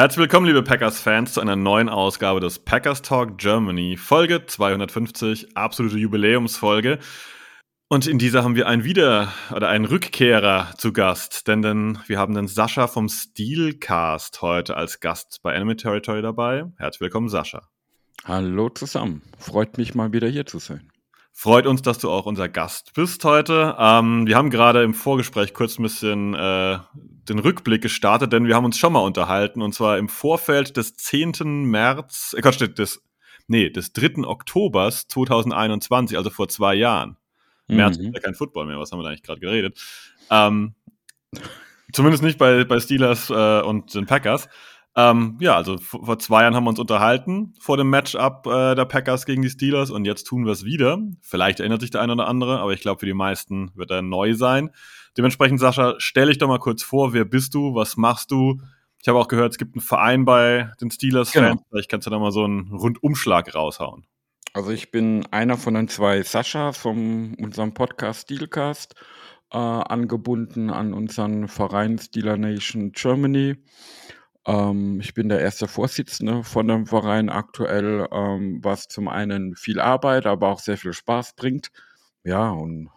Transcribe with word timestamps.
Herzlich 0.00 0.20
willkommen, 0.20 0.46
liebe 0.46 0.62
Packers-Fans, 0.62 1.34
zu 1.34 1.42
einer 1.42 1.56
neuen 1.56 1.90
Ausgabe 1.90 2.40
des 2.40 2.58
Packers 2.58 3.02
Talk 3.02 3.36
Germany, 3.36 3.98
Folge 3.98 4.46
250, 4.46 5.58
absolute 5.58 5.98
Jubiläumsfolge. 5.98 6.98
Und 7.90 8.06
in 8.06 8.18
dieser 8.18 8.42
haben 8.42 8.56
wir 8.56 8.66
einen 8.66 8.82
Wieder- 8.82 9.30
oder 9.54 9.68
einen 9.68 9.84
Rückkehrer 9.84 10.72
zu 10.78 10.94
Gast, 10.94 11.48
denn, 11.48 11.60
denn 11.60 11.98
wir 12.06 12.18
haben 12.18 12.32
den 12.32 12.48
Sascha 12.48 12.86
vom 12.86 13.10
Steelcast 13.10 14.40
heute 14.40 14.74
als 14.74 15.00
Gast 15.00 15.40
bei 15.42 15.52
Enemy 15.52 15.76
Territory 15.76 16.22
dabei. 16.22 16.64
Herzlich 16.78 17.02
willkommen, 17.02 17.28
Sascha. 17.28 17.68
Hallo 18.24 18.70
zusammen. 18.70 19.20
Freut 19.38 19.76
mich 19.76 19.94
mal 19.94 20.14
wieder 20.14 20.28
hier 20.28 20.46
zu 20.46 20.60
sein. 20.60 20.90
Freut 21.34 21.66
uns, 21.66 21.82
dass 21.82 21.98
du 21.98 22.10
auch 22.10 22.24
unser 22.24 22.48
Gast 22.48 22.94
bist 22.94 23.22
heute. 23.26 23.76
Ähm, 23.78 24.26
wir 24.26 24.36
haben 24.36 24.48
gerade 24.48 24.82
im 24.82 24.94
Vorgespräch 24.94 25.52
kurz 25.52 25.78
ein 25.78 25.82
bisschen 25.82 26.32
äh, 26.32 26.78
den 27.28 27.38
Rückblick 27.38 27.82
gestartet, 27.82 28.32
denn 28.32 28.46
wir 28.46 28.54
haben 28.56 28.64
uns 28.64 28.78
schon 28.78 28.92
mal 28.92 29.00
unterhalten 29.00 29.62
und 29.62 29.74
zwar 29.74 29.98
im 29.98 30.08
Vorfeld 30.08 30.76
des 30.76 30.96
10. 30.96 31.64
März, 31.64 32.34
äh, 32.36 32.40
Quatsch, 32.40 32.60
des, 32.60 33.02
nee, 33.46 33.70
des 33.70 33.92
3. 33.92 34.24
Oktobers 34.24 35.08
2021, 35.08 36.16
also 36.16 36.30
vor 36.30 36.48
zwei 36.48 36.74
Jahren. 36.74 37.16
März 37.68 37.98
Mhm. 37.98 38.06
ist 38.06 38.14
ja 38.14 38.20
kein 38.20 38.34
Football 38.34 38.66
mehr, 38.66 38.78
was 38.78 38.90
haben 38.90 38.98
wir 38.98 39.04
da 39.04 39.10
eigentlich 39.10 39.22
gerade 39.22 39.40
geredet? 39.40 39.80
Ähm, 40.30 40.74
zumindest 41.92 42.22
nicht 42.22 42.38
bei, 42.38 42.64
bei 42.64 42.80
Steelers 42.80 43.30
äh, 43.30 43.62
und 43.62 43.94
den 43.94 44.06
Packers. 44.06 44.48
Ähm, 44.96 45.36
ja, 45.40 45.54
also 45.54 45.78
vor 45.78 46.18
zwei 46.18 46.42
Jahren 46.42 46.56
haben 46.56 46.64
wir 46.64 46.70
uns 46.70 46.80
unterhalten 46.80 47.54
vor 47.60 47.76
dem 47.76 47.90
Matchup 47.90 48.46
äh, 48.46 48.74
der 48.74 48.84
Packers 48.86 49.24
gegen 49.24 49.40
die 49.40 49.50
Steelers 49.50 49.90
und 49.90 50.04
jetzt 50.04 50.24
tun 50.24 50.44
wir 50.44 50.52
es 50.52 50.64
wieder. 50.64 50.98
Vielleicht 51.20 51.60
erinnert 51.60 51.80
sich 51.80 51.90
der 51.90 52.00
eine 52.00 52.12
oder 52.12 52.26
andere, 52.26 52.58
aber 52.58 52.72
ich 52.72 52.80
glaube, 52.80 53.00
für 53.00 53.06
die 53.06 53.14
meisten 53.14 53.70
wird 53.76 53.90
er 53.92 54.02
neu 54.02 54.34
sein. 54.34 54.70
Dementsprechend, 55.16 55.60
Sascha, 55.60 55.94
stell 55.98 56.26
dich 56.26 56.38
doch 56.38 56.48
mal 56.48 56.58
kurz 56.58 56.82
vor, 56.82 57.12
wer 57.12 57.24
bist 57.24 57.54
du, 57.54 57.74
was 57.74 57.96
machst 57.96 58.30
du? 58.32 58.60
Ich 59.00 59.08
habe 59.08 59.18
auch 59.18 59.28
gehört, 59.28 59.52
es 59.52 59.58
gibt 59.58 59.76
einen 59.76 59.82
Verein 59.82 60.24
bei 60.24 60.72
den 60.80 60.90
Steelers-Fans. 60.90 61.50
Genau. 61.58 61.66
Vielleicht 61.70 61.90
kannst 61.90 62.06
du 62.06 62.10
da 62.10 62.18
mal 62.18 62.32
so 62.32 62.44
einen 62.44 62.72
Rundumschlag 62.72 63.54
raushauen. 63.54 64.06
Also 64.52 64.70
ich 64.72 64.90
bin 64.90 65.24
einer 65.30 65.56
von 65.56 65.74
den 65.74 65.88
zwei 65.88 66.22
Saschas 66.22 66.76
von 66.76 67.34
unserem 67.40 67.72
Podcast 67.72 68.22
Steelcast, 68.22 68.94
äh, 69.52 69.56
angebunden 69.56 70.70
an 70.70 70.92
unseren 70.92 71.46
Verein 71.46 71.98
Steeler 71.98 72.36
Nation 72.36 72.92
Germany. 72.92 73.56
Ähm, 74.46 75.00
ich 75.00 75.14
bin 75.14 75.28
der 75.28 75.40
erste 75.40 75.68
Vorsitzende 75.68 76.44
von 76.44 76.68
dem 76.68 76.86
Verein 76.86 77.28
aktuell, 77.28 78.08
ähm, 78.12 78.60
was 78.62 78.88
zum 78.88 79.08
einen 79.08 79.56
viel 79.56 79.80
Arbeit, 79.80 80.26
aber 80.26 80.48
auch 80.48 80.60
sehr 80.60 80.78
viel 80.78 80.92
Spaß 80.92 81.34
bringt. 81.34 81.70
Ja, 82.24 82.50
und 82.50 82.90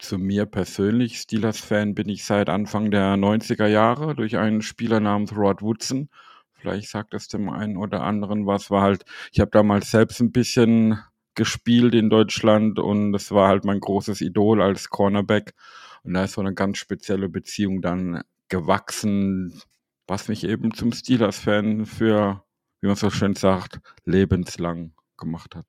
zu 0.00 0.18
mir 0.18 0.46
persönlich, 0.46 1.18
Steelers-Fan 1.18 1.94
bin 1.94 2.08
ich 2.08 2.24
seit 2.24 2.48
Anfang 2.48 2.90
der 2.90 3.16
90er 3.16 3.66
Jahre 3.66 4.14
durch 4.14 4.36
einen 4.36 4.62
Spieler 4.62 5.00
namens 5.00 5.36
Rod 5.36 5.62
Woodson. 5.62 6.08
Vielleicht 6.54 6.88
sagt 6.90 7.14
es 7.14 7.28
dem 7.28 7.48
einen 7.48 7.76
oder 7.76 8.02
anderen 8.02 8.46
was. 8.46 8.70
War 8.70 8.82
halt, 8.82 9.04
ich 9.32 9.40
habe 9.40 9.50
damals 9.50 9.90
selbst 9.90 10.20
ein 10.20 10.32
bisschen 10.32 10.98
gespielt 11.34 11.94
in 11.94 12.10
Deutschland 12.10 12.78
und 12.78 13.12
das 13.12 13.30
war 13.32 13.48
halt 13.48 13.64
mein 13.64 13.80
großes 13.80 14.20
Idol 14.20 14.62
als 14.62 14.90
Cornerback. 14.90 15.54
Und 16.02 16.14
da 16.14 16.24
ist 16.24 16.34
so 16.34 16.40
eine 16.40 16.54
ganz 16.54 16.78
spezielle 16.78 17.28
Beziehung 17.28 17.82
dann 17.82 18.22
gewachsen, 18.48 19.60
was 20.06 20.28
mich 20.28 20.44
eben 20.44 20.74
zum 20.74 20.92
Steelers-Fan 20.92 21.86
für, 21.86 22.44
wie 22.80 22.86
man 22.86 22.96
so 22.96 23.10
schön 23.10 23.34
sagt, 23.34 23.80
lebenslang 24.04 24.92
gemacht 25.16 25.54
hat. 25.56 25.66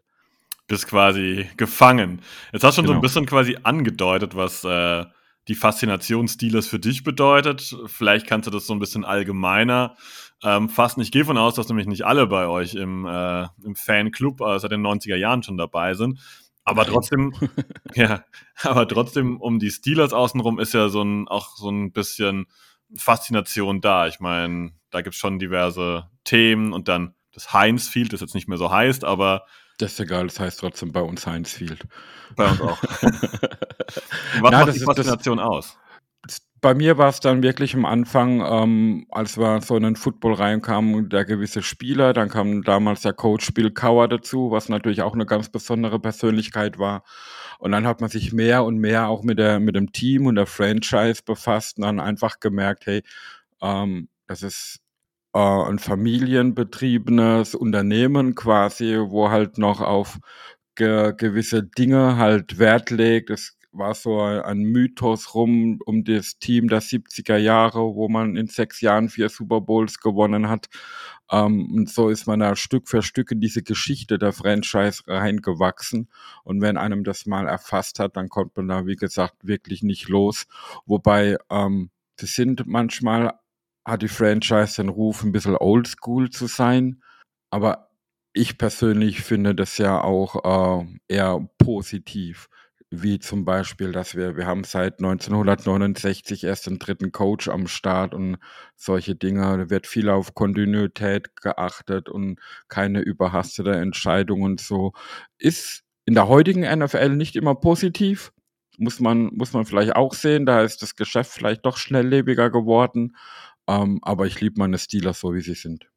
bist 0.68 0.88
quasi 0.88 1.47
gefangen. 1.57 2.22
Jetzt 2.51 2.63
hast 2.63 2.78
du 2.78 2.81
schon 2.81 2.88
so 2.88 2.94
ein 2.94 2.96
Genau. 2.96 3.01
bisschen 3.01 3.25
quasi 3.28 3.57
angedeutet, 3.63 4.35
was 4.35 4.63
äh, 4.63 5.06
die 5.47 5.53
Faszination 5.56 6.28
Steelers 6.28 6.68
für 6.68 6.79
dich 6.79 7.03
bedeutet. 7.03 7.75
Vielleicht 7.85 8.25
kannst 8.28 8.47
du 8.47 8.51
das 8.51 8.66
so 8.66 8.73
ein 8.73 8.79
bisschen 8.79 9.06
allgemeiner 9.06 9.96
ähm, 10.44 10.69
fassen. 10.69 11.02
Ich 11.02 11.12
gehe 11.12 11.23
von 11.23 11.38
aus, 11.38 11.53
dass 11.53 11.67
nämlich 11.69 11.85
nicht 11.88 12.06
alle 12.06 12.25
bei 12.28 12.47
euch 12.47 12.73
im, 12.73 13.06
äh, 13.06 13.44
im 13.63 13.75
Fanclub 13.75 14.41
äh, 14.41 14.57
seit 14.59 14.72
den 14.72 14.81
90er 14.81 15.16
Jahren 15.16 15.44
schon 15.44 15.57
dabei 15.57 15.94
sind. 15.94 16.19
Aber 16.63 16.84
trotzdem, 16.85 17.31
ja, 17.94 18.25
aber 18.63 18.88
trotzdem 18.88 19.40
um 19.40 19.59
die 19.59 19.69
Steelers 19.69 20.13
außenrum 20.13 20.59
ist 20.59 20.73
ja 20.73 20.90
so 20.90 21.03
ein, 21.03 21.28
auch 21.28 21.56
so 21.57 21.69
ein 21.69 21.91
bisschen 21.91 22.47
Faszination 22.97 23.81
da. 23.81 24.07
Ich 24.07 24.19
meine, 24.19 24.72
da 24.91 25.01
gibt 25.01 25.13
es 25.16 25.19
schon 25.19 25.40
diverse 25.40 26.09
Themen 26.23 26.73
und 26.73 26.88
dann 26.88 27.13
das 27.34 27.51
Heinz 27.53 27.88
Field, 27.88 28.13
das 28.13 28.22
jetzt 28.22 28.35
nicht 28.35 28.47
mehr 28.47 28.57
so 28.57 28.72
heißt, 28.72 29.03
aber 29.03 29.46
Das 29.78 29.94
ist 29.94 30.00
egal, 30.00 30.28
das 30.28 30.40
heißt 30.40 30.59
trotzdem 30.59 30.91
bei 30.91 31.01
uns 31.01 31.28
Heinz 31.28 31.51
Field. 31.51 31.85
bei 32.35 32.50
uns 32.50 32.62
auch. 32.62 32.81
Was 34.41 34.51
Na, 34.51 34.51
macht 34.51 34.68
das 34.69 34.75
die 34.75 34.81
ist- 34.81 34.88
das- 34.88 34.96
Faszination 34.97 35.40
aus? 35.40 35.78
Bei 36.62 36.73
mir 36.73 36.97
war 36.97 37.09
es 37.09 37.19
dann 37.19 37.44
wirklich 37.44 37.75
am 37.75 37.85
Anfang, 37.85 38.41
ähm, 38.44 39.06
als 39.12 39.38
wir 39.38 39.62
so 39.62 39.78
in 39.78 39.84
den 39.84 39.96
Football 39.96 40.34
reinkamen, 40.34 41.09
der 41.09 41.23
gewisse 41.23 41.62
Spieler, 41.62 42.12
dann 42.13 42.28
kam 42.29 42.63
damals 42.63 43.02
der 43.02 43.13
Coach 43.13 43.53
Bill 43.53 43.69
Cower 43.69 44.07
dazu, 44.07 44.50
was 44.50 44.67
natürlich 44.67 45.03
auch 45.03 45.13
eine 45.13 45.28
ganz 45.28 45.50
besondere 45.50 46.00
Persönlichkeit 46.00 46.79
war. 46.79 47.03
Und 47.59 47.71
dann 47.71 47.88
hat 47.88 48.01
man 48.01 48.09
sich 48.09 48.33
mehr 48.33 48.63
und 48.66 48.77
mehr 48.77 49.07
auch 49.07 49.23
mit 49.23 49.39
der 49.39 49.59
mit 49.59 49.75
dem 49.75 49.91
Team 49.91 50.25
und 50.27 50.35
der 50.35 50.45
Franchise 50.47 51.21
befasst 51.25 51.77
und 51.77 51.83
dann 51.83 51.99
einfach 51.99 52.39
gemerkt, 52.39 52.85
hey, 52.85 53.03
ähm, 53.61 54.09
das 54.27 54.43
ist 54.43 54.79
äh, 55.33 55.39
ein 55.39 55.79
familienbetriebenes 55.79 57.55
Unternehmen 57.55 58.35
quasi, 58.35 58.97
wo 58.99 59.29
halt 59.31 59.57
noch 59.57 59.81
auf 59.81 60.19
ge 60.75 61.13
gewisse 61.17 61.63
Dinge 61.63 62.17
halt 62.17 62.59
Wert 62.59 62.91
legt. 62.91 63.29
Es 63.29 63.54
war 63.77 63.93
so 63.93 64.21
ein 64.21 64.59
Mythos 64.59 65.33
rum 65.33 65.79
um 65.85 66.03
das 66.03 66.37
Team 66.39 66.67
der 66.67 66.81
70er 66.81 67.37
Jahre, 67.37 67.95
wo 67.95 68.07
man 68.09 68.35
in 68.35 68.47
sechs 68.47 68.81
Jahren 68.81 69.09
vier 69.09 69.29
Super 69.29 69.61
Bowls 69.61 69.99
gewonnen 69.99 70.49
hat. 70.49 70.67
Ähm, 71.31 71.71
und 71.73 71.89
so 71.89 72.09
ist 72.09 72.27
man 72.27 72.39
da 72.39 72.55
Stück 72.55 72.87
für 72.87 73.01
Stück 73.01 73.31
in 73.31 73.41
diese 73.41 73.63
Geschichte 73.63 74.17
der 74.17 74.33
Franchise 74.33 75.03
reingewachsen. 75.07 76.09
Und 76.43 76.61
wenn 76.61 76.77
einem 76.77 77.03
das 77.03 77.25
mal 77.25 77.47
erfasst 77.47 77.99
hat, 77.99 78.15
dann 78.15 78.29
kommt 78.29 78.55
man 78.57 78.67
da, 78.67 78.85
wie 78.85 78.95
gesagt, 78.95 79.47
wirklich 79.47 79.83
nicht 79.83 80.07
los. 80.07 80.45
Wobei, 80.85 81.37
ähm, 81.49 81.89
das 82.17 82.33
sind 82.33 82.65
manchmal, 82.65 83.33
hat 83.83 84.01
die 84.01 84.07
Franchise 84.07 84.81
den 84.81 84.89
Ruf, 84.89 85.23
ein 85.23 85.31
bisschen 85.31 85.57
oldschool 85.57 86.29
zu 86.29 86.47
sein. 86.47 87.01
Aber 87.49 87.89
ich 88.33 88.57
persönlich 88.57 89.21
finde 89.21 89.55
das 89.55 89.77
ja 89.77 90.01
auch 90.01 90.83
äh, 90.83 90.85
eher 91.07 91.47
positiv. 91.57 92.49
Wie 93.01 93.19
zum 93.19 93.45
Beispiel, 93.45 93.91
dass 93.91 94.16
wir, 94.16 94.38
wir 94.38 94.45
haben 94.45 94.63
seit 94.63 95.00
1969 95.00 96.44
erst 96.44 96.67
den 96.67 96.79
dritten 96.79 97.11
Coach 97.11 97.47
am 97.47 97.67
Start 97.67 98.13
und 98.13 98.38
solche 98.75 99.16
Dinge. 99.16 99.41
Da 99.41 99.69
wird 99.69 99.88
viel 99.88 100.09
auf 100.09 100.33
Kontinuität 100.35 101.35
geachtet 101.41 102.09
und 102.09 102.39
keine 102.67 103.01
überhastete 103.01 103.72
Entscheidung 103.73 104.41
und 104.41 104.59
so. 104.61 104.94
Ist 105.38 105.84
in 106.05 106.13
der 106.13 106.28
heutigen 106.28 106.61
NFL 106.61 107.09
nicht 107.09 107.35
immer 107.35 107.55
positiv. 107.55 108.31
Muss 108.78 109.00
man, 109.00 109.28
muss 109.34 109.53
man 109.53 109.66
vielleicht 109.66 109.95
auch 109.95 110.13
sehen. 110.13 110.45
Da 110.45 110.61
ist 110.61 110.81
das 110.81 110.95
Geschäft 110.95 111.31
vielleicht 111.31 111.66
doch 111.66 111.78
schnelllebiger 111.78 112.50
geworden. 112.50 113.16
Ähm, 113.67 114.00
aber 114.03 114.28
ich 114.28 114.41
liebe 114.41 114.59
meine 114.59 114.78
Steelers 114.78 115.19
so, 115.19 115.34
wie 115.34 115.41
sie 115.41 115.55
sind. 115.55 115.88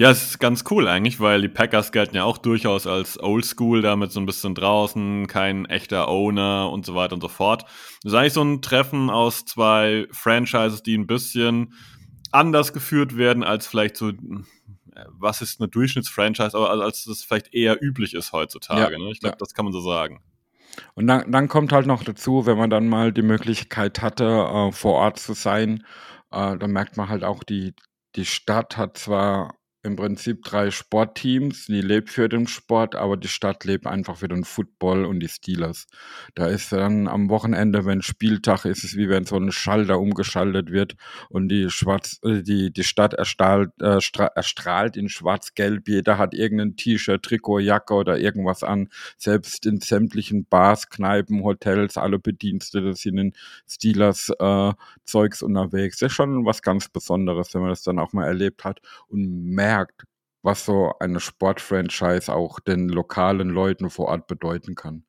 Ja, 0.00 0.10
es 0.10 0.22
ist 0.30 0.38
ganz 0.38 0.64
cool 0.70 0.88
eigentlich, 0.88 1.20
weil 1.20 1.42
die 1.42 1.48
Packers 1.50 1.92
gelten 1.92 2.16
ja 2.16 2.24
auch 2.24 2.38
durchaus 2.38 2.86
als 2.86 3.22
Oldschool, 3.22 3.82
damit 3.82 4.10
so 4.12 4.18
ein 4.18 4.24
bisschen 4.24 4.54
draußen, 4.54 5.26
kein 5.26 5.66
echter 5.66 6.08
Owner 6.08 6.70
und 6.70 6.86
so 6.86 6.94
weiter 6.94 7.12
und 7.12 7.20
so 7.20 7.28
fort. 7.28 7.64
Das 8.02 8.14
ist 8.14 8.18
eigentlich 8.18 8.32
so 8.32 8.42
ein 8.42 8.62
Treffen 8.62 9.10
aus 9.10 9.44
zwei 9.44 10.06
Franchises, 10.10 10.82
die 10.82 10.96
ein 10.96 11.06
bisschen 11.06 11.74
anders 12.32 12.72
geführt 12.72 13.18
werden 13.18 13.44
als 13.44 13.66
vielleicht 13.66 13.98
so, 13.98 14.10
was 15.18 15.42
ist 15.42 15.60
eine 15.60 15.68
Durchschnittsfranchise, 15.68 16.56
aber 16.56 16.70
als- 16.70 16.80
als 16.82 17.04
das 17.04 17.22
vielleicht 17.22 17.52
eher 17.52 17.76
üblich 17.82 18.14
ist 18.14 18.32
heutzutage. 18.32 18.94
Ja, 18.94 18.98
ne? 18.98 19.10
Ich 19.10 19.20
glaube, 19.20 19.34
ja. 19.34 19.38
das 19.38 19.52
kann 19.52 19.66
man 19.66 19.74
so 19.74 19.82
sagen. 19.82 20.22
Und 20.94 21.08
dann, 21.08 21.30
dann 21.30 21.48
kommt 21.48 21.72
halt 21.72 21.86
noch 21.86 22.04
dazu, 22.04 22.46
wenn 22.46 22.56
man 22.56 22.70
dann 22.70 22.88
mal 22.88 23.12
die 23.12 23.20
Möglichkeit 23.20 24.00
hatte, 24.00 24.24
äh, 24.24 24.72
vor 24.72 24.94
Ort 24.94 25.18
zu 25.18 25.34
sein, 25.34 25.84
äh, 26.30 26.56
dann 26.56 26.70
merkt 26.70 26.96
man 26.96 27.10
halt 27.10 27.22
auch, 27.22 27.44
die, 27.44 27.74
die 28.16 28.24
Stadt 28.24 28.78
hat 28.78 28.96
zwar 28.96 29.59
im 29.82 29.96
Prinzip 29.96 30.42
drei 30.42 30.70
Sportteams, 30.70 31.66
die 31.66 31.80
lebt 31.80 32.10
für 32.10 32.28
den 32.28 32.46
Sport, 32.46 32.94
aber 32.94 33.16
die 33.16 33.28
Stadt 33.28 33.64
lebt 33.64 33.86
einfach 33.86 34.18
für 34.18 34.28
den 34.28 34.44
Football 34.44 35.06
und 35.06 35.20
die 35.20 35.28
Steelers. 35.28 35.86
Da 36.34 36.48
ist 36.48 36.70
dann 36.72 37.08
am 37.08 37.30
Wochenende, 37.30 37.86
wenn 37.86 38.02
Spieltag 38.02 38.66
ist, 38.66 38.84
es 38.84 38.96
wie 38.96 39.08
wenn 39.08 39.24
so 39.24 39.36
ein 39.36 39.52
Schalter 39.52 39.98
umgeschaltet 39.98 40.70
wird 40.70 40.96
und 41.30 41.48
die 41.48 41.70
Schwarz, 41.70 42.20
äh, 42.24 42.42
die, 42.42 42.70
die 42.70 42.84
Stadt 42.84 43.14
erstrahlt, 43.14 43.70
äh, 43.80 43.98
erstrahlt 44.34 44.98
in 44.98 45.08
schwarz-gelb. 45.08 45.88
Jeder 45.88 46.18
hat 46.18 46.34
irgendein 46.34 46.76
T-Shirt, 46.76 47.22
Trikot, 47.22 47.60
Jacke 47.60 47.94
oder 47.94 48.18
irgendwas 48.18 48.62
an. 48.62 48.90
Selbst 49.16 49.64
in 49.64 49.80
sämtlichen 49.80 50.44
Bars, 50.44 50.90
Kneipen, 50.90 51.42
Hotels, 51.42 51.96
alle 51.96 52.18
Bedienstete 52.18 52.92
sind 52.94 53.16
in 53.16 53.32
Steelers 53.66 54.30
äh, 54.38 54.72
Zeugs 55.04 55.42
unterwegs. 55.42 55.98
Das 55.98 56.08
ist 56.10 56.16
schon 56.16 56.44
was 56.44 56.60
ganz 56.60 56.88
Besonderes, 56.88 57.54
wenn 57.54 57.62
man 57.62 57.70
das 57.70 57.82
dann 57.82 57.98
auch 57.98 58.12
mal 58.12 58.26
erlebt 58.26 58.64
hat 58.64 58.80
und 59.08 59.46
merkt, 59.46 59.69
merkt, 59.70 60.04
was 60.42 60.64
so 60.64 60.92
eine 60.98 61.20
Sportfranchise 61.20 62.32
auch 62.34 62.60
den 62.60 62.88
lokalen 62.88 63.50
Leuten 63.50 63.90
vor 63.90 64.08
Ort 64.08 64.26
bedeuten 64.26 64.74
kann. 64.74 65.04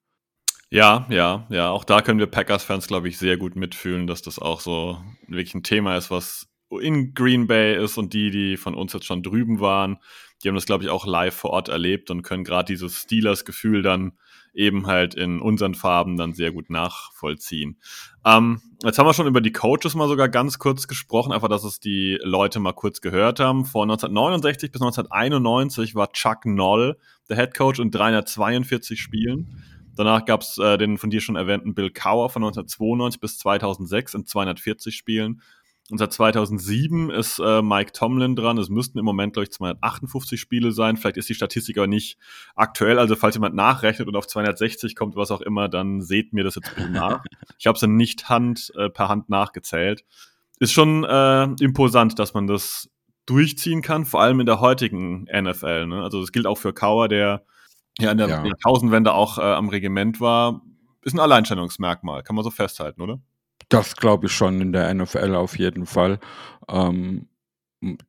Ja, 0.70 1.08
ja, 1.10 1.48
ja. 1.50 1.70
Auch 1.70 1.84
da 1.84 2.02
können 2.02 2.20
wir 2.20 2.28
Packers-Fans, 2.28 2.88
glaube 2.88 3.10
ich, 3.10 3.18
sehr 3.18 3.38
gut 3.38 3.56
mitfühlen, 3.56 4.08
dass 4.08 4.22
das 4.22 4.40
auch 4.40 4.62
so 4.62 5.04
wirklich 5.28 5.54
ein 5.56 5.64
Thema 5.64 5.98
ist, 5.98 6.12
was 6.12 6.48
in 6.80 7.14
Green 7.14 7.48
Bay 7.48 7.76
ist 7.84 7.98
und 7.98 8.14
die, 8.14 8.32
die 8.32 8.56
von 8.56 8.76
uns 8.76 8.94
jetzt 8.94 9.06
schon 9.06 9.24
drüben 9.24 9.60
waren, 9.60 9.98
die 10.42 10.48
haben 10.48 10.56
das, 10.56 10.66
glaube 10.66 10.84
ich, 10.84 10.90
auch 10.90 11.06
live 11.06 11.36
vor 11.36 11.52
Ort 11.52 11.70
erlebt 11.70 12.12
und 12.12 12.24
können 12.24 12.44
gerade 12.44 12.66
dieses 12.66 13.02
Steelers-Gefühl 13.02 13.82
dann 13.82 14.14
eben 14.54 14.88
halt 14.88 15.16
in 15.16 15.40
unseren 15.40 15.76
Farben 15.76 16.18
dann 16.18 16.34
sehr 16.34 16.52
gut 16.52 16.70
nachvollziehen. 16.70 17.78
Ähm, 18.26 18.62
jetzt 18.84 19.00
haben 19.00 19.06
wir 19.06 19.14
schon 19.14 19.28
über 19.28 19.42
die 19.42 19.54
Coaches 19.54 19.96
mal 19.96 20.08
sogar 20.08 20.30
ganz 20.30 20.60
kurz 20.60 20.88
gesprochen, 20.88 21.32
einfach, 21.32 21.48
dass 21.48 21.64
es 21.64 21.80
die 21.80 22.20
Leute 22.22 22.60
mal 22.60 22.74
kurz 22.74 23.02
gehört 23.02 23.40
haben. 23.40 23.66
Von 23.66 23.90
1969 23.90 24.72
bis 24.72 24.82
1991 24.82 25.96
war 25.96 26.12
Chuck 26.12 26.46
Noll 26.46 26.98
der 27.30 27.38
Head 27.38 27.54
Coach 27.56 27.80
in 27.80 27.92
342 27.92 29.00
Spielen. 29.00 29.64
Danach 29.96 30.26
gab 30.26 30.42
es 30.42 30.58
äh, 30.58 30.78
den 30.78 30.98
von 30.98 31.10
dir 31.10 31.22
schon 31.22 31.36
erwähnten 31.36 31.74
Bill 31.74 31.92
Cower 31.92 32.30
von 32.30 32.44
1992 32.44 33.20
bis 33.22 33.38
2006 33.40 34.14
in 34.16 34.26
240 34.26 34.96
Spielen. 34.96 35.42
Und 35.92 35.98
seit 35.98 36.14
2007 36.14 37.10
ist 37.10 37.40
äh, 37.40 37.62
Mike 37.62 37.92
Tomlin 37.92 38.38
dran. 38.38 38.58
Es 38.58 38.70
müssten 38.70 38.98
im 38.98 39.04
Moment, 39.04 39.34
glaube 39.34 39.44
ich, 39.44 39.52
258 39.52 40.40
Spiele 40.40 40.72
sein. 40.72 40.96
Vielleicht 40.96 41.18
ist 41.18 41.28
die 41.28 41.36
Statistik 41.36 41.78
aber 41.78 41.88
nicht 41.88 42.18
aktuell. 42.56 42.98
Also 42.98 43.18
falls 43.18 43.36
jemand 43.36 43.56
nachrechnet 43.56 44.08
und 44.08 44.16
auf 44.16 44.26
260 44.26 44.96
kommt, 44.96 45.18
was 45.18 45.32
auch 45.32 45.42
immer, 45.42 45.68
dann 45.68 46.02
seht 46.02 46.32
mir 46.32 46.46
das 46.46 46.56
jetzt 46.56 46.74
bitte 46.74 46.90
nach. 46.90 47.24
ich 47.60 47.68
habe 47.68 47.76
es 47.76 47.82
dann 47.82 47.98
nicht 47.98 48.30
Hand, 48.30 48.72
äh, 48.78 48.90
per 48.90 49.10
Hand 49.10 49.30
nachgezählt. 49.30 50.06
Ist 50.60 50.72
schon 50.72 51.04
äh, 51.04 51.44
imposant, 51.60 52.18
dass 52.20 52.34
man 52.34 52.48
das 52.48 52.90
durchziehen 53.26 53.82
kann, 53.82 54.06
vor 54.06 54.22
allem 54.22 54.40
in 54.40 54.46
der 54.46 54.62
heutigen 54.62 55.24
NFL. 55.24 55.88
Ne? 55.88 56.02
Also 56.02 56.22
das 56.22 56.32
gilt 56.32 56.48
auch 56.48 56.58
für 56.58 56.74
Kauer, 56.74 57.10
der 57.10 57.44
ja 58.00 58.12
in 58.12 58.18
der 58.18 58.30
ja. 58.30 58.46
Jahrtausendwende 58.46 59.14
auch 59.14 59.38
äh, 59.38 59.42
am 59.42 59.68
Regiment 59.68 60.22
war. 60.22 60.62
Ist 61.02 61.14
ein 61.14 61.20
Alleinstellungsmerkmal, 61.20 62.24
kann 62.24 62.36
man 62.36 62.44
so 62.44 62.52
festhalten, 62.52 63.02
oder? 63.02 63.20
Das 63.72 63.96
glaube 63.96 64.26
ich 64.28 64.34
schon 64.34 64.60
in 64.60 64.74
der 64.74 64.94
NFL 64.94 65.34
auf 65.34 65.58
jeden 65.58 65.86
Fall. 65.86 66.20
Ähm, 66.68 67.30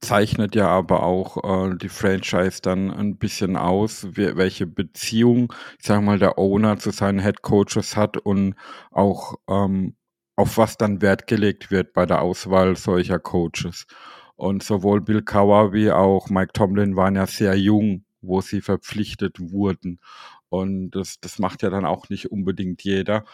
zeichnet 0.01 0.57
ja 0.57 0.67
aber 0.67 1.05
auch 1.05 1.71
äh, 1.71 1.77
die 1.77 1.89
Franchise 1.89 2.61
dann 2.61 2.91
ein 2.91 3.17
bisschen 3.17 3.57
aus, 3.57 4.09
wie, 4.17 4.37
welche 4.37 4.67
Beziehung, 4.67 5.53
ich 5.79 5.87
sage 5.87 6.03
mal, 6.03 6.19
der 6.19 6.37
Owner 6.37 6.79
zu 6.79 6.91
seinen 6.91 7.21
Head 7.21 7.43
Coaches 7.43 7.97
hat 7.97 8.17
und 8.17 8.57
auch 8.91 9.37
ähm, 9.49 9.95
auf 10.35 10.59
was 10.59 10.79
dann 10.79 11.01
Wert 11.01 11.29
gelegt 11.29 11.71
wird 11.71 11.93
bei 11.93 12.07
der 12.07 12.23
Auswahl 12.23 12.75
solcher 12.77 13.21
Coaches. 13.21 13.87
Und 14.35 14.65
sowohl 14.65 15.01
Bill 15.01 15.23
Cowher 15.23 15.73
wie 15.73 15.93
auch 15.93 16.29
Mike 16.29 16.55
Tomlin 16.55 16.97
waren 16.97 17.15
ja 17.15 17.27
sehr 17.29 17.57
jung, 17.57 18.05
wo 18.21 18.41
sie 18.41 18.63
verpflichtet 18.63 19.39
wurden. 19.39 20.01
Und 20.49 20.91
das, 20.91 21.21
das 21.21 21.39
macht 21.39 21.63
ja 21.63 21.71
dann 21.71 21.85
auch 21.85 22.09
nicht 22.09 22.33
unbedingt 22.33 22.83
jeder. 22.83 23.25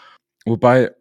Wobei 0.44 0.94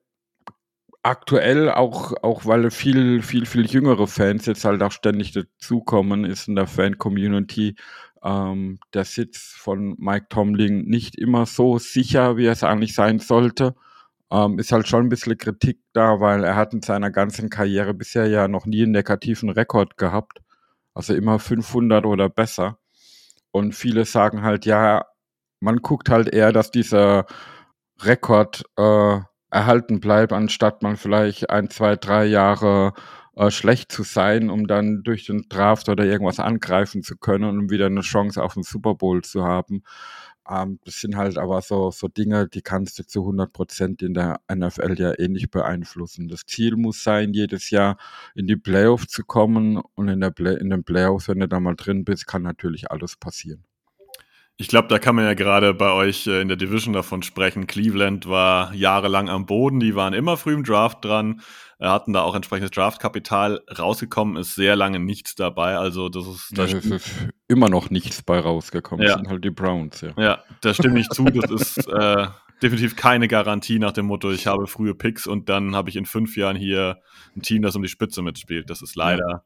aktuell 1.08 1.72
auch, 1.72 2.14
auch 2.22 2.46
weil 2.46 2.70
viel, 2.72 3.22
viel, 3.22 3.46
viel 3.46 3.66
jüngere 3.66 4.08
Fans 4.08 4.46
jetzt 4.46 4.66
halt 4.66 4.84
auch 4.84 4.92
ständig 4.92 5.32
dazukommen, 5.32 6.26
ist 6.26 6.48
in 6.48 6.56
der 6.56 6.68
Fan-Community 6.68 7.76
ähm, 8.24 8.80
der 8.94 9.06
Sitz 9.06 9.56
von 9.58 9.96
Mike 9.98 10.28
Tomlin 10.30 10.86
nicht 10.86 11.16
immer 11.18 11.46
so 11.46 11.78
sicher, 11.78 12.38
wie 12.38 12.48
es 12.48 12.64
eigentlich 12.64 12.94
sein 12.94 13.20
sollte. 13.20 13.76
Ähm, 14.30 14.60
ist 14.60 14.72
halt 14.74 14.88
schon 14.88 15.06
ein 15.06 15.10
bisschen 15.10 15.38
Kritik 15.38 15.80
da, 15.94 16.20
weil 16.20 16.44
er 16.44 16.56
hat 16.56 16.74
in 16.74 16.82
seiner 16.82 17.12
ganzen 17.12 17.50
Karriere 17.50 17.94
bisher 17.94 18.28
ja 18.28 18.48
noch 18.50 18.66
nie 18.66 18.84
einen 18.84 18.92
negativen 18.92 19.50
Rekord 19.50 19.98
gehabt. 19.98 20.42
Also 20.94 21.14
immer 21.14 21.40
500 21.40 22.06
oder 22.06 22.28
besser. 22.30 22.80
Und 23.52 23.74
viele 23.74 24.06
sagen 24.06 24.42
halt, 24.44 24.66
ja, 24.66 25.06
man 25.62 25.78
guckt 25.78 26.10
halt 26.10 26.28
eher, 26.30 26.52
dass 26.52 26.72
dieser 26.72 27.26
Rekord 28.02 28.64
äh, 28.78 29.20
erhalten 29.52 30.00
bleibt, 30.00 30.34
anstatt 30.34 30.84
man 30.84 30.98
vielleicht 30.98 31.50
ein, 31.50 31.70
zwei, 31.70 31.96
drei 31.96 32.26
Jahre 32.26 32.94
äh, 33.36 33.52
schlecht 33.52 33.92
zu 33.92 34.04
sein, 34.04 34.50
um 34.50 34.68
dann 34.68 35.04
durch 35.04 35.26
den 35.26 35.48
Draft 35.50 35.90
oder 35.90 36.06
irgendwas 36.06 36.40
angreifen 36.40 37.04
zu 37.04 37.18
können 37.18 37.46
und 37.60 37.70
wieder 37.72 37.86
eine 37.88 38.02
Chance 38.02 38.42
auf 38.44 38.56
den 38.56 38.64
Super 38.64 38.96
Bowl 38.96 39.24
zu 39.24 39.44
haben. 39.44 39.84
Ähm, 40.50 40.80
das 40.86 41.02
sind 41.02 41.16
halt 41.18 41.38
aber 41.38 41.62
so, 41.62 41.92
so 41.92 42.08
Dinge, 42.08 42.48
die 42.48 42.62
kannst 42.62 43.00
du 43.00 43.06
zu 43.06 43.22
100 43.22 43.52
Prozent 43.54 44.02
in 44.02 44.14
der 44.14 44.40
NFL 44.54 44.96
ja 45.00 45.14
eh 45.20 45.28
nicht 45.28 45.52
beeinflussen. 45.52 46.28
Das 46.30 46.46
Ziel 46.46 46.76
muss 46.78 47.04
sein, 47.04 47.34
jedes 47.34 47.70
Jahr 47.70 47.98
in 48.36 48.48
die 48.48 48.56
Playoffs 48.56 49.08
zu 49.08 49.24
kommen 49.24 49.78
und 49.96 50.08
in, 50.08 50.22
der 50.22 50.32
Play 50.32 50.56
in 50.56 50.70
den 50.70 50.84
Playoffs, 50.84 51.28
wenn 51.28 51.40
du 51.40 51.48
da 51.48 51.60
mal 51.60 51.76
drin 51.76 52.06
bist, 52.06 52.28
kann 52.28 52.44
natürlich 52.44 52.92
alles 52.92 53.18
passieren. 53.18 53.64
Ich 54.60 54.68
glaube, 54.68 54.88
da 54.88 54.98
kann 54.98 55.16
man 55.16 55.26
ja 55.26 55.36
gerade 55.36 55.76
bei 55.76 55.92
euch 55.92 56.26
äh, 56.26 56.42
in 56.42 56.48
der 56.48 56.58
Division 56.58 56.92
davon 56.92 57.22
sprechen. 57.22 57.68
Cleveland 57.68 58.28
war 58.28 58.74
jahrelang 58.74 59.30
am 59.30 59.46
Boden, 59.46 59.80
die 59.80 59.94
waren 59.94 60.14
immer 60.14 60.36
früh 60.36 60.56
im 60.56 60.64
Draft 60.64 61.06
dran, 61.06 61.42
äh, 61.78 61.86
hatten 61.86 62.12
da 62.12 62.24
auch 62.24 62.34
entsprechendes 62.34 62.72
Draftkapital. 62.72 63.62
Rausgekommen 63.78 64.36
ist 64.36 64.56
sehr 64.56 64.76
lange 64.76 65.00
nichts 65.00 65.36
dabei. 65.36 65.78
Also 65.78 66.10
das 66.10 66.26
ist, 66.26 66.58
das 66.58 66.72
ja, 66.72 66.80
ist 66.80 67.12
immer 67.48 67.70
noch 67.70 67.92
nichts 67.92 68.24
bei 68.24 68.40
rausgekommen. 68.40 69.06
Ja. 69.06 69.12
Das 69.12 69.22
sind 69.22 69.30
halt 69.30 69.44
die 69.44 69.52
Browns, 69.52 70.02
ja. 70.02 70.14
Ja, 70.18 70.44
da 70.62 70.74
stimme 70.74 71.00
ich 71.00 71.10
zu. 71.10 71.26
Das 71.28 71.52
ist 71.52 71.88
äh, 71.88 72.28
definitiv 72.64 72.96
keine 72.96 73.28
Garantie 73.28 73.78
nach 73.78 73.92
dem 73.92 74.08
Motto, 74.08 74.32
ich 74.32 74.48
habe 74.48 74.66
frühe 74.66 74.96
Picks 74.96 75.28
und 75.28 75.50
dann 75.50 75.76
habe 75.76 75.92
ich 75.92 75.96
in 75.96 76.08
fünf 76.08 76.36
Jahren 76.36 76.56
hier 76.56 77.00
ein 77.36 77.44
Team, 77.44 77.62
das 77.62 77.76
um 77.76 77.84
die 77.84 77.90
Spitze 77.90 78.24
mitspielt. 78.24 78.72
Das 78.72 78.82
ist 78.82 78.96
leider. 78.96 79.30
Ja 79.30 79.44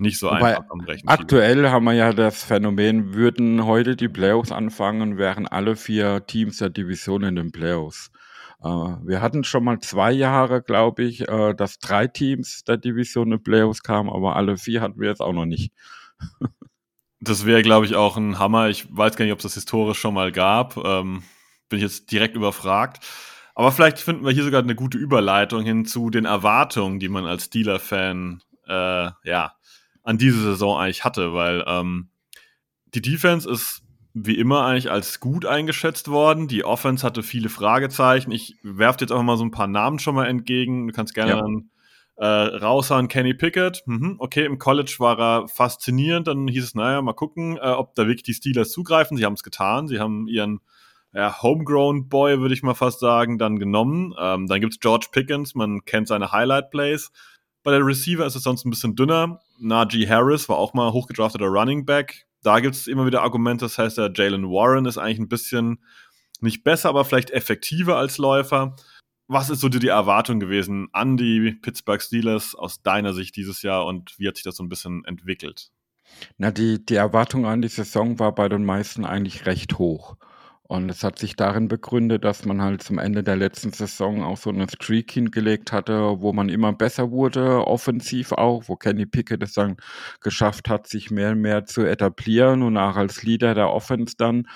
nicht 0.00 0.18
so 0.18 0.28
Wobei 0.28 0.56
einfach 0.56 0.70
am 0.70 0.80
Rechen. 0.80 1.08
Aktuell 1.08 1.68
haben 1.68 1.84
wir 1.84 1.92
ja 1.92 2.12
das 2.12 2.44
Phänomen, 2.44 3.14
würden 3.14 3.64
heute 3.64 3.96
die 3.96 4.08
Playoffs 4.08 4.52
anfangen, 4.52 5.18
wären 5.18 5.46
alle 5.46 5.76
vier 5.76 6.26
Teams 6.26 6.58
der 6.58 6.70
Division 6.70 7.22
in 7.22 7.36
den 7.36 7.52
Playoffs. 7.52 8.10
Äh, 8.62 8.68
wir 8.68 9.20
hatten 9.22 9.44
schon 9.44 9.64
mal 9.64 9.78
zwei 9.80 10.12
Jahre, 10.12 10.62
glaube 10.62 11.04
ich, 11.04 11.28
äh, 11.28 11.54
dass 11.54 11.78
drei 11.78 12.06
Teams 12.06 12.64
der 12.64 12.76
Division 12.76 13.32
in 13.32 13.42
Playoffs 13.42 13.82
kamen, 13.82 14.10
aber 14.10 14.36
alle 14.36 14.56
vier 14.56 14.80
hatten 14.80 15.00
wir 15.00 15.08
jetzt 15.08 15.20
auch 15.22 15.32
noch 15.32 15.46
nicht. 15.46 15.72
das 17.20 17.46
wäre, 17.46 17.62
glaube 17.62 17.86
ich, 17.86 17.94
auch 17.94 18.16
ein 18.16 18.38
Hammer. 18.38 18.68
Ich 18.68 18.86
weiß 18.94 19.16
gar 19.16 19.24
nicht, 19.24 19.32
ob 19.32 19.38
es 19.38 19.44
das 19.44 19.54
historisch 19.54 19.98
schon 19.98 20.14
mal 20.14 20.32
gab. 20.32 20.76
Ähm, 20.76 21.22
bin 21.68 21.78
ich 21.78 21.84
jetzt 21.84 22.10
direkt 22.10 22.36
überfragt. 22.36 23.06
Aber 23.54 23.72
vielleicht 23.72 23.98
finden 23.98 24.24
wir 24.24 24.32
hier 24.32 24.44
sogar 24.44 24.62
eine 24.62 24.74
gute 24.74 24.98
Überleitung 24.98 25.62
hin 25.62 25.84
zu 25.84 26.10
den 26.10 26.24
Erwartungen, 26.24 26.98
die 26.98 27.08
man 27.08 27.26
als 27.26 27.44
Steeler-Fan 27.44 28.42
äh, 28.66 29.10
ja, 29.24 29.52
an 30.02 30.18
diese 30.18 30.40
Saison 30.42 30.78
eigentlich 30.78 31.04
hatte, 31.04 31.34
weil 31.34 31.64
ähm, 31.66 32.10
die 32.94 33.02
Defense 33.02 33.48
ist 33.48 33.82
wie 34.12 34.36
immer 34.36 34.64
eigentlich 34.64 34.90
als 34.90 35.20
gut 35.20 35.46
eingeschätzt 35.46 36.08
worden. 36.08 36.48
Die 36.48 36.64
Offense 36.64 37.06
hatte 37.06 37.22
viele 37.22 37.48
Fragezeichen. 37.48 38.32
Ich 38.32 38.56
werfe 38.62 38.98
jetzt 39.00 39.12
einfach 39.12 39.24
mal 39.24 39.36
so 39.36 39.44
ein 39.44 39.52
paar 39.52 39.68
Namen 39.68 39.98
schon 39.98 40.14
mal 40.14 40.26
entgegen. 40.26 40.88
Du 40.88 40.92
kannst 40.92 41.14
gerne 41.14 41.32
ja. 41.32 41.40
dann 41.40 41.70
äh, 42.16 42.26
raushauen. 42.26 43.08
Kenny 43.08 43.34
Pickett. 43.34 43.82
Mhm, 43.86 44.16
okay, 44.18 44.44
im 44.44 44.58
College 44.58 44.96
war 44.98 45.18
er 45.18 45.48
faszinierend. 45.48 46.26
Dann 46.26 46.48
hieß 46.48 46.64
es, 46.64 46.74
naja, 46.74 47.00
mal 47.02 47.12
gucken, 47.12 47.56
äh, 47.56 47.70
ob 47.70 47.94
da 47.94 48.06
wirklich 48.06 48.24
die 48.24 48.34
Steelers 48.34 48.72
zugreifen. 48.72 49.16
Sie 49.16 49.24
haben 49.24 49.34
es 49.34 49.44
getan. 49.44 49.86
Sie 49.86 50.00
haben 50.00 50.26
ihren 50.26 50.60
ja, 51.12 51.42
Homegrown 51.42 52.08
Boy, 52.08 52.40
würde 52.40 52.54
ich 52.54 52.62
mal 52.62 52.74
fast 52.74 53.00
sagen, 53.00 53.38
dann 53.38 53.58
genommen. 53.58 54.14
Ähm, 54.18 54.46
dann 54.48 54.60
gibt 54.60 54.74
es 54.74 54.80
George 54.80 55.08
Pickens. 55.12 55.54
Man 55.54 55.84
kennt 55.84 56.08
seine 56.08 56.32
Highlight 56.32 56.70
Plays. 56.70 57.12
Bei 57.62 57.70
der 57.70 57.84
Receiver 57.84 58.26
ist 58.26 58.36
es 58.36 58.42
sonst 58.42 58.64
ein 58.64 58.70
bisschen 58.70 58.96
dünner. 58.96 59.40
Najee 59.60 60.08
Harris 60.08 60.48
war 60.48 60.56
auch 60.56 60.74
mal 60.74 60.92
hochgedrafteter 60.92 61.46
Running 61.46 61.84
Back. 61.84 62.26
Da 62.42 62.60
gibt 62.60 62.74
es 62.74 62.86
immer 62.86 63.06
wieder 63.06 63.22
Argumente, 63.22 63.64
das 63.66 63.78
heißt, 63.78 63.98
der 63.98 64.12
Jalen 64.14 64.48
Warren 64.48 64.86
ist 64.86 64.98
eigentlich 64.98 65.18
ein 65.18 65.28
bisschen 65.28 65.84
nicht 66.40 66.64
besser, 66.64 66.88
aber 66.88 67.04
vielleicht 67.04 67.30
effektiver 67.30 67.96
als 67.96 68.18
Läufer. 68.18 68.76
Was 69.28 69.50
ist 69.50 69.60
so 69.60 69.68
die 69.68 69.86
Erwartung 69.86 70.40
gewesen 70.40 70.88
an 70.92 71.16
die 71.16 71.52
Pittsburgh 71.52 72.02
Steelers 72.02 72.54
aus 72.54 72.82
deiner 72.82 73.12
Sicht 73.12 73.36
dieses 73.36 73.62
Jahr 73.62 73.86
und 73.86 74.18
wie 74.18 74.26
hat 74.26 74.36
sich 74.36 74.44
das 74.44 74.56
so 74.56 74.64
ein 74.64 74.68
bisschen 74.68 75.04
entwickelt? 75.04 75.70
Na, 76.38 76.50
die, 76.50 76.84
die 76.84 76.96
Erwartung 76.96 77.46
an 77.46 77.62
die 77.62 77.68
Saison 77.68 78.18
war 78.18 78.34
bei 78.34 78.48
den 78.48 78.64
meisten 78.64 79.04
eigentlich 79.04 79.46
recht 79.46 79.78
hoch. 79.78 80.16
Und 80.70 80.88
es 80.88 81.02
hat 81.02 81.18
sich 81.18 81.34
darin 81.34 81.66
begründet, 81.66 82.24
dass 82.24 82.44
man 82.44 82.62
halt 82.62 82.80
zum 82.80 83.00
Ende 83.00 83.24
der 83.24 83.34
letzten 83.34 83.72
Saison 83.72 84.22
auch 84.22 84.36
so 84.36 84.50
eine 84.50 84.68
Streak 84.68 85.10
hingelegt 85.10 85.72
hatte, 85.72 86.20
wo 86.20 86.32
man 86.32 86.48
immer 86.48 86.72
besser 86.72 87.10
wurde, 87.10 87.66
offensiv 87.66 88.30
auch, 88.30 88.68
wo 88.68 88.76
Kenny 88.76 89.04
Pickett 89.04 89.42
es 89.42 89.54
dann 89.54 89.78
geschafft 90.20 90.68
hat, 90.68 90.86
sich 90.86 91.10
mehr 91.10 91.32
und 91.32 91.40
mehr 91.40 91.64
zu 91.64 91.82
etablieren 91.82 92.62
und 92.62 92.76
auch 92.76 92.94
als 92.94 93.24
Leader 93.24 93.54
der 93.54 93.70
Offense 93.70 94.14
dann 94.16 94.46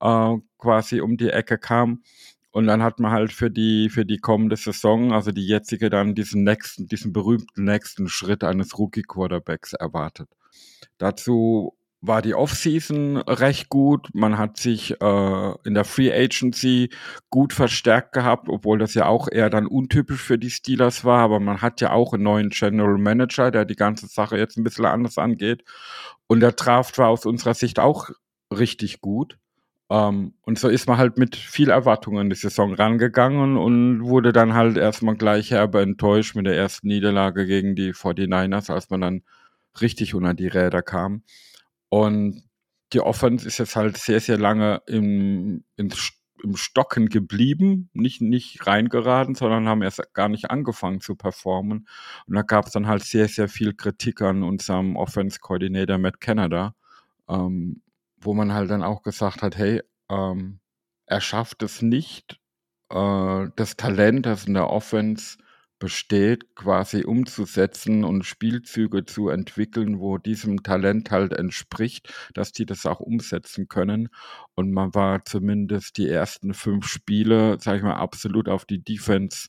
äh, 0.00 0.36
quasi 0.56 1.02
um 1.02 1.18
die 1.18 1.28
Ecke 1.28 1.58
kam. 1.58 2.02
Und 2.50 2.66
dann 2.66 2.82
hat 2.82 2.98
man 2.98 3.12
halt 3.12 3.34
für 3.34 3.50
die, 3.50 3.90
für 3.90 4.06
die 4.06 4.20
kommende 4.20 4.56
Saison, 4.56 5.12
also 5.12 5.32
die 5.32 5.46
jetzige, 5.46 5.90
dann 5.90 6.14
diesen 6.14 6.44
nächsten, 6.44 6.86
diesen 6.86 7.12
berühmten 7.12 7.64
nächsten 7.64 8.08
Schritt 8.08 8.42
eines 8.42 8.78
Rookie-Quarterbacks 8.78 9.74
erwartet. 9.74 10.30
Dazu 10.96 11.77
war 12.00 12.22
die 12.22 12.34
Offseason 12.34 13.16
recht 13.16 13.68
gut. 13.68 14.08
Man 14.12 14.38
hat 14.38 14.56
sich 14.56 15.00
äh, 15.00 15.52
in 15.64 15.74
der 15.74 15.84
Free 15.84 16.12
Agency 16.12 16.90
gut 17.30 17.52
verstärkt 17.52 18.12
gehabt, 18.12 18.48
obwohl 18.48 18.78
das 18.78 18.94
ja 18.94 19.06
auch 19.06 19.28
eher 19.30 19.50
dann 19.50 19.66
untypisch 19.66 20.22
für 20.22 20.38
die 20.38 20.50
Steelers 20.50 21.04
war. 21.04 21.20
Aber 21.20 21.40
man 21.40 21.60
hat 21.60 21.80
ja 21.80 21.92
auch 21.92 22.12
einen 22.12 22.22
neuen 22.22 22.50
General 22.50 22.98
Manager, 22.98 23.50
der 23.50 23.64
die 23.64 23.76
ganze 23.76 24.06
Sache 24.06 24.38
jetzt 24.38 24.56
ein 24.56 24.64
bisschen 24.64 24.84
anders 24.84 25.18
angeht. 25.18 25.64
Und 26.28 26.40
der 26.40 26.52
Draft 26.52 26.98
war 26.98 27.08
aus 27.08 27.26
unserer 27.26 27.54
Sicht 27.54 27.80
auch 27.80 28.10
richtig 28.56 29.00
gut. 29.00 29.38
Ähm, 29.90 30.34
und 30.42 30.58
so 30.58 30.68
ist 30.68 30.86
man 30.86 30.98
halt 30.98 31.18
mit 31.18 31.34
viel 31.34 31.70
Erwartungen 31.70 32.22
in 32.22 32.30
die 32.30 32.36
Saison 32.36 32.74
rangegangen 32.74 33.56
und 33.56 34.04
wurde 34.04 34.32
dann 34.32 34.54
halt 34.54 34.76
erstmal 34.76 35.16
gleich 35.16 35.50
herbe 35.50 35.80
enttäuscht 35.80 36.36
mit 36.36 36.46
der 36.46 36.56
ersten 36.56 36.88
Niederlage 36.88 37.46
gegen 37.46 37.74
die 37.74 37.92
49ers, 37.92 38.70
als 38.72 38.90
man 38.90 39.00
dann 39.00 39.22
richtig 39.80 40.14
unter 40.14 40.34
die 40.34 40.48
Räder 40.48 40.82
kam. 40.82 41.22
Und 41.88 42.42
die 42.92 43.00
Offense 43.00 43.46
ist 43.46 43.58
jetzt 43.58 43.76
halt 43.76 43.96
sehr, 43.96 44.20
sehr 44.20 44.38
lange 44.38 44.82
im, 44.86 45.64
im, 45.76 45.90
im 46.42 46.56
Stocken 46.56 47.08
geblieben, 47.08 47.90
nicht, 47.92 48.20
nicht 48.20 48.66
reingeraten, 48.66 49.34
sondern 49.34 49.68
haben 49.68 49.82
erst 49.82 50.02
gar 50.14 50.28
nicht 50.28 50.50
angefangen 50.50 51.00
zu 51.00 51.16
performen. 51.16 51.88
Und 52.26 52.34
da 52.34 52.42
gab 52.42 52.66
es 52.66 52.72
dann 52.72 52.86
halt 52.86 53.04
sehr, 53.04 53.28
sehr 53.28 53.48
viel 53.48 53.74
Kritik 53.74 54.22
an 54.22 54.42
unserem 54.42 54.96
Offense-Coordinator 54.96 55.98
Matt 55.98 56.20
Canada, 56.20 56.74
ähm, 57.28 57.82
wo 58.20 58.34
man 58.34 58.52
halt 58.52 58.70
dann 58.70 58.82
auch 58.82 59.02
gesagt 59.02 59.42
hat, 59.42 59.56
hey, 59.56 59.82
ähm, 60.08 60.60
er 61.06 61.20
schafft 61.20 61.62
es 61.62 61.82
nicht, 61.82 62.40
äh, 62.90 63.46
das 63.56 63.76
Talent, 63.76 64.26
das 64.26 64.46
in 64.46 64.54
der 64.54 64.70
Offense 64.70 65.38
besteht, 65.78 66.54
quasi 66.54 67.04
umzusetzen 67.04 68.04
und 68.04 68.24
Spielzüge 68.24 69.04
zu 69.04 69.28
entwickeln, 69.28 70.00
wo 70.00 70.18
diesem 70.18 70.62
Talent 70.62 71.10
halt 71.10 71.32
entspricht, 71.32 72.12
dass 72.34 72.52
die 72.52 72.66
das 72.66 72.86
auch 72.86 73.00
umsetzen 73.00 73.68
können. 73.68 74.08
Und 74.54 74.72
man 74.72 74.94
war 74.94 75.24
zumindest 75.24 75.96
die 75.98 76.08
ersten 76.08 76.54
fünf 76.54 76.86
Spiele, 76.86 77.58
sag 77.60 77.76
ich 77.76 77.82
mal, 77.82 77.94
absolut 77.94 78.48
auf 78.48 78.64
die 78.64 78.82
Defense, 78.82 79.48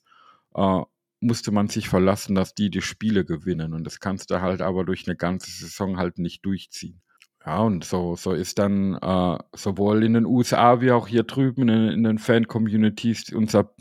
äh, 0.55 0.81
musste 1.21 1.51
man 1.51 1.67
sich 1.67 1.89
verlassen, 1.89 2.35
dass 2.35 2.53
die 2.53 2.69
die 2.69 2.81
Spiele 2.81 3.25
gewinnen. 3.25 3.73
Und 3.73 3.83
das 3.83 3.99
kannst 3.99 4.31
du 4.31 4.41
halt 4.41 4.61
aber 4.61 4.85
durch 4.85 5.07
eine 5.07 5.17
ganze 5.17 5.51
Saison 5.51 5.97
halt 5.97 6.17
nicht 6.17 6.45
durchziehen. 6.45 7.01
Ja, 7.45 7.59
und 7.61 7.85
so, 7.85 8.15
so 8.15 8.33
ist 8.33 8.59
dann 8.59 8.95
äh, 8.95 9.37
sowohl 9.53 10.03
in 10.03 10.13
den 10.13 10.25
USA 10.25 10.81
wie 10.81 10.91
auch 10.91 11.07
hier 11.07 11.23
drüben 11.23 11.69
in, 11.69 11.89
in 11.89 12.03
den 12.03 12.17
Fan-Communities 12.19 13.33
unser 13.33 13.73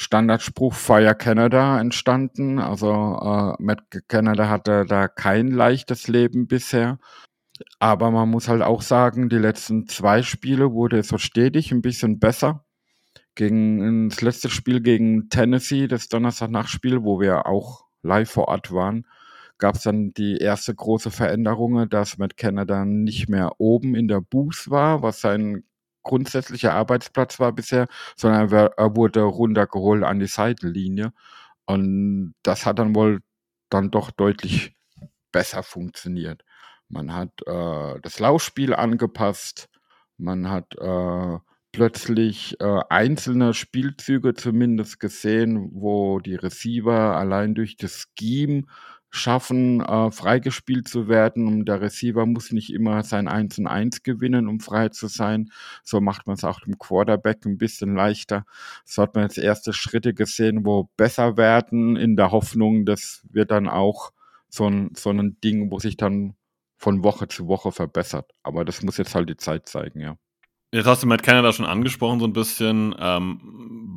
Standardspruch 0.00 0.74
Fire 0.74 1.16
Canada 1.16 1.80
entstanden. 1.80 2.60
Also 2.60 2.92
äh, 2.92 3.60
Matt 3.60 3.82
Canada 4.06 4.48
hatte 4.48 4.86
da 4.88 5.08
kein 5.08 5.48
leichtes 5.48 6.06
Leben 6.06 6.46
bisher. 6.46 7.00
Aber 7.80 8.12
man 8.12 8.28
muss 8.28 8.46
halt 8.46 8.62
auch 8.62 8.82
sagen, 8.82 9.28
die 9.28 9.38
letzten 9.38 9.88
zwei 9.88 10.22
Spiele 10.22 10.72
wurde 10.72 11.02
so 11.02 11.18
stetig 11.18 11.72
ein 11.72 11.82
bisschen 11.82 12.20
besser. 12.20 12.64
Gegen 13.34 14.08
das 14.08 14.22
letzte 14.22 14.50
Spiel 14.50 14.80
gegen 14.82 15.30
Tennessee, 15.30 15.88
das 15.88 16.08
Donnerstag-Nachtspiel, 16.08 17.02
wo 17.02 17.20
wir 17.20 17.46
auch 17.46 17.84
live 18.02 18.30
vor 18.30 18.46
Ort 18.46 18.70
waren, 18.70 19.04
gab 19.58 19.74
es 19.74 19.82
dann 19.82 20.12
die 20.12 20.36
erste 20.36 20.76
große 20.76 21.10
Veränderung, 21.10 21.88
dass 21.88 22.18
Matt 22.18 22.36
Canada 22.36 22.84
nicht 22.84 23.28
mehr 23.28 23.50
oben 23.58 23.96
in 23.96 24.06
der 24.06 24.20
Booth 24.20 24.70
war, 24.70 25.02
was 25.02 25.20
sein 25.20 25.64
grundsätzlicher 26.08 26.72
Arbeitsplatz 26.74 27.38
war 27.38 27.52
bisher, 27.52 27.86
sondern 28.16 28.50
er 28.50 28.96
wurde 28.96 29.22
runtergeholt 29.22 30.02
an 30.02 30.18
die 30.18 30.26
Seitenlinie. 30.26 31.12
Und 31.66 32.34
das 32.42 32.66
hat 32.66 32.78
dann 32.78 32.94
wohl 32.94 33.20
dann 33.68 33.90
doch 33.90 34.10
deutlich 34.10 34.74
besser 35.30 35.62
funktioniert. 35.62 36.42
Man 36.88 37.14
hat 37.14 37.30
äh, 37.46 38.00
das 38.00 38.18
Laufspiel 38.18 38.74
angepasst, 38.74 39.68
man 40.16 40.48
hat 40.48 40.74
äh, 40.78 41.38
plötzlich 41.72 42.58
äh, 42.60 42.80
einzelne 42.88 43.52
Spielzüge 43.52 44.32
zumindest 44.32 44.98
gesehen, 45.00 45.70
wo 45.74 46.18
die 46.20 46.36
Receiver 46.36 47.16
allein 47.16 47.54
durch 47.54 47.76
das 47.76 48.06
Scheme 48.18 48.64
schaffen, 49.10 49.80
äh, 49.80 50.10
freigespielt 50.10 50.88
zu 50.88 51.08
werden. 51.08 51.46
Und 51.46 51.66
der 51.66 51.80
Receiver 51.80 52.26
muss 52.26 52.52
nicht 52.52 52.72
immer 52.72 53.02
sein 53.02 53.28
1 53.28 53.58
und 53.58 53.66
1 53.66 54.02
gewinnen, 54.02 54.48
um 54.48 54.60
frei 54.60 54.88
zu 54.90 55.08
sein. 55.08 55.50
So 55.82 56.00
macht 56.00 56.26
man 56.26 56.36
es 56.36 56.44
auch 56.44 56.60
dem 56.60 56.78
Quarterback 56.78 57.44
ein 57.46 57.58
bisschen 57.58 57.94
leichter. 57.94 58.44
So 58.84 59.02
hat 59.02 59.14
man 59.14 59.24
jetzt 59.24 59.38
erste 59.38 59.72
Schritte 59.72 60.14
gesehen, 60.14 60.64
wo 60.64 60.90
besser 60.96 61.36
werden, 61.36 61.96
in 61.96 62.16
der 62.16 62.30
Hoffnung, 62.32 62.84
das 62.84 63.22
wird 63.30 63.50
dann 63.50 63.68
auch 63.68 64.12
so 64.48 64.66
ein, 64.68 64.90
so 64.96 65.10
ein 65.10 65.38
Ding, 65.42 65.70
wo 65.70 65.78
sich 65.78 65.96
dann 65.96 66.34
von 66.76 67.02
Woche 67.04 67.28
zu 67.28 67.48
Woche 67.48 67.72
verbessert. 67.72 68.32
Aber 68.42 68.64
das 68.64 68.82
muss 68.82 68.98
jetzt 68.98 69.14
halt 69.14 69.28
die 69.28 69.36
Zeit 69.36 69.68
zeigen, 69.68 70.00
ja. 70.00 70.16
Jetzt 70.72 70.86
hast 70.86 71.02
du 71.02 71.06
Matt 71.06 71.22
Canada 71.22 71.52
schon 71.52 71.64
angesprochen, 71.64 72.20
so 72.20 72.26
ein 72.26 72.32
bisschen. 72.32 72.94
Ähm, 72.98 73.40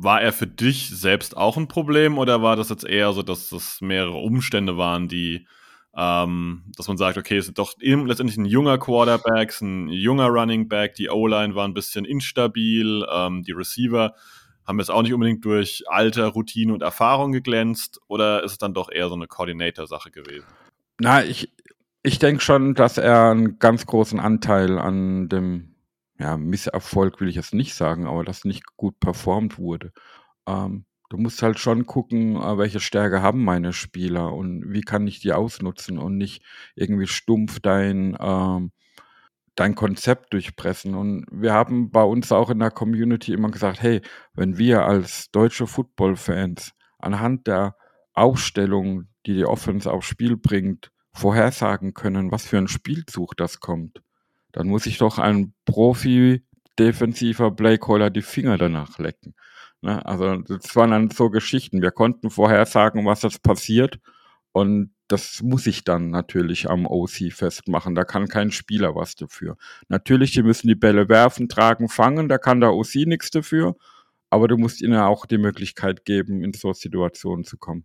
war 0.02 0.20
er 0.20 0.32
für 0.32 0.46
dich 0.46 0.88
selbst 0.88 1.36
auch 1.36 1.56
ein 1.56 1.68
Problem 1.68 2.18
oder 2.18 2.42
war 2.42 2.56
das 2.56 2.70
jetzt 2.70 2.84
eher 2.84 3.12
so, 3.12 3.22
dass 3.22 3.50
das 3.50 3.80
mehrere 3.80 4.16
Umstände 4.16 4.76
waren, 4.76 5.06
die, 5.06 5.46
ähm, 5.94 6.64
dass 6.76 6.88
man 6.88 6.96
sagt, 6.96 7.18
okay, 7.18 7.36
es 7.36 7.46
ist 7.46 7.58
doch 7.58 7.74
letztendlich 7.78 8.36
ein 8.36 8.46
junger 8.46 8.78
Quarterback, 8.78 9.54
ein 9.60 9.88
junger 9.88 10.26
Running 10.26 10.68
Back, 10.68 10.94
die 10.94 11.08
O-Line 11.08 11.54
war 11.54 11.68
ein 11.68 11.74
bisschen 11.74 12.04
instabil, 12.04 13.06
ähm, 13.12 13.42
die 13.44 13.52
Receiver 13.52 14.14
haben 14.66 14.78
jetzt 14.78 14.90
auch 14.90 15.02
nicht 15.02 15.12
unbedingt 15.12 15.44
durch 15.44 15.84
Alter, 15.86 16.28
Routine 16.28 16.72
und 16.72 16.82
Erfahrung 16.82 17.32
geglänzt 17.32 18.00
oder 18.08 18.42
ist 18.42 18.52
es 18.52 18.58
dann 18.58 18.74
doch 18.74 18.90
eher 18.90 19.08
so 19.08 19.14
eine 19.14 19.26
Coordinator-Sache 19.26 20.10
gewesen? 20.10 20.46
Na, 20.98 21.24
ich, 21.24 21.52
ich 22.02 22.18
denke 22.18 22.42
schon, 22.42 22.74
dass 22.74 22.98
er 22.98 23.30
einen 23.30 23.58
ganz 23.58 23.86
großen 23.86 24.18
Anteil 24.18 24.78
an 24.78 25.28
dem 25.28 25.71
ja, 26.22 26.36
Misserfolg 26.36 27.20
will 27.20 27.28
ich 27.28 27.34
jetzt 27.34 27.52
nicht 27.52 27.74
sagen, 27.74 28.06
aber 28.06 28.24
dass 28.24 28.44
nicht 28.44 28.76
gut 28.76 29.00
performt 29.00 29.58
wurde. 29.58 29.92
Ähm, 30.46 30.86
du 31.10 31.18
musst 31.18 31.42
halt 31.42 31.58
schon 31.58 31.84
gucken, 31.86 32.36
äh, 32.36 32.58
welche 32.58 32.78
Stärke 32.80 33.22
haben 33.22 33.44
meine 33.44 33.72
Spieler 33.72 34.32
und 34.32 34.72
wie 34.72 34.82
kann 34.82 35.06
ich 35.08 35.18
die 35.20 35.32
ausnutzen 35.32 35.98
und 35.98 36.16
nicht 36.16 36.44
irgendwie 36.76 37.08
stumpf 37.08 37.58
dein, 37.60 38.16
ähm, 38.20 38.70
dein 39.56 39.74
Konzept 39.74 40.32
durchpressen. 40.32 40.94
Und 40.94 41.26
wir 41.32 41.52
haben 41.54 41.90
bei 41.90 42.04
uns 42.04 42.30
auch 42.30 42.50
in 42.50 42.60
der 42.60 42.70
Community 42.70 43.32
immer 43.32 43.50
gesagt, 43.50 43.82
hey, 43.82 44.00
wenn 44.34 44.58
wir 44.58 44.84
als 44.84 45.30
deutsche 45.32 45.66
Football-Fans 45.66 46.72
anhand 46.98 47.48
der 47.48 47.76
Aufstellung, 48.14 49.08
die 49.26 49.34
die 49.34 49.44
Offense 49.46 49.90
aufs 49.92 50.06
Spiel 50.06 50.36
bringt, 50.36 50.92
vorhersagen 51.12 51.94
können, 51.94 52.30
was 52.30 52.46
für 52.46 52.58
ein 52.58 52.68
Spielzug 52.68 53.36
das 53.36 53.60
kommt, 53.60 54.02
dann 54.52 54.68
muss 54.68 54.86
ich 54.86 54.98
doch 54.98 55.18
ein 55.18 55.54
Profi-defensiver 55.64 57.50
Playcaller 57.50 58.10
die 58.10 58.22
Finger 58.22 58.58
danach 58.58 58.98
lecken. 58.98 59.34
Ne? 59.80 60.04
Also 60.06 60.36
das 60.36 60.76
waren 60.76 60.90
dann 60.90 61.10
so 61.10 61.30
Geschichten. 61.30 61.82
Wir 61.82 61.90
konnten 61.90 62.30
vorhersagen, 62.30 63.04
was 63.04 63.22
jetzt 63.22 63.42
passiert 63.42 63.98
und 64.52 64.94
das 65.08 65.42
muss 65.42 65.66
ich 65.66 65.84
dann 65.84 66.10
natürlich 66.10 66.70
am 66.70 66.86
OC 66.86 67.32
festmachen. 67.32 67.94
Da 67.94 68.04
kann 68.04 68.28
kein 68.28 68.50
Spieler 68.50 68.94
was 68.94 69.14
dafür. 69.14 69.56
Natürlich, 69.88 70.32
die 70.32 70.42
müssen 70.42 70.68
die 70.68 70.74
Bälle 70.74 71.08
werfen, 71.08 71.48
tragen, 71.48 71.88
fangen, 71.88 72.28
da 72.28 72.38
kann 72.38 72.60
der 72.60 72.72
OC 72.72 73.06
nichts 73.06 73.30
dafür. 73.30 73.76
Aber 74.30 74.48
du 74.48 74.56
musst 74.56 74.80
ihnen 74.80 74.96
auch 74.96 75.26
die 75.26 75.36
Möglichkeit 75.36 76.06
geben, 76.06 76.42
in 76.42 76.54
so 76.54 76.72
Situationen 76.72 77.44
zu 77.44 77.58
kommen. 77.58 77.84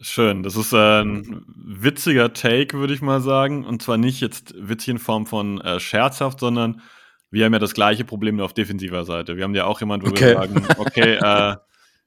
Schön, 0.00 0.42
das 0.42 0.56
ist 0.56 0.72
äh, 0.72 1.00
ein 1.00 1.44
witziger 1.56 2.32
Take, 2.32 2.78
würde 2.78 2.92
ich 2.92 3.00
mal 3.00 3.20
sagen. 3.20 3.64
Und 3.64 3.82
zwar 3.82 3.96
nicht 3.96 4.20
jetzt 4.20 4.54
witzig 4.56 4.88
in 4.88 4.98
Form 4.98 5.26
von 5.26 5.60
äh, 5.60 5.80
scherzhaft, 5.80 6.40
sondern 6.40 6.82
wir 7.30 7.44
haben 7.44 7.52
ja 7.52 7.58
das 7.58 7.74
gleiche 7.74 8.04
Problem 8.04 8.36
nur 8.36 8.44
auf 8.44 8.52
defensiver 8.52 9.04
Seite. 9.04 9.36
Wir 9.36 9.44
haben 9.44 9.54
ja 9.54 9.64
auch 9.64 9.80
jemanden, 9.80 10.06
wo 10.06 10.10
okay. 10.10 10.26
wir 10.26 10.34
sagen, 10.34 10.66
okay, 10.78 11.14
äh, 11.14 11.56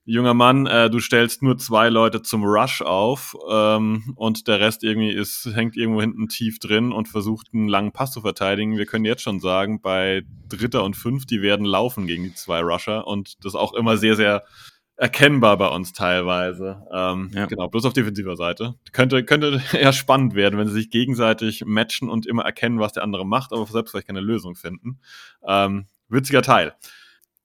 junger 0.05 0.34
Mann, 0.34 0.65
äh, 0.65 0.89
du 0.89 1.00
stellst 1.00 1.43
nur 1.43 1.58
zwei 1.58 1.89
Leute 1.89 2.22
zum 2.22 2.43
Rush 2.43 2.81
auf 2.81 3.36
ähm, 3.50 4.13
und 4.15 4.48
der 4.48 4.60
Rest 4.60 4.84
irgendwie 4.84 5.12
ist, 5.12 5.50
hängt 5.53 5.75
irgendwo 5.75 6.01
hinten 6.01 6.27
tief 6.27 6.60
drin 6.60 6.91
und 6.91 7.08
versucht 7.08 7.48
einen 7.53 7.67
langen 7.67 7.91
Pass 7.91 8.12
zu 8.12 8.22
verteidigen. 8.22 8.77
Wir 8.77 8.86
können 8.86 9.05
jetzt 9.05 9.22
schon 9.22 9.39
sagen, 9.39 9.81
bei 9.81 10.24
Dritter 10.48 10.84
und 10.84 10.96
Fünf, 10.96 11.25
die 11.25 11.41
werden 11.41 11.65
laufen 11.65 12.08
gegen 12.08 12.24
die 12.24 12.34
zwei 12.34 12.62
Rusher 12.62 13.05
und 13.08 13.43
das 13.43 13.55
auch 13.55 13.74
immer 13.74 13.98
sehr, 13.98 14.15
sehr 14.15 14.43
erkennbar 15.00 15.58
bei 15.58 15.68
uns 15.68 15.94
teilweise. 15.94 16.84
Ähm, 16.94 17.32
ja. 17.34 17.46
Genau, 17.46 17.68
bloß 17.70 17.86
auf 17.86 17.94
defensiver 17.94 18.36
Seite. 18.36 18.75
Könnte, 18.91 19.24
könnte 19.24 19.62
eher 19.74 19.94
spannend 19.94 20.36
werden, 20.36 20.60
wenn 20.60 20.68
sie 20.68 20.74
sich 20.74 20.89
gegenseitig 20.89 21.63
matchen 21.65 22.10
und 22.10 22.25
immer 22.27 22.44
erkennen, 22.44 22.79
was 22.79 22.94
der 22.94 23.03
andere 23.03 23.25
macht, 23.25 23.53
aber 23.53 23.65
selbst 23.65 23.91
vielleicht 23.91 24.08
keine 24.08 24.20
Lösung 24.22 24.56
finden. 24.56 25.00
Ähm, 25.48 25.88
witziger 26.10 26.41
Teil. 26.41 26.74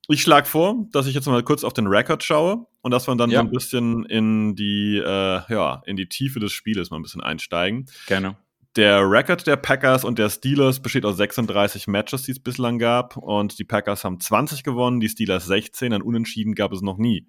ich 0.09 0.21
schlage 0.23 0.47
vor, 0.47 0.87
dass 0.93 1.07
ich 1.07 1.15
jetzt 1.15 1.27
mal 1.27 1.43
kurz 1.43 1.65
auf 1.65 1.73
den 1.73 1.87
Rekord 1.87 2.23
schaue 2.25 2.67
und 2.83 2.91
dass 2.91 3.07
wir 3.07 3.15
dann 3.17 3.31
Ja. 3.31 3.41
so 3.41 3.47
ein 3.47 3.51
bisschen 3.51 4.05
in 4.07 4.55
die, 4.55 4.99
äh, 4.99 5.41
ja, 5.49 5.83
in 5.87 5.97
die 5.97 6.09
Tiefe 6.09 6.41
des 6.41 6.53
Spieles 6.53 6.91
mal 6.91 6.99
ein 6.99 7.03
bisschen 7.03 7.23
einsteigen. 7.23 7.87
Gerne. 8.07 8.37
Der 8.77 9.09
Rekord 9.09 9.47
der 9.47 9.55
Packers 9.55 10.05
und 10.05 10.19
der 10.19 10.29
Steelers 10.29 10.83
besteht 10.83 11.05
aus 11.05 11.17
36 11.17 11.87
Matches, 11.87 12.25
die 12.25 12.33
es 12.33 12.41
bislang 12.41 12.81
gab. 12.81 13.17
Und 13.17 13.61
die 13.61 13.65
Packers 13.65 14.03
haben 14.03 14.19
20 14.19 14.65
gewonnen, 14.65 14.99
die 14.99 15.09
Steelers 15.09 15.47
16. 15.47 15.93
Ein 15.93 16.03
Unentschieden 16.03 16.57
gab 16.57 16.73
es 16.73 16.83
noch 16.83 16.99
nie. 16.99 17.29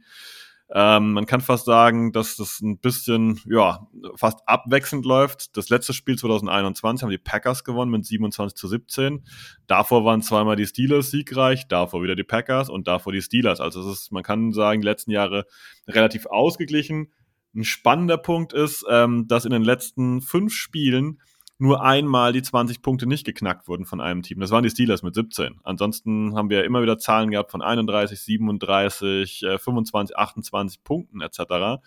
Ähm, 0.73 1.13
man 1.13 1.27
kann 1.27 1.41
fast 1.41 1.65
sagen, 1.65 2.11
dass 2.11 2.37
das 2.37 2.61
ein 2.61 2.79
bisschen, 2.79 3.39
ja, 3.45 3.87
fast 4.15 4.39
abwechselnd 4.47 5.05
läuft. 5.05 5.55
Das 5.55 5.69
letzte 5.69 5.93
Spiel 5.93 6.17
2021 6.17 7.03
haben 7.03 7.11
die 7.11 7.19
Packers 7.19 7.63
gewonnen 7.63 7.91
mit 7.91 8.05
27 8.05 8.57
zu 8.57 8.67
17. 8.67 9.23
Davor 9.67 10.03
waren 10.03 10.23
zweimal 10.23 10.55
die 10.55 10.65
Steelers 10.65 11.11
siegreich, 11.11 11.67
davor 11.67 12.01
wieder 12.01 12.15
die 12.15 12.23
Packers 12.23 12.69
und 12.69 12.87
davor 12.87 13.13
die 13.13 13.21
Steelers. 13.21 13.59
Also 13.59 13.81
es 13.81 13.99
ist, 13.99 14.11
man 14.11 14.23
kann 14.23 14.51
sagen, 14.51 14.81
die 14.81 14.87
letzten 14.87 15.11
Jahre 15.11 15.45
relativ 15.87 16.25
ausgeglichen. 16.25 17.13
Ein 17.53 17.63
spannender 17.63 18.17
Punkt 18.17 18.51
ist, 18.51 18.83
ähm, 18.89 19.27
dass 19.27 19.45
in 19.45 19.51
den 19.51 19.63
letzten 19.63 20.21
fünf 20.21 20.51
Spielen 20.51 21.19
nur 21.57 21.83
einmal 21.83 22.33
die 22.33 22.41
20 22.41 22.81
Punkte 22.81 23.07
nicht 23.07 23.25
geknackt 23.25 23.67
wurden 23.67 23.85
von 23.85 24.01
einem 24.01 24.23
Team. 24.23 24.39
Das 24.39 24.51
waren 24.51 24.63
die 24.63 24.69
Steelers 24.69 25.03
mit 25.03 25.15
17. 25.15 25.59
Ansonsten 25.63 26.35
haben 26.35 26.49
wir 26.49 26.65
immer 26.65 26.81
wieder 26.81 26.97
Zahlen 26.97 27.31
gehabt 27.31 27.51
von 27.51 27.61
31, 27.61 28.19
37, 28.19 29.43
äh, 29.43 29.57
25, 29.57 30.17
28 30.17 30.83
Punkten 30.83 31.21
etc. 31.21 31.81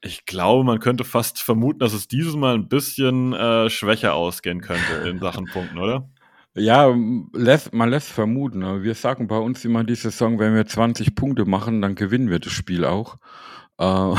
Ich 0.00 0.26
glaube, 0.26 0.64
man 0.64 0.80
könnte 0.80 1.04
fast 1.04 1.40
vermuten, 1.40 1.78
dass 1.78 1.92
es 1.92 2.08
dieses 2.08 2.34
Mal 2.34 2.54
ein 2.54 2.68
bisschen 2.68 3.32
äh, 3.32 3.70
schwächer 3.70 4.14
ausgehen 4.14 4.60
könnte 4.60 5.08
in 5.08 5.20
Sachen 5.20 5.46
Punkten, 5.46 5.78
oder? 5.78 6.08
Ja, 6.54 6.94
lässt, 7.32 7.72
man 7.72 7.88
lässt 7.88 8.10
vermuten. 8.10 8.82
Wir 8.82 8.94
sagen 8.94 9.26
bei 9.26 9.38
uns 9.38 9.64
immer 9.64 9.84
die 9.84 9.94
Saison, 9.94 10.38
wenn 10.38 10.54
wir 10.54 10.66
20 10.66 11.14
Punkte 11.14 11.46
machen, 11.46 11.80
dann 11.80 11.94
gewinnen 11.94 12.28
wir 12.28 12.40
das 12.40 12.52
Spiel 12.52 12.84
auch. 12.84 13.16
Äh, 13.78 14.14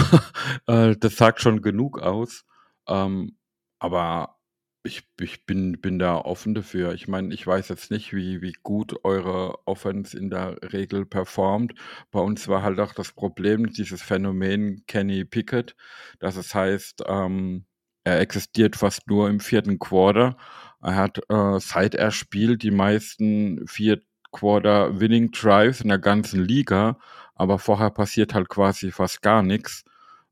äh, 0.67 0.95
das 0.97 1.17
sagt 1.17 1.41
schon 1.41 1.61
genug 1.61 1.99
aus. 2.01 2.45
Ähm, 2.87 3.37
aber 3.79 4.37
ich, 4.83 5.07
ich 5.19 5.45
bin, 5.45 5.79
bin 5.81 5.97
da 5.97 6.17
offen 6.17 6.53
dafür. 6.53 6.93
Ich 6.93 7.07
meine, 7.07 7.33
ich 7.33 7.47
weiß 7.47 7.69
jetzt 7.69 7.89
nicht, 7.89 8.13
wie, 8.13 8.41
wie 8.41 8.53
gut 8.63 9.03
eure 9.05 9.65
Offense 9.65 10.17
in 10.17 10.29
der 10.29 10.57
Regel 10.73 11.05
performt. 11.05 11.73
Bei 12.11 12.19
uns 12.19 12.47
war 12.49 12.63
halt 12.63 12.79
auch 12.79 12.93
das 12.93 13.13
Problem, 13.13 13.71
dieses 13.71 14.01
Phänomen 14.01 14.83
Kenny 14.87 15.23
Pickett, 15.25 15.75
dass 16.19 16.35
es 16.35 16.53
heißt, 16.53 17.03
ähm, 17.07 17.65
er 18.03 18.19
existiert 18.19 18.75
fast 18.75 19.07
nur 19.07 19.29
im 19.29 19.39
vierten 19.39 19.79
Quarter. 19.79 20.37
Er 20.81 20.95
hat, 20.95 21.19
äh, 21.29 21.59
seit 21.59 21.95
er 21.95 22.11
spielt, 22.11 22.63
die 22.63 22.71
meisten 22.71 23.65
vier 23.67 24.01
Quarter 24.33 24.99
Winning 24.99 25.31
Drives 25.31 25.79
in 25.81 25.89
der 25.89 25.99
ganzen 25.99 26.43
Liga, 26.43 26.99
aber 27.35 27.59
vorher 27.59 27.91
passiert 27.91 28.33
halt 28.33 28.49
quasi 28.49 28.91
fast 28.91 29.21
gar 29.21 29.43
nichts. 29.43 29.85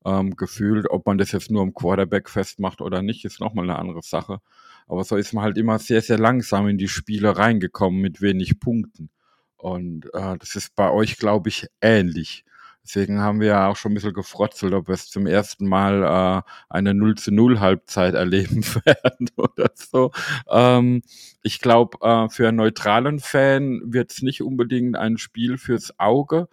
Ähm, 0.05 0.36
gefühlt, 0.36 0.89
ob 0.89 1.05
man 1.05 1.17
das 1.17 1.31
jetzt 1.31 1.51
nur 1.51 1.62
am 1.62 1.74
Quarterback 1.74 2.29
festmacht 2.29 2.81
oder 2.81 3.01
nicht, 3.01 3.25
ist 3.25 3.39
nochmal 3.39 3.65
eine 3.70 3.79
andere 3.79 4.01
Sache. 4.01 4.39
Aber 4.88 5.03
so 5.03 5.15
ist 5.15 5.34
man 5.34 5.43
halt 5.43 5.58
immer 5.58 5.79
sehr, 5.79 6.01
sehr 6.01 6.17
langsam 6.17 6.67
in 6.67 6.77
die 6.77 6.88
Spiele 6.88 7.38
reingekommen 7.38 8.01
mit 8.01 8.22
wenig 8.22 8.60
Punkten. 8.60 9.10
Und 9.58 10.08
äh, 10.13 10.38
das 10.38 10.55
ist 10.55 10.75
bei 10.75 10.89
euch, 10.89 11.17
glaube 11.17 11.50
ich, 11.50 11.67
ähnlich. 11.81 12.43
Deswegen 12.84 13.20
haben 13.22 13.39
wir 13.39 13.48
ja 13.48 13.67
auch 13.67 13.75
schon 13.75 13.91
ein 13.91 13.96
bisschen 13.96 14.13
gefrotzelt, 14.13 14.74
ob 14.74 14.88
wir 14.88 14.96
es 14.96 15.08
zum 15.08 15.27
ersten 15.27 15.67
Mal 15.67 16.03
äh, 16.03 16.51
eine 16.70 16.96
0 16.96 17.15
zu 17.15 17.31
0 17.31 17.60
Halbzeit 17.60 18.15
erleben 18.15 18.63
werden 18.86 19.29
oder 19.38 19.70
so. 19.75 20.12
Ähm, 20.50 21.03
ich 21.43 21.60
glaube, 21.60 22.00
äh, 22.01 22.29
für 22.29 22.48
einen 22.48 22.58
neutralen 22.58 23.20
Fan 23.20 23.81
wird 23.86 24.12
es 24.12 24.24
nicht 24.24 24.41
unbedingt 24.41 24.98
ein 24.98 25.17
Spiel 25.17 25.58
fürs 25.60 26.00
Auge, 26.00 26.48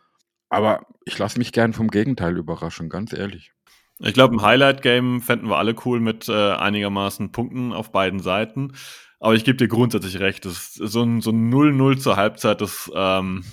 aber 0.48 0.86
ich 1.04 1.18
lasse 1.18 1.38
mich 1.38 1.52
gern 1.52 1.72
vom 1.72 1.88
Gegenteil 1.88 2.36
überraschen, 2.36 2.88
ganz 2.88 3.12
ehrlich. 3.12 3.52
Ich 4.00 4.14
glaube, 4.14 4.36
ein 4.36 4.42
Highlight-Game 4.42 5.20
fänden 5.20 5.48
wir 5.48 5.56
alle 5.56 5.74
cool 5.84 6.00
mit 6.00 6.28
äh, 6.28 6.52
einigermaßen 6.52 7.32
Punkten 7.32 7.72
auf 7.72 7.90
beiden 7.90 8.20
Seiten. 8.20 8.72
Aber 9.18 9.34
ich 9.34 9.44
gebe 9.44 9.56
dir 9.56 9.66
grundsätzlich 9.66 10.20
recht, 10.20 10.44
das 10.44 10.74
so 10.74 11.02
ein 11.02 11.20
so 11.20 11.30
ein 11.30 11.52
0-0 11.52 11.98
zur 11.98 12.16
Halbzeit, 12.16 12.60
das, 12.60 12.90
ähm, 12.94 13.44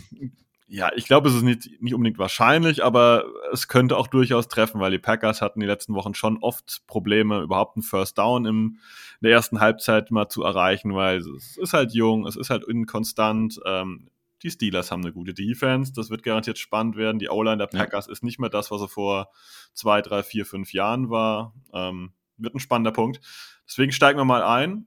ja, 0.67 0.91
ich 0.95 1.05
glaube, 1.05 1.29
es 1.29 1.35
ist 1.35 1.41
nicht, 1.41 1.81
nicht 1.81 1.95
unbedingt 1.95 2.19
wahrscheinlich, 2.19 2.83
aber 2.83 3.25
es 3.51 3.67
könnte 3.67 3.97
auch 3.97 4.07
durchaus 4.07 4.47
treffen, 4.47 4.79
weil 4.79 4.91
die 4.91 4.99
Packers 4.99 5.41
hatten 5.41 5.59
die 5.59 5.65
letzten 5.65 5.95
Wochen 5.95 6.13
schon 6.13 6.37
oft 6.37 6.83
Probleme, 6.85 7.41
überhaupt 7.41 7.77
einen 7.77 7.83
First 7.83 8.17
Down 8.17 8.45
im, 8.45 8.79
in 9.21 9.23
der 9.23 9.31
ersten 9.31 9.59
Halbzeit 9.59 10.11
mal 10.11 10.27
zu 10.27 10.43
erreichen, 10.43 10.93
weil 10.93 11.17
es 11.17 11.57
ist 11.57 11.73
halt 11.73 11.93
jung, 11.93 12.27
es 12.27 12.35
ist 12.35 12.51
halt 12.51 12.63
inkonstant. 12.67 13.59
Ähm, 13.65 14.09
die 14.45 14.51
Steelers 14.51 14.91
haben 14.91 15.01
eine 15.01 15.11
gute 15.11 15.33
Defense, 15.33 15.91
das 15.91 16.09
wird 16.09 16.23
garantiert 16.23 16.59
spannend 16.59 16.95
werden. 16.95 17.19
Die 17.19 17.29
O-Line 17.29 17.57
der 17.57 17.69
Ja. 17.73 17.79
Packers 17.79 18.07
ist 18.07 18.23
nicht 18.23 18.39
mehr 18.39 18.49
das, 18.49 18.69
was 18.71 18.79
sie 18.79 18.87
vor 18.87 19.29
zwei, 19.73 20.01
drei, 20.01 20.21
vier, 20.23 20.45
fünf 20.45 20.71
Jahren 20.71 21.09
war. 21.09 21.53
Ähm, 21.73 22.13
wird 22.37 22.53
ein 22.53 22.59
spannender 22.59 22.91
Punkt. 22.91 23.19
Deswegen 23.67 23.91
steigen 23.91 24.19
wir 24.19 24.25
mal 24.25 24.43
ein. 24.43 24.85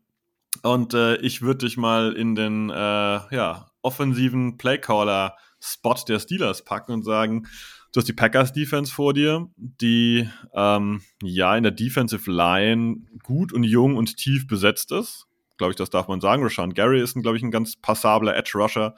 Und 0.62 0.94
äh, 0.94 1.16
ich 1.16 1.42
würde 1.42 1.66
dich 1.66 1.76
mal 1.76 2.12
in 2.12 2.34
den 2.34 2.70
äh, 2.70 2.74
ja, 2.74 3.70
offensiven 3.82 4.56
Playcaller-Spot 4.58 5.96
der 6.06 6.20
Steelers 6.20 6.64
packen 6.64 6.92
und 6.92 7.04
sagen, 7.04 7.46
du 7.92 8.00
hast 8.00 8.08
die 8.08 8.12
Packers-Defense 8.12 8.92
vor 8.92 9.12
dir, 9.12 9.48
die 9.56 10.28
ähm, 10.54 11.02
ja 11.22 11.56
in 11.56 11.64
der 11.64 11.72
Defensive 11.72 12.30
Line 12.30 13.06
gut 13.22 13.52
und 13.52 13.64
jung 13.64 13.96
und 13.96 14.16
tief 14.16 14.46
besetzt 14.46 14.92
ist. 14.92 15.26
Glaube 15.58 15.72
ich, 15.72 15.76
das 15.76 15.90
darf 15.90 16.06
man 16.06 16.20
sagen. 16.20 16.42
Rashawn 16.42 16.74
Gary 16.74 17.00
ist, 17.00 17.14
glaube 17.20 17.36
ich, 17.36 17.42
ein 17.42 17.50
ganz 17.50 17.76
passabler 17.76 18.36
Edge-Rusher 18.36 18.94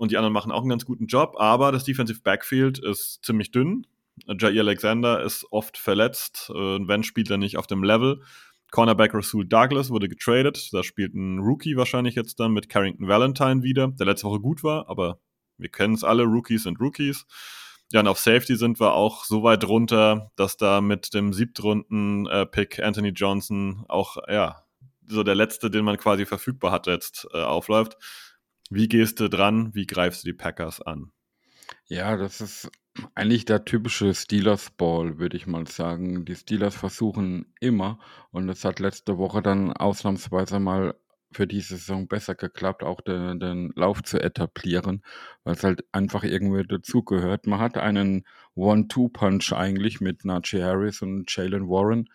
und 0.00 0.10
die 0.10 0.16
anderen 0.16 0.32
machen 0.32 0.50
auch 0.50 0.62
einen 0.62 0.70
ganz 0.70 0.86
guten 0.86 1.08
Job, 1.08 1.34
aber 1.36 1.72
das 1.72 1.84
Defensive 1.84 2.22
Backfield 2.22 2.78
ist 2.78 3.22
ziemlich 3.22 3.50
dünn. 3.50 3.86
Jair 4.26 4.62
Alexander 4.62 5.22
ist 5.22 5.46
oft 5.50 5.76
verletzt, 5.76 6.50
äh, 6.54 6.54
wenn 6.54 7.02
spielt 7.02 7.30
er 7.30 7.36
nicht 7.36 7.58
auf 7.58 7.66
dem 7.66 7.84
Level. 7.84 8.22
Cornerback 8.70 9.12
Rasul 9.12 9.46
Douglas 9.46 9.90
wurde 9.90 10.08
getradet. 10.08 10.70
Da 10.72 10.82
spielt 10.82 11.14
ein 11.14 11.40
Rookie 11.40 11.76
wahrscheinlich 11.76 12.14
jetzt 12.14 12.40
dann 12.40 12.52
mit 12.52 12.70
Carrington 12.70 13.08
Valentine 13.08 13.62
wieder, 13.62 13.88
der 13.88 14.06
letzte 14.06 14.26
Woche 14.26 14.40
gut 14.40 14.64
war, 14.64 14.88
aber 14.88 15.20
wir 15.58 15.68
kennen 15.68 15.92
es 15.92 16.02
alle, 16.02 16.22
Rookies 16.22 16.62
sind 16.62 16.80
Rookies. 16.80 17.26
Ja, 17.92 18.00
und 18.00 18.08
auf 18.08 18.18
Safety 18.18 18.56
sind 18.56 18.80
wir 18.80 18.94
auch 18.94 19.24
so 19.24 19.42
weit 19.42 19.68
runter, 19.68 20.30
dass 20.34 20.56
da 20.56 20.80
mit 20.80 21.12
dem 21.12 21.34
Siebtrunden-Pick 21.34 22.82
Anthony 22.82 23.10
Johnson 23.10 23.84
auch, 23.86 24.16
ja, 24.30 24.64
so 25.06 25.24
der 25.24 25.34
letzte, 25.34 25.70
den 25.70 25.84
man 25.84 25.98
quasi 25.98 26.24
verfügbar 26.24 26.72
hat, 26.72 26.86
jetzt 26.86 27.28
äh, 27.34 27.42
aufläuft. 27.42 27.98
Wie 28.70 28.86
gehst 28.86 29.18
du 29.18 29.28
dran? 29.28 29.74
Wie 29.74 29.84
greifst 29.84 30.22
du 30.22 30.28
die 30.28 30.32
Packers 30.32 30.80
an? 30.80 31.10
Ja, 31.86 32.16
das 32.16 32.40
ist 32.40 32.70
eigentlich 33.16 33.44
der 33.44 33.64
typische 33.64 34.14
Steelers-Ball, 34.14 35.18
würde 35.18 35.36
ich 35.36 35.48
mal 35.48 35.66
sagen. 35.66 36.24
Die 36.24 36.36
Steelers 36.36 36.76
versuchen 36.76 37.52
immer, 37.60 37.98
und 38.30 38.48
es 38.48 38.64
hat 38.64 38.78
letzte 38.78 39.18
Woche 39.18 39.42
dann 39.42 39.72
ausnahmsweise 39.72 40.60
mal 40.60 40.94
für 41.32 41.46
diese 41.46 41.76
Saison 41.76 42.08
besser 42.08 42.34
geklappt, 42.34 42.82
auch 42.82 43.00
den, 43.00 43.38
den 43.38 43.72
Lauf 43.76 44.02
zu 44.02 44.18
etablieren, 44.18 45.02
weil 45.44 45.54
es 45.54 45.62
halt 45.62 45.84
einfach 45.92 46.24
irgendwie 46.24 46.66
dazugehört. 46.66 47.46
Man 47.46 47.60
hat 47.60 47.76
einen 47.78 48.24
One-Two-Punch 48.56 49.52
eigentlich 49.52 50.00
mit 50.00 50.24
Najee 50.24 50.62
Harris 50.62 51.02
und 51.02 51.34
Jalen 51.34 51.68
Warren. 51.68 52.08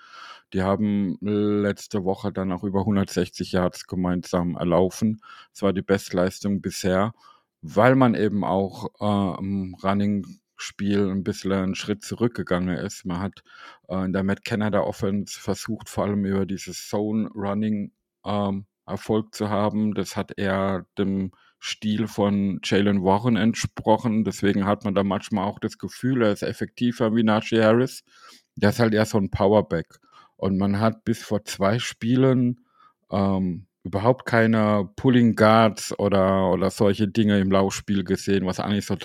Die 0.54 0.62
haben 0.62 1.18
letzte 1.22 2.04
Woche 2.04 2.32
dann 2.32 2.52
auch 2.52 2.64
über 2.64 2.82
160 2.82 3.52
Yards 3.54 3.88
gemeinsam 3.88 4.56
erlaufen. 4.56 5.22
Das 5.52 5.62
war 5.62 5.74
die 5.74 5.82
Bestleistung 5.82 6.62
bisher, 6.62 7.14
weil 7.62 7.96
man 7.96 8.16
eben 8.16 8.44
auch 8.44 8.88
äh, 9.00 9.40
im 9.40 9.76
Running-Spiel 9.82 11.10
ein 11.10 11.24
bisschen 11.24 11.54
einen 11.54 11.76
Schritt 11.76 12.04
zurückgegangen 12.04 12.78
ist. 12.78 13.06
Man 13.06 13.20
hat 13.20 13.44
äh, 13.88 14.06
in 14.06 14.14
der 14.14 14.24
Matt 14.24 14.44
Canada 14.44 14.82
Offense 14.82 15.40
versucht, 15.40 15.90
vor 15.90 16.04
allem 16.04 16.26
über 16.26 16.46
dieses 16.46 16.90
Zone-Running 16.90 17.92
ähm, 18.26 18.66
Erfolg 18.86 19.34
zu 19.34 19.50
haben. 19.50 19.94
Das 19.94 20.16
hat 20.16 20.38
eher 20.38 20.86
dem 20.98 21.32
Stil 21.60 22.08
von 22.08 22.60
Jalen 22.64 23.04
Warren 23.04 23.36
entsprochen. 23.38 24.24
Deswegen 24.24 24.66
hat 24.66 24.84
man 24.84 24.94
da 24.94 25.04
manchmal 25.04 25.46
auch 25.46 25.60
das 25.60 25.78
Gefühl, 25.78 26.22
er 26.22 26.32
ist 26.32 26.44
effektiver 26.44 27.16
wie 27.16 27.24
Najee 27.24 27.64
Harris. 27.64 28.04
Der 28.56 28.70
ist 28.70 28.80
halt 28.80 28.94
eher 28.94 29.06
so 29.06 29.18
ein 29.18 29.32
Powerback. 29.32 30.00
Und 30.38 30.58
man 30.58 30.80
hat 30.80 31.06
bis 31.06 31.24
vor 31.24 31.44
zwei 31.46 31.80
Spielen 31.80 32.66
ähm, 33.12 33.68
überhaupt 33.84 34.26
keine 34.26 34.90
Pulling 34.96 35.36
Guards 35.36 35.98
oder, 35.98 36.52
oder 36.52 36.70
solche 36.70 37.08
Dinge 37.08 37.40
im 37.40 37.52
Laufspiel 37.52 38.04
gesehen, 38.04 38.46
was 38.46 38.60
eigentlich 38.60 38.86
so 38.86 38.98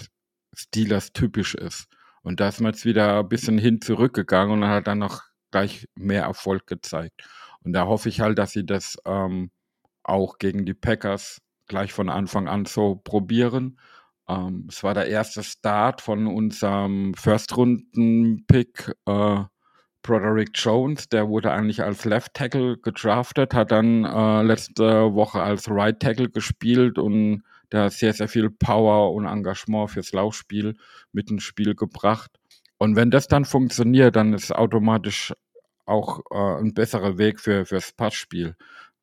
Steelers 0.54 1.12
typisch 1.12 1.54
ist. 1.54 1.86
Und 2.22 2.40
da 2.40 2.48
ist 2.48 2.60
man 2.60 2.72
jetzt 2.72 2.84
wieder 2.84 3.20
ein 3.20 3.28
bisschen 3.28 3.58
hin 3.58 3.80
zurückgegangen 3.80 4.62
und 4.62 4.68
hat 4.68 4.86
dann 4.86 4.98
noch 4.98 5.22
gleich 5.50 5.86
mehr 5.94 6.24
Erfolg 6.24 6.66
gezeigt. 6.66 7.22
Und 7.62 7.72
da 7.72 7.86
hoffe 7.86 8.08
ich 8.08 8.20
halt, 8.20 8.38
dass 8.38 8.52
sie 8.52 8.64
das 8.64 8.96
ähm, 9.06 9.50
auch 10.02 10.38
gegen 10.38 10.64
die 10.66 10.74
Packers 10.74 11.40
gleich 11.66 11.92
von 11.92 12.08
Anfang 12.08 12.48
an 12.48 12.64
so 12.64 12.96
probieren. 12.96 13.78
Ähm, 14.28 14.66
es 14.68 14.82
war 14.82 14.94
der 14.94 15.06
erste 15.08 15.42
Start 15.42 16.00
von 16.00 16.26
unserem 16.26 17.14
First-Runden-Pick, 17.14 18.92
äh, 19.06 19.44
Broderick 20.02 20.50
Jones, 20.54 21.08
der 21.10 21.28
wurde 21.28 21.52
eigentlich 21.52 21.82
als 21.82 22.04
Left 22.06 22.34
Tackle 22.34 22.78
gedraftet, 22.78 23.52
hat 23.54 23.70
dann 23.70 24.04
äh, 24.04 24.42
letzte 24.42 25.14
Woche 25.14 25.42
als 25.42 25.70
Right 25.70 26.00
Tackle 26.00 26.30
gespielt 26.30 26.98
und 26.98 27.42
Der 27.72 27.84
hat 27.84 27.92
sehr, 27.92 28.12
sehr 28.12 28.28
viel 28.28 28.50
Power 28.50 29.12
und 29.12 29.26
Engagement 29.26 29.90
fürs 29.90 30.12
Laufspiel 30.12 30.76
mit 31.12 31.30
ins 31.30 31.44
Spiel 31.44 31.74
gebracht. 31.74 32.30
Und 32.78 32.96
wenn 32.96 33.10
das 33.10 33.28
dann 33.28 33.44
funktioniert, 33.44 34.16
dann 34.16 34.32
ist 34.32 34.52
automatisch 34.54 35.32
auch 35.86 36.20
äh, 36.30 36.60
ein 36.60 36.74
besserer 36.74 37.18
Weg 37.18 37.40
für 37.40 37.64
fürs 37.66 37.92
Passspiel. 37.92 38.56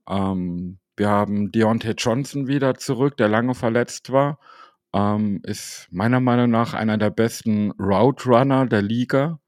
Ähm, 0.10 0.80
wir 0.98 1.10
haben 1.10 1.52
Deontay 1.52 1.94
Johnson 1.98 2.48
wieder 2.48 2.76
zurück, 2.76 3.18
der 3.18 3.30
lange 3.30 3.54
verletzt 3.56 4.12
war. 4.12 4.40
Ähm, 4.94 5.42
ist 5.44 5.88
meiner 5.92 6.20
Meinung 6.20 6.50
nach 6.50 6.74
einer 6.74 6.98
der 6.98 7.12
besten 7.12 7.72
Route 7.80 8.28
Runner 8.28 8.66
der 8.66 8.82
Liga. 8.82 9.40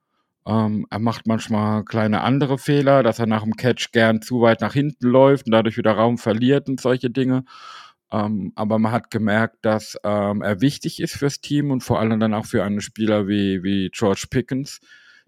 Ähm, 0.46 0.86
er 0.90 1.00
macht 1.00 1.28
manchmal 1.28 1.84
kleine 1.86 2.22
andere 2.22 2.58
Fehler, 2.58 3.04
dass 3.04 3.20
er 3.20 3.26
nach 3.26 3.44
dem 3.44 3.56
Catch 3.56 3.92
gern 3.92 4.22
zu 4.22 4.42
weit 4.42 4.62
nach 4.62 4.74
hinten 4.74 5.08
läuft 5.08 5.48
und 5.48 5.52
dadurch 5.52 5.78
wieder 5.78 5.94
Raum 5.94 6.18
verliert 6.18 6.70
und 6.70 6.80
solche 6.80 7.10
Dinge. 7.10 7.46
Ähm, 8.12 8.52
aber 8.56 8.80
man 8.80 8.92
hat 8.92 9.12
gemerkt, 9.12 9.58
dass 9.64 9.98
ähm, 10.04 10.42
er 10.42 10.62
wichtig 10.62 11.00
ist 11.02 11.16
fürs 11.16 11.42
Team 11.42 11.72
und 11.72 11.82
vor 11.82 12.00
allem 12.00 12.20
dann 12.20 12.34
auch 12.34 12.46
für 12.46 12.64
einen 12.64 12.82
Spieler 12.82 13.28
wie, 13.28 13.64
wie 13.64 13.90
George 13.92 14.26
Pickens, 14.30 14.82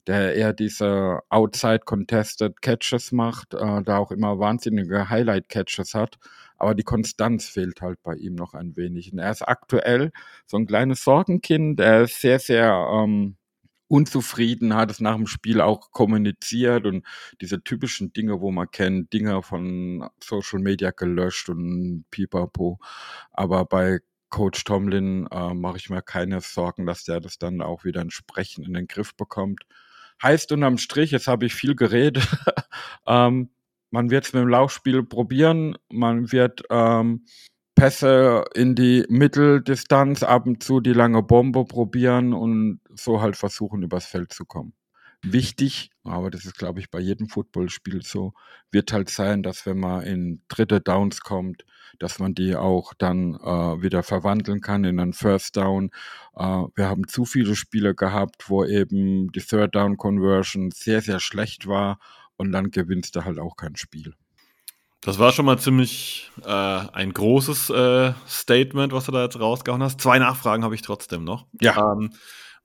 der 0.08 0.36
eher 0.36 0.54
diese 0.54 1.20
Outside 1.30 1.82
Contested 1.86 2.62
Catches 2.62 3.12
macht, 3.12 3.54
äh, 3.54 3.84
da 3.84 3.98
auch 3.98 4.12
immer 4.12 4.40
wahnsinnige 4.40 5.10
Highlight 5.10 5.50
Catches 5.50 5.94
hat. 5.94 6.18
Aber 6.58 6.76
die 6.76 6.84
Konstanz 6.84 7.48
fehlt 7.50 7.82
halt 7.82 8.02
bei 8.04 8.16
ihm 8.16 8.36
noch 8.36 8.54
ein 8.54 8.76
wenig. 8.76 9.12
Und 9.14 9.20
er 9.20 9.32
ist 9.32 9.42
aktuell 9.48 10.12
so 10.46 10.58
ein 10.58 10.68
kleines 10.68 11.04
Sorgenkind. 11.04 11.80
Er 11.80 12.04
ist 12.04 12.22
sehr, 12.22 12.40
sehr 12.40 12.72
ähm, 12.94 13.38
unzufrieden, 13.88 14.76
hat 14.76 14.90
es 14.90 15.02
nach 15.02 15.18
dem 15.18 15.28
Spiel 15.28 15.60
auch 15.62 15.92
kommuniziert 15.92 16.86
und 16.86 17.06
diese 17.42 17.62
typischen 17.64 18.14
Dinge, 18.14 18.40
wo 18.42 18.52
man 18.52 18.72
kennt, 18.72 19.12
Dinge 19.14 19.44
von 19.44 20.10
Social 20.24 20.60
Media 20.60 20.92
gelöscht 20.92 21.50
und 21.50 22.06
pipapo. 22.10 22.80
Aber 23.34 23.66
bei 23.66 24.00
Coach 24.30 24.64
Tomlin 24.64 25.28
äh, 25.30 25.54
mache 25.54 25.78
ich 25.78 25.90
mir 25.90 26.02
keine 26.02 26.40
Sorgen, 26.40 26.86
dass 26.86 27.04
der 27.04 27.20
das 27.20 27.38
dann 27.38 27.62
auch 27.62 27.84
wieder 27.84 28.00
entsprechend 28.02 28.66
in 28.66 28.74
den 28.74 28.88
Griff 28.88 29.14
bekommt. 29.16 29.66
Heißt 30.22 30.52
unterm 30.52 30.78
Strich, 30.78 31.12
jetzt 31.12 31.28
habe 31.28 31.46
ich 31.46 31.54
viel 31.54 31.76
geredet, 31.76 32.28
ähm, 33.08 33.50
man 33.90 34.10
wird 34.10 34.26
es 34.26 34.34
mit 34.34 34.42
dem 34.42 34.50
Laufspiel 34.50 35.04
probieren, 35.04 35.78
man 35.90 36.32
wird 36.32 36.64
ähm, 36.70 37.26
Pässe 37.76 38.46
in 38.54 38.76
die 38.76 39.06
Mitteldistanz, 39.10 40.24
ab 40.24 40.46
und 40.46 40.64
zu 40.64 40.80
die 40.82 40.94
lange 40.94 41.24
Bombe 41.24 41.66
probieren 41.66 42.34
und 42.34 42.80
so 42.94 43.22
halt 43.22 43.36
versuchen, 43.36 43.82
übers 43.82 44.06
Feld 44.06 44.34
zu 44.34 44.46
kommen. 44.46 44.74
Wichtig, 45.24 45.92
aber 46.04 46.32
das 46.32 46.46
ist, 46.46 46.58
glaube 46.58 46.80
ich, 46.80 46.90
bei 46.90 47.00
jedem 47.00 47.30
Footballspiel 47.30 48.02
so, 48.02 48.34
wird 48.72 48.92
halt 48.92 49.10
sein, 49.10 49.44
dass 49.44 49.68
wenn 49.68 49.80
man 49.80 50.02
in 50.02 50.42
dritte 50.48 50.82
Downs 50.82 51.22
kommt, 51.22 51.64
dass 52.00 52.18
man 52.18 52.34
die 52.34 52.56
auch 52.56 52.94
dann 52.96 53.36
äh, 53.36 53.82
wieder 53.84 54.02
verwandeln 54.02 54.62
kann 54.62 54.84
in 54.84 55.00
einen 55.00 55.14
First 55.14 55.58
Down. 55.58 55.92
Äh, 56.36 56.64
wir 56.76 56.90
haben 56.90 57.08
zu 57.08 57.26
viele 57.26 57.56
Spiele 57.56 57.94
gehabt, 57.94 58.50
wo 58.50 58.66
eben 58.66 59.32
die 59.32 59.42
Third 59.42 59.76
Down 59.76 59.98
Conversion 59.98 60.72
sehr, 60.72 61.02
sehr 61.02 61.20
schlecht 61.20 61.68
war 61.68 62.00
und 62.38 62.52
dann 62.52 62.72
gewinnst 62.72 63.16
du 63.16 63.24
halt 63.24 63.38
auch 63.38 63.56
kein 63.56 63.76
Spiel. 63.76 64.16
Das 65.02 65.18
war 65.18 65.32
schon 65.32 65.46
mal 65.46 65.58
ziemlich 65.58 66.32
äh, 66.44 66.48
ein 66.48 67.12
großes 67.12 67.70
äh, 67.72 68.14
Statement, 68.28 68.94
was 68.94 69.06
du 69.06 69.12
da 69.12 69.24
jetzt 69.24 69.40
rausgehauen 69.40 69.82
hast. 69.82 70.00
Zwei 70.00 70.20
Nachfragen 70.20 70.64
habe 70.64 70.76
ich 70.76 70.84
trotzdem 70.84 71.24
noch. 71.24 71.48
Ja. 71.60 71.94
Ähm, 71.94 72.12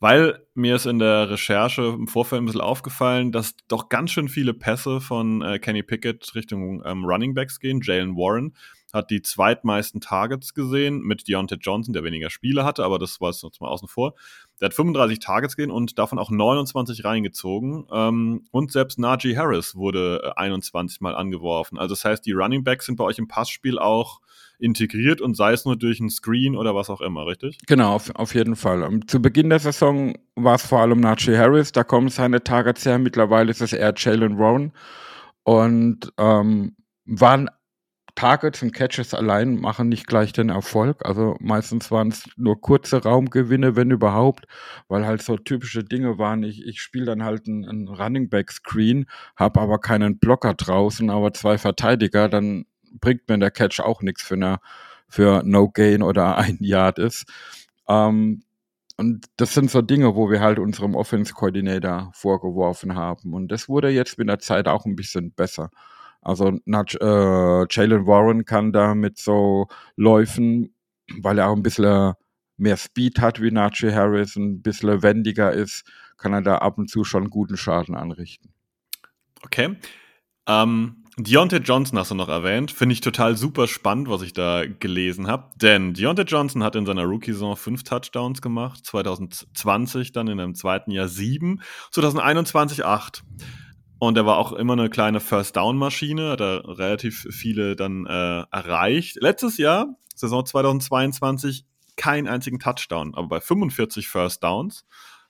weil 0.00 0.46
mir 0.54 0.76
ist 0.76 0.86
in 0.86 0.98
der 0.98 1.30
Recherche 1.30 1.82
im 1.82 2.06
Vorfeld 2.08 2.42
ein 2.42 2.46
bisschen 2.46 2.60
aufgefallen, 2.60 3.32
dass 3.32 3.56
doch 3.68 3.88
ganz 3.88 4.10
schön 4.10 4.28
viele 4.28 4.54
Pässe 4.54 5.00
von 5.00 5.42
äh, 5.42 5.58
Kenny 5.58 5.82
Pickett 5.82 6.34
Richtung 6.34 6.82
ähm, 6.84 7.04
Running 7.04 7.34
Backs 7.34 7.60
gehen. 7.60 7.80
Jalen 7.82 8.16
Warren 8.16 8.54
hat 8.96 9.10
die 9.10 9.22
zweitmeisten 9.22 10.00
Targets 10.00 10.54
gesehen 10.54 11.00
mit 11.02 11.28
Deontay 11.28 11.56
Johnson, 11.60 11.92
der 11.92 12.02
weniger 12.02 12.30
Spiele 12.30 12.64
hatte, 12.64 12.84
aber 12.84 12.98
das 12.98 13.20
war 13.20 13.30
jetzt 13.30 13.60
mal 13.60 13.68
außen 13.68 13.88
vor. 13.88 14.14
Der 14.60 14.66
hat 14.66 14.74
35 14.74 15.20
Targets 15.20 15.56
gesehen 15.56 15.70
und 15.70 15.98
davon 15.98 16.18
auch 16.18 16.30
29 16.30 17.04
reingezogen. 17.04 17.86
Ähm, 17.92 18.46
und 18.50 18.72
selbst 18.72 18.98
Najee 18.98 19.36
Harris 19.36 19.76
wurde 19.76 20.32
21 20.36 21.00
äh, 21.00 21.04
Mal 21.04 21.14
angeworfen. 21.14 21.78
Also 21.78 21.94
das 21.94 22.04
heißt, 22.04 22.26
die 22.26 22.32
Running 22.32 22.64
Backs 22.64 22.86
sind 22.86 22.96
bei 22.96 23.04
euch 23.04 23.18
im 23.18 23.28
Passspiel 23.28 23.78
auch 23.78 24.20
integriert 24.58 25.20
und 25.20 25.36
sei 25.36 25.52
es 25.52 25.64
nur 25.64 25.76
durch 25.76 26.00
ein 26.00 26.08
Screen 26.08 26.56
oder 26.56 26.74
was 26.74 26.88
auch 26.88 27.00
immer, 27.00 27.26
richtig? 27.26 27.58
Genau, 27.66 27.94
auf, 27.94 28.10
auf 28.14 28.34
jeden 28.34 28.56
Fall. 28.56 28.82
Um, 28.82 28.94
ähm, 28.94 29.08
zu 29.08 29.20
Beginn 29.20 29.50
der 29.50 29.58
Saison 29.58 30.14
war 30.34 30.54
es 30.54 30.66
vor 30.66 30.80
allem 30.80 31.00
Najee 31.00 31.36
Harris, 31.36 31.72
da 31.72 31.84
kommen 31.84 32.08
seine 32.08 32.42
Targets 32.42 32.86
her. 32.86 32.98
Mittlerweile 32.98 33.50
ist 33.50 33.60
es 33.60 33.72
eher 33.72 33.92
Jalen 33.96 34.36
Rowan. 34.36 34.72
Und 35.44 36.12
ähm, 36.18 36.74
waren 37.04 37.48
Targets 38.16 38.62
und 38.62 38.72
Catches 38.72 39.14
allein 39.14 39.60
machen 39.60 39.88
nicht 39.88 40.06
gleich 40.06 40.32
den 40.32 40.48
Erfolg. 40.48 41.04
Also 41.04 41.36
meistens 41.38 41.90
waren 41.90 42.08
es 42.08 42.24
nur 42.36 42.60
kurze 42.60 43.02
Raumgewinne, 43.02 43.76
wenn 43.76 43.90
überhaupt, 43.90 44.46
weil 44.88 45.06
halt 45.06 45.22
so 45.22 45.36
typische 45.36 45.84
Dinge 45.84 46.18
waren. 46.18 46.42
Ich, 46.42 46.66
ich 46.66 46.80
spiele 46.80 47.04
dann 47.04 47.22
halt 47.22 47.46
einen 47.46 47.88
Running 47.88 48.30
Back 48.30 48.50
Screen, 48.50 49.06
habe 49.36 49.60
aber 49.60 49.78
keinen 49.78 50.18
Blocker 50.18 50.54
draußen, 50.54 51.10
aber 51.10 51.34
zwei 51.34 51.58
Verteidiger, 51.58 52.28
dann 52.28 52.64
bringt 53.00 53.28
mir 53.28 53.38
der 53.38 53.50
Catch 53.50 53.80
auch 53.80 54.00
nichts 54.02 54.22
für 54.22 54.34
eine, 54.34 54.58
für 55.08 55.42
No 55.44 55.68
Gain 55.68 56.02
oder 56.02 56.38
ein 56.38 56.56
Yard 56.60 56.98
ist. 56.98 57.26
Ähm, 57.86 58.42
und 58.96 59.26
das 59.36 59.52
sind 59.52 59.70
so 59.70 59.82
Dinge, 59.82 60.16
wo 60.16 60.30
wir 60.30 60.40
halt 60.40 60.58
unserem 60.58 60.94
Offense 60.94 61.34
Coordinator 61.34 62.10
vorgeworfen 62.14 62.94
haben. 62.94 63.34
Und 63.34 63.48
das 63.48 63.68
wurde 63.68 63.90
jetzt 63.90 64.16
mit 64.16 64.28
der 64.28 64.38
Zeit 64.38 64.68
auch 64.68 64.86
ein 64.86 64.96
bisschen 64.96 65.32
besser. 65.32 65.70
Also 66.26 66.48
äh, 66.48 67.66
Jalen 67.70 68.06
Warren 68.08 68.44
kann 68.44 68.72
da 68.72 68.96
mit 68.96 69.16
so 69.16 69.68
Läufen, 69.94 70.74
weil 71.20 71.38
er 71.38 71.48
auch 71.48 71.54
ein 71.54 71.62
bisschen 71.62 72.14
mehr 72.56 72.76
Speed 72.76 73.20
hat 73.20 73.40
wie 73.40 73.52
Najee 73.52 73.94
Harris, 73.94 74.34
ein 74.34 74.60
bisschen 74.60 75.04
wendiger 75.04 75.52
ist, 75.52 75.84
kann 76.16 76.32
er 76.32 76.42
da 76.42 76.58
ab 76.58 76.78
und 76.78 76.90
zu 76.90 77.04
schon 77.04 77.30
guten 77.30 77.56
Schaden 77.56 77.94
anrichten. 77.94 78.52
Okay. 79.44 79.76
Ähm, 80.48 81.04
Deontay 81.16 81.58
Johnson 81.58 81.96
hast 81.96 82.10
du 82.10 82.16
noch 82.16 82.28
erwähnt. 82.28 82.72
Finde 82.72 82.94
ich 82.94 83.02
total 83.02 83.36
super 83.36 83.68
spannend, 83.68 84.08
was 84.10 84.22
ich 84.22 84.32
da 84.32 84.64
gelesen 84.66 85.28
habe. 85.28 85.50
Denn 85.54 85.94
Deontay 85.94 86.24
Johnson 86.24 86.64
hat 86.64 86.74
in 86.74 86.86
seiner 86.86 87.04
Rookie-Saison 87.04 87.56
fünf 87.56 87.84
Touchdowns 87.84 88.42
gemacht, 88.42 88.84
2020 88.84 90.10
dann 90.10 90.26
in 90.26 90.40
einem 90.40 90.56
zweiten 90.56 90.90
Jahr 90.90 91.06
sieben, 91.06 91.60
2021 91.92 92.84
acht. 92.84 93.22
Und 93.98 94.16
er 94.16 94.26
war 94.26 94.38
auch 94.38 94.52
immer 94.52 94.74
eine 94.74 94.90
kleine 94.90 95.20
First-Down-Maschine, 95.20 96.30
hat 96.30 96.40
er 96.40 96.78
relativ 96.78 97.26
viele 97.30 97.76
dann 97.76 98.06
äh, 98.06 98.44
erreicht. 98.50 99.16
Letztes 99.20 99.56
Jahr, 99.56 99.96
Saison 100.14 100.44
2022, 100.44 101.64
keinen 101.96 102.28
einzigen 102.28 102.58
Touchdown, 102.58 103.14
aber 103.14 103.28
bei 103.28 103.40
45 103.40 104.08
First 104.08 104.44
Downs. 104.44 104.84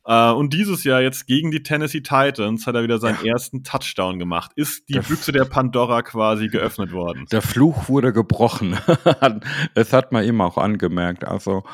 Äh, 0.04 0.30
und 0.30 0.52
dieses 0.52 0.84
Jahr 0.84 1.00
jetzt 1.00 1.26
gegen 1.26 1.50
die 1.50 1.62
Tennessee 1.62 2.00
Titans 2.00 2.66
hat 2.66 2.74
er 2.74 2.82
wieder 2.82 2.98
seinen 2.98 3.18
ja. 3.24 3.32
ersten 3.32 3.64
Touchdown 3.64 4.18
gemacht. 4.18 4.52
Ist 4.54 4.88
die 4.88 4.94
der 4.94 5.02
Büchse 5.02 5.32
der 5.32 5.44
Pandora 5.44 6.02
quasi 6.02 6.48
geöffnet 6.48 6.92
worden? 6.92 7.26
Der 7.32 7.42
Fluch 7.42 7.88
wurde 7.88 8.12
gebrochen. 8.12 8.78
es 9.74 9.92
hat 9.92 10.12
man 10.12 10.24
ihm 10.24 10.40
auch 10.40 10.58
angemerkt. 10.58 11.24
Also 11.24 11.64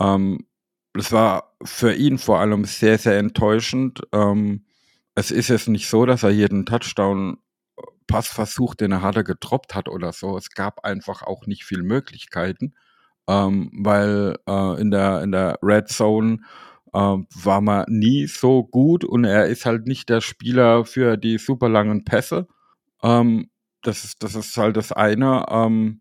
ähm, 0.00 0.46
es 0.96 1.12
war 1.12 1.54
für 1.62 1.94
ihn 1.94 2.18
vor 2.18 2.40
allem 2.40 2.64
sehr, 2.64 2.98
sehr 2.98 3.18
enttäuschend. 3.18 4.00
Ähm, 4.12 4.64
es 5.14 5.30
ist 5.30 5.48
jetzt 5.48 5.68
nicht 5.68 5.88
so, 5.88 6.06
dass 6.06 6.22
er 6.22 6.30
jeden 6.30 6.66
Touchdown 6.66 7.38
Passversuch, 8.06 8.74
den 8.74 8.92
er 8.92 9.02
hatte, 9.02 9.24
getroppt 9.24 9.74
hat 9.74 9.88
oder 9.88 10.12
so. 10.12 10.36
Es 10.36 10.50
gab 10.50 10.84
einfach 10.84 11.22
auch 11.22 11.46
nicht 11.46 11.64
viel 11.64 11.82
Möglichkeiten, 11.82 12.74
ähm, 13.28 13.70
weil 13.74 14.36
äh, 14.46 14.80
in 14.80 14.90
der 14.90 15.22
in 15.22 15.32
der 15.32 15.58
Red 15.62 15.88
Zone 15.88 16.40
äh, 16.92 16.98
war 16.98 17.60
man 17.60 17.86
nie 17.88 18.26
so 18.26 18.64
gut 18.64 19.04
und 19.04 19.24
er 19.24 19.46
ist 19.46 19.66
halt 19.66 19.86
nicht 19.86 20.08
der 20.08 20.20
Spieler 20.20 20.84
für 20.84 21.16
die 21.16 21.38
super 21.38 21.68
langen 21.68 22.04
Pässe. 22.04 22.48
Ähm, 23.02 23.50
das 23.82 24.04
ist 24.04 24.22
das 24.22 24.34
ist 24.34 24.56
halt 24.56 24.76
das 24.76 24.92
eine. 24.92 25.46
Ähm, 25.50 26.00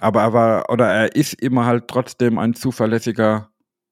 aber 0.00 0.22
er 0.22 0.32
war 0.32 0.70
oder 0.70 0.88
er 0.88 1.14
ist 1.16 1.34
immer 1.34 1.66
halt 1.66 1.88
trotzdem 1.88 2.38
ein 2.38 2.54
zuverlässiger 2.54 3.50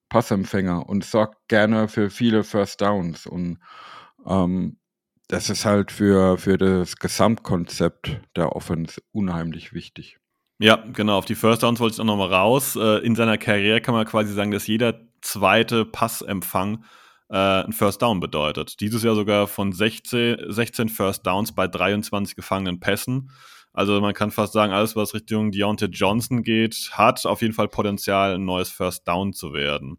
Passempfänger 0.09 0.89
und 0.89 1.05
sorgt 1.05 1.47
gerne 1.47 1.87
für 1.87 2.09
viele 2.09 2.43
First 2.43 2.81
Downs 2.81 3.25
und 3.25 3.59
ähm, 4.25 4.77
das 5.27 5.49
ist 5.49 5.65
halt 5.65 5.91
für, 5.91 6.37
für 6.37 6.57
das 6.57 6.97
Gesamtkonzept 6.97 8.19
der 8.35 8.55
Offense 8.55 9.01
unheimlich 9.11 9.73
wichtig. 9.73 10.17
Ja, 10.59 10.75
genau. 10.75 11.17
Auf 11.17 11.25
die 11.25 11.35
First 11.35 11.63
Downs 11.63 11.79
wollte 11.79 11.95
ich 11.95 12.01
auch 12.01 12.05
nochmal 12.05 12.33
raus. 12.33 12.75
Äh, 12.75 12.97
in 13.05 13.15
seiner 13.15 13.37
Karriere 13.37 13.81
kann 13.81 13.95
man 13.95 14.05
quasi 14.05 14.33
sagen, 14.33 14.51
dass 14.51 14.67
jeder 14.67 14.99
zweite 15.21 15.85
Passempfang 15.85 16.83
äh, 17.29 17.63
ein 17.63 17.71
First 17.71 18.01
Down 18.01 18.19
bedeutet. 18.19 18.79
Dieses 18.81 19.03
Jahr 19.03 19.15
sogar 19.15 19.47
von 19.47 19.71
16, 19.71 20.51
16 20.51 20.89
First 20.89 21.25
Downs 21.25 21.53
bei 21.53 21.67
23 21.67 22.35
gefangenen 22.35 22.79
Pässen. 22.79 23.31
Also 23.73 24.01
man 24.01 24.13
kann 24.13 24.31
fast 24.31 24.51
sagen, 24.51 24.73
alles, 24.73 24.97
was 24.97 25.13
Richtung 25.13 25.51
Deontay 25.51 25.87
Johnson 25.87 26.43
geht, 26.43 26.89
hat 26.91 27.25
auf 27.25 27.41
jeden 27.41 27.53
Fall 27.53 27.69
Potenzial, 27.69 28.35
ein 28.35 28.43
neues 28.43 28.69
First 28.69 29.07
Down 29.07 29.31
zu 29.31 29.53
werden 29.53 29.97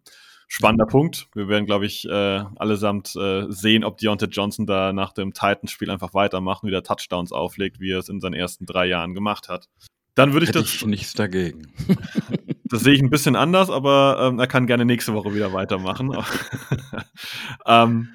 spannender 0.53 0.85
Punkt. 0.85 1.29
Wir 1.35 1.49
werden, 1.49 1.65
glaube 1.65 1.87
ich, 1.87 2.05
äh, 2.05 2.45
allesamt 2.57 3.17
äh, 3.17 3.47
sehen, 3.49 3.85
ob 3.85 3.97
Deontay 3.97 4.27
Johnson 4.27 4.67
da 4.67 4.93
nach 4.93 5.13
dem 5.15 5.33
Titans-Spiel 5.33 5.91
einfach 5.91 6.13
weitermacht 6.13 6.63
und 6.63 6.69
wieder 6.69 6.83
Touchdowns 6.83 7.33
auflegt, 7.33 7.81
wie 7.81 7.93
er 7.93 7.99
es 7.99 8.11
in 8.11 8.21
seinen 8.21 8.35
ersten 8.35 8.67
drei 8.67 8.87
Jahren 8.87 9.15
gemacht 9.15 9.49
hat. 9.49 9.71
Dann 10.15 10.35
würde 10.35 10.45
ich 10.45 10.51
Hätte 10.51 10.61
das. 10.61 10.75
Ich 10.75 10.85
nichts 10.85 11.15
dagegen. 11.15 11.73
das 12.65 12.83
sehe 12.83 12.93
ich 12.93 13.01
ein 13.01 13.09
bisschen 13.09 13.35
anders, 13.35 13.71
aber 13.71 14.19
ähm, 14.21 14.39
er 14.39 14.47
kann 14.47 14.67
gerne 14.67 14.85
nächste 14.85 15.15
Woche 15.15 15.35
wieder 15.35 15.55
weitermachen. 15.55 16.13
ähm, 17.67 18.11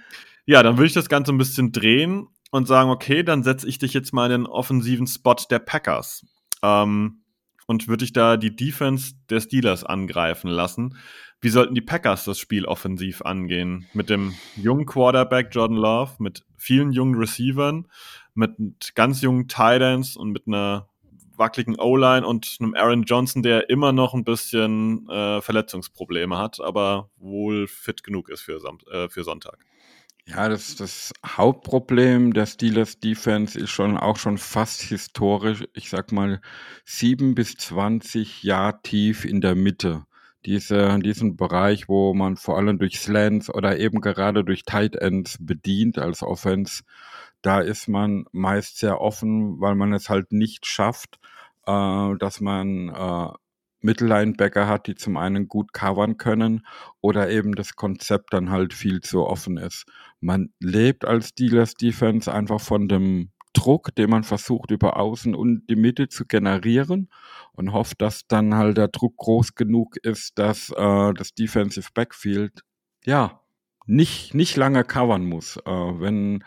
ja, 0.45 0.61
dann 0.61 0.77
würde 0.77 0.87
ich 0.87 0.93
das 0.93 1.09
Ganze 1.09 1.31
ein 1.31 1.39
bisschen 1.39 1.71
drehen 1.71 2.27
und 2.51 2.67
sagen, 2.67 2.91
okay, 2.91 3.23
dann 3.23 3.41
setze 3.41 3.67
ich 3.67 3.79
dich 3.79 3.93
jetzt 3.93 4.13
mal 4.13 4.25
in 4.31 4.43
den 4.43 4.45
offensiven 4.45 5.07
Spot 5.07 5.35
der 5.49 5.59
Packers. 5.59 6.23
Ähm, 6.61 7.23
und 7.65 7.87
würde 7.87 8.05
ich 8.05 8.13
da 8.13 8.37
die 8.37 8.55
Defense 8.55 9.13
der 9.29 9.41
Steelers 9.41 9.83
angreifen 9.83 10.49
lassen. 10.49 10.97
Wie 11.39 11.49
sollten 11.49 11.75
die 11.75 11.81
Packers 11.81 12.25
das 12.25 12.39
Spiel 12.39 12.65
offensiv 12.65 13.21
angehen? 13.21 13.85
Mit 13.93 14.09
dem 14.09 14.33
jungen 14.55 14.85
Quarterback 14.85 15.49
Jordan 15.51 15.77
Love, 15.77 16.13
mit 16.19 16.45
vielen 16.55 16.91
jungen 16.91 17.15
Receivern, 17.15 17.87
mit 18.33 18.55
ganz 18.95 19.21
jungen 19.21 19.47
Titans 19.47 20.17
und 20.17 20.31
mit 20.31 20.47
einer 20.47 20.89
wackeligen 21.35 21.79
O-Line 21.79 22.25
und 22.25 22.57
einem 22.59 22.73
Aaron 22.73 23.03
Johnson, 23.03 23.43
der 23.43 23.69
immer 23.69 23.91
noch 23.91 24.15
ein 24.15 24.23
bisschen 24.23 25.07
äh, 25.09 25.39
Verletzungsprobleme 25.39 26.35
hat, 26.35 26.59
aber 26.59 27.11
wohl 27.17 27.67
fit 27.67 28.03
genug 28.03 28.29
ist 28.29 28.41
für, 28.41 28.59
äh, 28.91 29.07
für 29.07 29.23
Sonntag. 29.23 29.59
Ja, 30.25 30.49
das, 30.49 30.75
das 30.75 31.13
Hauptproblem 31.25 32.33
der 32.33 32.47
Steelers 32.47 32.99
Defense 32.99 33.57
ist 33.57 33.69
schon 33.69 33.97
auch 33.97 34.17
schon 34.17 34.39
fast 34.39 34.81
historisch, 34.81 35.63
ich 35.73 35.89
sag 35.89 36.11
mal, 36.11 36.41
sieben 36.83 37.35
bis 37.35 37.55
zwanzig 37.55 38.41
Jahre 38.41 38.81
tief 38.81 39.23
in 39.23 39.39
der 39.39 39.53
Mitte. 39.55 40.05
Diese, 40.47 40.97
diesen 40.99 41.35
Bereich, 41.35 41.89
wo 41.89 42.13
man 42.13 42.37
vor 42.37 42.57
allem 42.57 42.79
durch 42.79 42.99
Slants 42.99 43.53
oder 43.53 43.77
eben 43.77 43.99
gerade 43.99 44.45
durch 44.45 44.63
Tight 44.63 44.95
Ends 44.95 45.37
bedient 45.39 45.99
als 45.99 46.23
Offense, 46.23 46.83
da 47.41 47.59
ist 47.59 47.89
man 47.89 48.25
meist 48.31 48.77
sehr 48.79 49.01
offen, 49.01 49.59
weil 49.59 49.75
man 49.75 49.91
es 49.93 50.09
halt 50.09 50.31
nicht 50.31 50.65
schafft, 50.65 51.19
äh, 51.65 52.15
dass 52.17 52.39
man 52.39 52.89
äh, 52.89 53.27
Mittellinebacker 53.81 54.67
hat, 54.67 54.87
die 54.87 54.95
zum 54.95 55.17
einen 55.17 55.49
gut 55.49 55.73
covern 55.73 56.17
können 56.17 56.65
oder 57.01 57.29
eben 57.29 57.53
das 57.53 57.75
Konzept 57.75 58.33
dann 58.33 58.49
halt 58.49 58.73
viel 58.73 59.01
zu 59.01 59.25
offen 59.25 59.57
ist. 59.57 59.85
Man 60.21 60.53
lebt 60.59 61.05
als 61.05 61.29
Steelers 61.29 61.73
Defense 61.73 62.33
einfach 62.33 62.61
von 62.61 62.87
dem 62.87 63.31
Druck, 63.57 63.95
den 63.95 64.09
man 64.09 64.23
versucht 64.23 64.69
über 64.71 64.97
Außen 64.97 65.33
und 65.33 65.65
die 65.67 65.75
Mitte 65.75 66.09
zu 66.09 66.25
generieren 66.25 67.09
und 67.53 67.73
hofft, 67.73 68.01
dass 68.01 68.27
dann 68.27 68.53
halt 68.55 68.77
der 68.77 68.89
Druck 68.89 69.17
groß 69.17 69.55
genug 69.55 69.97
ist, 69.97 70.37
dass 70.37 70.69
äh, 70.69 71.13
das 71.13 71.33
Defensive 71.33 71.89
Backfield 71.93 72.61
ja 73.03 73.41
nicht 73.87 74.35
nicht 74.35 74.55
lange 74.57 74.83
covern 74.83 75.25
muss. 75.25 75.57
Äh, 75.57 75.71
wenn 75.71 76.43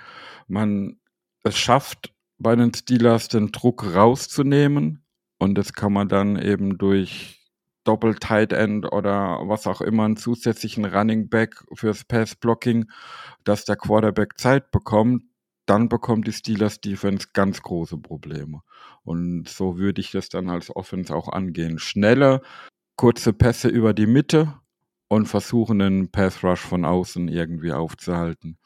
man 0.46 1.00
es 1.42 1.58
schafft, 1.58 2.14
bei 2.38 2.54
den 2.54 2.72
Steelers 2.72 3.28
den 3.28 3.50
Druck 3.50 3.94
rauszunehmen, 3.94 5.04
und 5.38 5.56
das 5.56 5.72
kann 5.72 5.92
man 5.92 6.08
dann 6.08 6.36
eben 6.36 6.78
durch 6.78 7.40
Doppel 7.84 8.14
Tight 8.14 8.52
End 8.52 8.92
oder 8.92 9.40
was 9.48 9.66
auch 9.66 9.80
immer 9.80 10.04
einen 10.04 10.16
zusätzlichen 10.16 10.84
Running 10.84 11.28
Back 11.28 11.64
fürs 11.74 12.04
Pass 12.04 12.36
Blocking, 12.36 12.90
dass 13.44 13.64
der 13.64 13.76
Quarterback 13.76 14.38
Zeit 14.38 14.70
bekommt, 14.70 15.24
dann 15.70 15.88
bekommt 15.88 16.26
die 16.26 16.32
Steelers 16.32 16.80
Defense 16.80 17.28
ganz 17.32 17.62
große 17.62 17.96
Probleme. 17.96 18.62
Und 19.04 19.48
so 19.48 19.78
würde 19.78 20.00
ich 20.00 20.10
das 20.10 20.28
dann 20.28 20.50
als 20.50 20.74
Offense 20.74 21.14
auch 21.14 21.28
angehen. 21.28 21.78
Schnelle, 21.78 22.42
kurze 22.96 23.32
Pässe 23.32 23.68
über 23.68 23.94
die 23.94 24.08
Mitte 24.08 24.52
und 25.06 25.26
versuchen 25.26 25.80
einen 25.80 26.10
Pass 26.10 26.42
Rush 26.42 26.58
von 26.58 26.84
außen 26.84 27.28
irgendwie 27.28 27.70
aufzuhalten. 27.70 28.58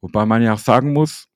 Wobei 0.00 0.24
man 0.24 0.40
ja 0.40 0.54
auch 0.54 0.58
sagen 0.58 0.92
muss, 0.92 1.26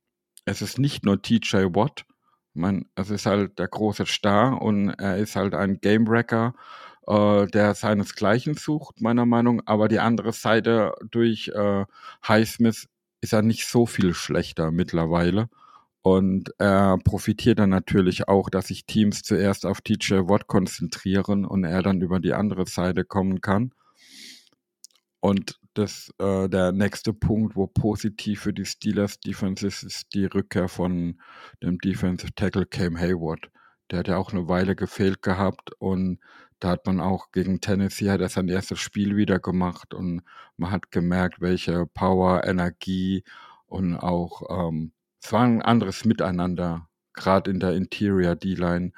es 0.45 0.63
ist 0.63 0.79
nicht 0.79 1.05
nur 1.05 1.21
TJ 1.21 1.75
Watt, 1.75 2.07
man, 2.55 2.87
es 2.95 3.11
ist 3.11 3.27
halt 3.27 3.59
der 3.59 3.67
große 3.67 4.07
Star 4.07 4.63
und 4.63 4.91
er 4.91 5.17
ist 5.17 5.35
halt 5.35 5.55
ein 5.55 5.81
Game 5.81 6.07
Wrecker, 6.07 6.55
äh, 7.09 7.47
der 7.49 7.75
seinesgleichen 7.75 8.55
sucht, 8.55 9.01
meiner 9.01 9.27
Meinung. 9.27 9.61
Aber 9.67 9.89
die 9.89 9.99
andere 9.99 10.33
Seite 10.33 10.95
durch 11.11 11.49
äh, 11.49 11.85
Highsmith 12.27 12.87
ist 13.27 13.33
er 13.33 13.43
nicht 13.43 13.67
so 13.67 13.87
viel 13.87 14.15
schlechter 14.15 14.71
mittlerweile. 14.71 15.49
Und 16.03 16.53
er 16.59 16.99
profitiert 17.03 17.59
dann 17.59 17.71
natürlich 17.71 18.29
auch, 18.29 18.49
dass 18.49 18.69
sich 18.69 18.87
Teams 18.87 19.25
zuerst 19.25 19.67
auf 19.67 19.81
TJ 19.81 20.29
Watt 20.29 20.47
konzentrieren 20.47 21.45
und 21.45 21.65
er 21.65 21.83
dann 21.83 22.01
über 22.01 22.21
die 22.21 22.33
andere 22.33 22.67
Seite 22.67 23.05
kommen 23.05 23.41
kann. 23.41 23.73
Und 25.19 25.59
das, 25.75 26.13
äh, 26.19 26.49
der 26.49 26.71
nächste 26.71 27.13
Punkt, 27.13 27.57
wo 27.57 27.67
positiv 27.67 28.43
für 28.43 28.53
die 28.53 28.65
Steelers 28.65 29.19
Defense 29.19 29.67
ist, 29.67 29.83
ist 29.83 30.15
die 30.15 30.27
Rückkehr 30.27 30.69
von 30.69 31.21
dem 31.61 31.79
Defensive 31.79 32.33
Tackle 32.37 32.67
Cam 32.67 32.97
Hayward. 32.97 33.51
Der 33.91 33.99
hat 33.99 34.09
ja 34.09 34.17
auch 34.17 34.33
eine 34.33 34.47
Weile 34.47 34.77
gefehlt 34.77 35.23
gehabt 35.23 35.73
und 35.81 36.21
da 36.61 36.71
hat 36.71 36.87
man 36.87 37.01
auch 37.01 37.33
gegen 37.33 37.61
Tennessee 37.61 38.11
hat 38.11 38.21
er 38.21 38.29
sein 38.29 38.49
erstes 38.49 38.81
Spiel 38.81 39.17
wieder 39.17 39.39
gemacht 39.39 39.95
und 39.95 40.23
man 40.57 40.71
hat 40.71 40.91
gemerkt, 40.91 41.41
welche 41.41 41.87
Power, 41.87 42.45
Energie 42.45 43.25
und 43.67 43.97
auch 43.97 44.43
ähm, 44.49 44.93
es 45.27 45.33
war 45.33 45.43
ein 45.43 45.61
anderes 45.61 46.05
Miteinander, 46.05 46.89
gerade 47.13 47.51
in 47.51 47.59
der 47.59 47.73
Interior 47.73 48.37
D-Line. 48.37 48.93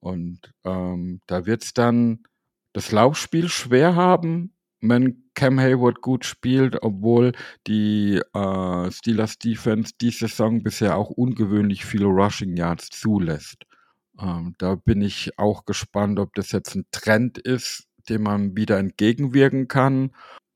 Und 0.00 0.54
ähm, 0.64 1.20
da 1.26 1.44
wird 1.44 1.62
es 1.62 1.74
dann 1.74 2.24
das 2.72 2.90
Laufspiel 2.90 3.50
schwer 3.50 3.94
haben, 3.94 4.54
wenn 4.80 5.24
Cam 5.34 5.60
Hayward 5.60 6.00
gut 6.00 6.24
spielt, 6.24 6.82
obwohl 6.82 7.32
die 7.66 8.18
äh, 8.32 8.90
Steelers 8.90 9.38
Defense 9.38 9.92
diese 10.00 10.28
Saison 10.28 10.62
bisher 10.62 10.96
auch 10.96 11.10
ungewöhnlich 11.10 11.84
viele 11.84 12.06
Rushing 12.06 12.56
Yards 12.56 12.88
zulässt. 12.88 13.64
Ähm, 14.20 14.54
da 14.58 14.76
bin 14.76 15.02
ich 15.02 15.38
auch 15.38 15.64
gespannt, 15.64 16.18
ob 16.18 16.34
das 16.34 16.52
jetzt 16.52 16.74
ein 16.74 16.86
Trend 16.92 17.38
ist, 17.38 17.88
dem 18.08 18.22
man 18.22 18.56
wieder 18.56 18.78
entgegenwirken 18.78 19.68
kann 19.68 20.14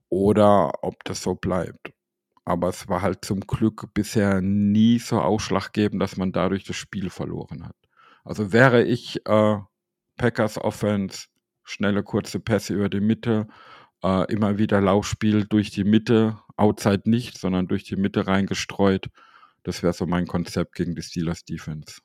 oder 0.09 0.85
ob 0.85 1.05
das 1.05 1.23
so 1.23 1.35
bleibt. 1.35 1.93
Aber 2.45 2.69
es 2.69 2.89
war 2.89 3.03
halt 3.03 3.25
zum 3.25 3.41
Glück 3.41 3.93
bisher 3.95 4.41
nie 4.41 4.99
so 4.99 5.21
ausschlaggebend, 5.21 6.01
dass 6.01 6.17
man 6.17 6.33
dadurch 6.33 6.65
das 6.65 6.77
Spiel 6.77 7.11
verloren 7.11 7.67
hat. 7.67 7.77
Also 8.25 8.53
wäre 8.53 8.85
ich 8.85 9.27
äh, 9.27 9.59
Packers 10.17 10.59
Offense, 10.59 11.29
schnelle 11.65 12.03
kurze 12.03 12.41
Pässe 12.41 12.75
über 12.75 12.89
die 12.89 13.01
Mitte, 13.01 13.49
äh, 14.03 14.33
immer 14.33 14.59
wieder 14.59 14.81
Laufspiel 14.81 15.45
durch 15.47 15.71
die 15.71 15.85
Mitte, 15.85 16.39
outside 16.57 17.03
nicht, 17.05 17.39
sondern 17.39 17.69
durch 17.69 17.85
die 17.85 17.97
Mitte 17.97 18.27
reingestreut. 18.27 19.09
Das 19.63 19.83
wäre 19.83 19.93
so 19.93 20.07
mein 20.07 20.27
Konzept 20.27 20.75
gegen 20.75 20.95
die 20.95 21.03
Steelers 21.03 21.45
Defense. 21.45 22.01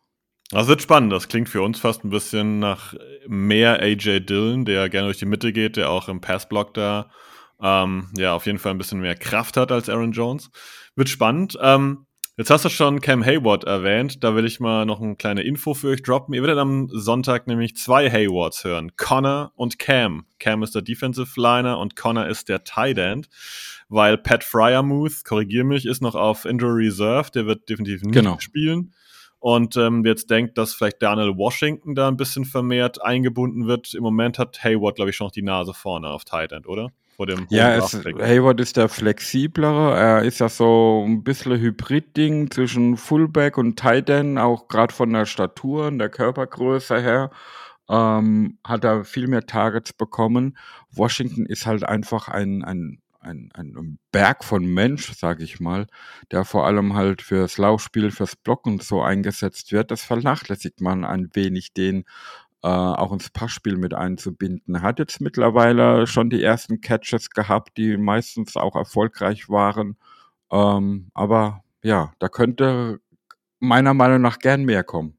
Das 0.53 0.67
wird 0.67 0.83
spannend. 0.83 1.11
Das 1.11 1.27
klingt 1.27 1.49
für 1.49 1.63
uns 1.63 1.79
fast 1.79 2.03
ein 2.03 2.11
bisschen 2.11 2.59
nach 2.59 2.93
mehr 3.27 3.81
AJ 3.81 4.19
Dillon, 4.21 4.65
der 4.65 4.87
gerne 4.87 5.07
durch 5.07 5.17
die 5.17 5.25
Mitte 5.25 5.51
geht, 5.51 5.77
der 5.77 5.89
auch 5.89 6.07
im 6.09 6.21
Passblock 6.21 6.75
da 6.75 7.09
ähm, 7.59 8.09
ja 8.15 8.35
auf 8.35 8.45
jeden 8.45 8.59
Fall 8.59 8.71
ein 8.71 8.77
bisschen 8.77 8.99
mehr 8.99 9.15
Kraft 9.15 9.57
hat 9.57 9.71
als 9.71 9.89
Aaron 9.89 10.11
Jones. 10.11 10.51
Wird 10.95 11.09
spannend. 11.09 11.57
Ähm, 11.59 12.05
Jetzt 12.35 12.49
hast 12.49 12.65
du 12.65 12.69
schon 12.69 12.99
Cam 12.99 13.23
Hayward 13.23 13.63
erwähnt. 13.63 14.23
Da 14.23 14.35
will 14.35 14.45
ich 14.45 14.59
mal 14.59 14.87
noch 14.87 14.99
eine 14.99 15.15
kleine 15.15 15.43
Info 15.43 15.75
für 15.75 15.89
euch 15.89 16.01
droppen. 16.01 16.33
Ihr 16.33 16.41
werdet 16.41 16.57
am 16.57 16.89
Sonntag 16.91 17.45
nämlich 17.45 17.75
zwei 17.75 18.09
Haywards 18.09 18.63
hören. 18.63 18.95
Connor 18.97 19.51
und 19.55 19.77
Cam. 19.77 20.25
Cam 20.39 20.63
ist 20.63 20.73
der 20.73 20.81
Defensive 20.81 21.39
Liner 21.39 21.77
und 21.77 21.95
Connor 21.95 22.25
ist 22.25 22.49
der 22.49 22.63
Tight 22.63 22.97
End. 22.97 23.29
Weil 23.87 24.17
Pat 24.17 24.43
Fryermuth, 24.43 25.23
korrigier 25.25 25.63
mich, 25.63 25.85
ist 25.85 26.01
noch 26.01 26.15
auf 26.15 26.45
Injury 26.45 26.87
Reserve. 26.87 27.29
Der 27.29 27.45
wird 27.45 27.69
definitiv 27.69 28.01
nicht 28.01 28.15
genau. 28.15 28.39
spielen. 28.39 28.95
Und 29.43 29.75
ähm, 29.75 30.05
jetzt 30.05 30.29
denkt, 30.29 30.57
dass 30.57 30.73
vielleicht 30.73 31.01
Daniel 31.01 31.35
Washington 31.35 31.95
da 31.95 32.07
ein 32.07 32.15
bisschen 32.15 32.45
vermehrt 32.45 33.01
eingebunden 33.01 33.67
wird. 33.67 33.93
Im 33.93 34.01
Moment 34.01 34.39
hat 34.39 34.63
Hayward, 34.63 34.95
glaube 34.95 35.09
ich, 35.09 35.17
schon 35.17 35.27
noch 35.27 35.33
die 35.33 35.41
Nase 35.41 35.73
vorne 35.73 36.07
auf 36.07 36.23
Tight 36.23 36.53
End, 36.53 36.65
oder? 36.65 36.91
vor 37.17 37.25
dem 37.25 37.45
Ja, 37.49 37.75
es, 37.75 37.93
Hayward 37.93 38.61
ist 38.61 38.77
der 38.77 38.87
flexiblere. 38.87 39.97
Er 39.97 40.21
ist 40.23 40.39
ja 40.39 40.47
so 40.47 41.03
ein 41.05 41.25
bisschen 41.25 41.59
Hybrid-Ding 41.59 42.51
zwischen 42.51 42.95
Fullback 42.95 43.57
und 43.57 43.77
Tight 43.77 44.09
End, 44.09 44.39
auch 44.39 44.69
gerade 44.69 44.93
von 44.93 45.11
der 45.11 45.25
Statur 45.25 45.87
und 45.87 45.99
der 45.99 46.07
Körpergröße 46.07 47.01
her. 47.01 47.29
Ähm, 47.89 48.59
hat 48.63 48.85
er 48.85 49.03
viel 49.03 49.27
mehr 49.27 49.45
Targets 49.45 49.91
bekommen. 49.91 50.57
Washington 50.89 51.45
ist 51.45 51.65
halt 51.65 51.83
einfach 51.83 52.29
ein, 52.29 52.63
ein, 52.63 53.01
ein, 53.23 53.49
ein 53.53 53.99
Berg 54.11 54.43
von 54.43 54.65
Mensch, 54.65 55.13
sage 55.13 55.43
ich 55.43 55.59
mal, 55.59 55.87
der 56.31 56.45
vor 56.45 56.65
allem 56.65 56.93
halt 56.93 57.21
fürs 57.21 57.57
Laufspiel, 57.57 58.11
fürs 58.11 58.35
Blocken 58.35 58.79
so 58.79 59.01
eingesetzt 59.01 59.71
wird. 59.71 59.91
Das 59.91 60.03
vernachlässigt 60.03 60.81
man 60.81 61.05
ein 61.05 61.29
wenig 61.33 61.73
den 61.73 62.05
äh, 62.63 62.67
auch 62.67 63.11
ins 63.11 63.29
Passspiel 63.29 63.77
mit 63.77 63.93
einzubinden. 63.93 64.81
Hat 64.81 64.99
jetzt 64.99 65.21
mittlerweile 65.21 66.07
schon 66.07 66.29
die 66.29 66.41
ersten 66.41 66.81
Catches 66.81 67.29
gehabt, 67.29 67.77
die 67.77 67.97
meistens 67.97 68.55
auch 68.55 68.75
erfolgreich 68.75 69.49
waren. 69.49 69.97
Ähm, 70.51 71.09
aber 71.13 71.63
ja, 71.83 72.13
da 72.19 72.29
könnte 72.29 73.01
meiner 73.59 73.93
Meinung 73.93 74.21
nach 74.21 74.39
gern 74.39 74.63
mehr 74.63 74.83
kommen. 74.83 75.17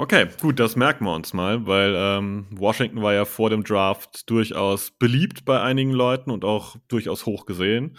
Okay, 0.00 0.28
gut, 0.40 0.58
das 0.58 0.76
merken 0.76 1.04
wir 1.04 1.12
uns 1.12 1.34
mal, 1.34 1.66
weil 1.66 1.94
ähm, 1.94 2.46
Washington 2.52 3.02
war 3.02 3.12
ja 3.12 3.26
vor 3.26 3.50
dem 3.50 3.64
Draft 3.64 4.30
durchaus 4.30 4.92
beliebt 4.92 5.44
bei 5.44 5.60
einigen 5.60 5.90
Leuten 5.90 6.30
und 6.30 6.42
auch 6.42 6.76
durchaus 6.88 7.26
hoch 7.26 7.44
gesehen. 7.44 7.98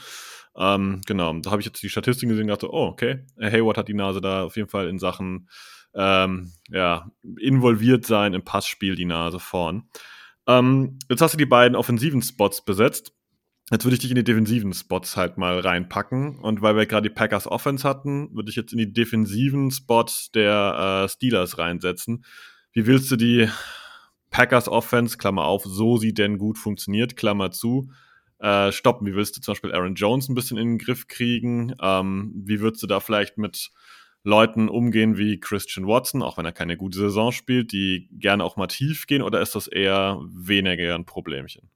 Ähm, 0.55 1.01
genau, 1.05 1.31
da 1.31 1.51
habe 1.51 1.61
ich 1.61 1.67
jetzt 1.67 1.83
die 1.83 1.89
Statistiken 1.89 2.29
gesehen 2.29 2.45
und 2.45 2.49
dachte, 2.49 2.73
oh, 2.73 2.87
okay, 2.87 3.23
Hayward 3.39 3.77
hat 3.77 3.87
die 3.87 3.93
Nase 3.93 4.19
da 4.19 4.45
auf 4.45 4.55
jeden 4.55 4.67
Fall 4.67 4.87
in 4.87 4.97
Sachen 4.97 5.47
ähm, 5.93 6.51
ja, 6.69 7.11
involviert 7.39 8.03
sein 8.03 8.33
im 8.33 8.43
Passspiel 8.43 8.95
die 8.95 9.05
Nase 9.05 9.39
vorn. 9.39 9.83
Ähm, 10.47 10.97
jetzt 11.07 11.21
hast 11.21 11.35
du 11.35 11.37
die 11.37 11.45
beiden 11.45 11.75
offensiven 11.75 12.23
Spots 12.23 12.65
besetzt. 12.65 13.13
Jetzt 13.71 13.85
würde 13.85 13.93
ich 13.93 14.01
dich 14.01 14.11
in 14.11 14.17
die 14.17 14.25
defensiven 14.25 14.73
Spots 14.73 15.15
halt 15.15 15.37
mal 15.37 15.57
reinpacken. 15.59 16.39
Und 16.39 16.61
weil 16.61 16.75
wir 16.75 16.85
gerade 16.85 17.07
die 17.07 17.15
Packers 17.15 17.47
Offense 17.47 17.87
hatten, 17.87 18.29
würde 18.35 18.49
ich 18.49 18.57
jetzt 18.57 18.73
in 18.73 18.77
die 18.77 18.91
defensiven 18.91 19.71
Spots 19.71 20.29
der 20.31 21.05
äh, 21.05 21.09
Steelers 21.09 21.57
reinsetzen. 21.57 22.25
Wie 22.73 22.85
willst 22.85 23.09
du 23.11 23.15
die 23.15 23.47
Packers 24.29 24.67
Offense, 24.67 25.17
Klammer 25.17 25.45
auf, 25.45 25.63
so 25.63 25.95
sie 25.95 26.13
denn 26.13 26.37
gut 26.37 26.57
funktioniert, 26.57 27.15
Klammer 27.15 27.51
zu, 27.51 27.89
äh, 28.39 28.73
stoppen? 28.73 29.07
Wie 29.07 29.15
willst 29.15 29.37
du 29.37 29.41
zum 29.41 29.53
Beispiel 29.53 29.73
Aaron 29.73 29.95
Jones 29.95 30.27
ein 30.27 30.35
bisschen 30.35 30.57
in 30.57 30.71
den 30.71 30.77
Griff 30.77 31.07
kriegen? 31.07 31.73
Ähm, 31.81 32.33
wie 32.35 32.59
würdest 32.59 32.83
du 32.83 32.87
da 32.87 32.99
vielleicht 32.99 33.37
mit 33.37 33.71
Leuten 34.23 34.67
umgehen 34.67 35.17
wie 35.17 35.39
Christian 35.39 35.87
Watson, 35.87 36.23
auch 36.23 36.37
wenn 36.37 36.45
er 36.45 36.51
keine 36.51 36.75
gute 36.75 36.99
Saison 36.99 37.31
spielt, 37.31 37.71
die 37.71 38.09
gerne 38.11 38.43
auch 38.43 38.57
mal 38.57 38.67
tief 38.67 39.07
gehen, 39.07 39.21
oder 39.21 39.39
ist 39.39 39.55
das 39.55 39.67
eher 39.67 40.19
weniger 40.29 40.93
ein 40.93 41.05
Problemchen? 41.05 41.69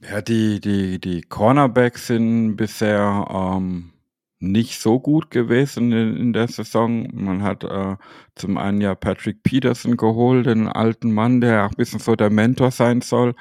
Ja, 0.00 0.20
die, 0.20 0.60
die, 0.60 1.00
die 1.00 1.22
Cornerbacks 1.22 2.08
sind 2.08 2.56
bisher 2.56 3.26
ähm, 3.30 3.92
nicht 4.38 4.80
so 4.80 5.00
gut 5.00 5.30
gewesen 5.30 5.92
in, 5.92 6.16
in 6.16 6.32
der 6.32 6.48
Saison. 6.48 7.08
Man 7.14 7.42
hat 7.42 7.64
äh, 7.64 7.96
zum 8.34 8.58
einen 8.58 8.80
ja 8.80 8.94
Patrick 8.94 9.42
Peterson 9.42 9.96
geholt, 9.96 10.46
den 10.46 10.68
alten 10.68 11.12
Mann, 11.12 11.40
der 11.40 11.64
auch 11.64 11.70
ein 11.70 11.76
bisschen 11.76 12.00
so 12.00 12.14
der 12.14 12.30
Mentor 12.30 12.70
sein 12.70 13.00
soll. 13.00 13.34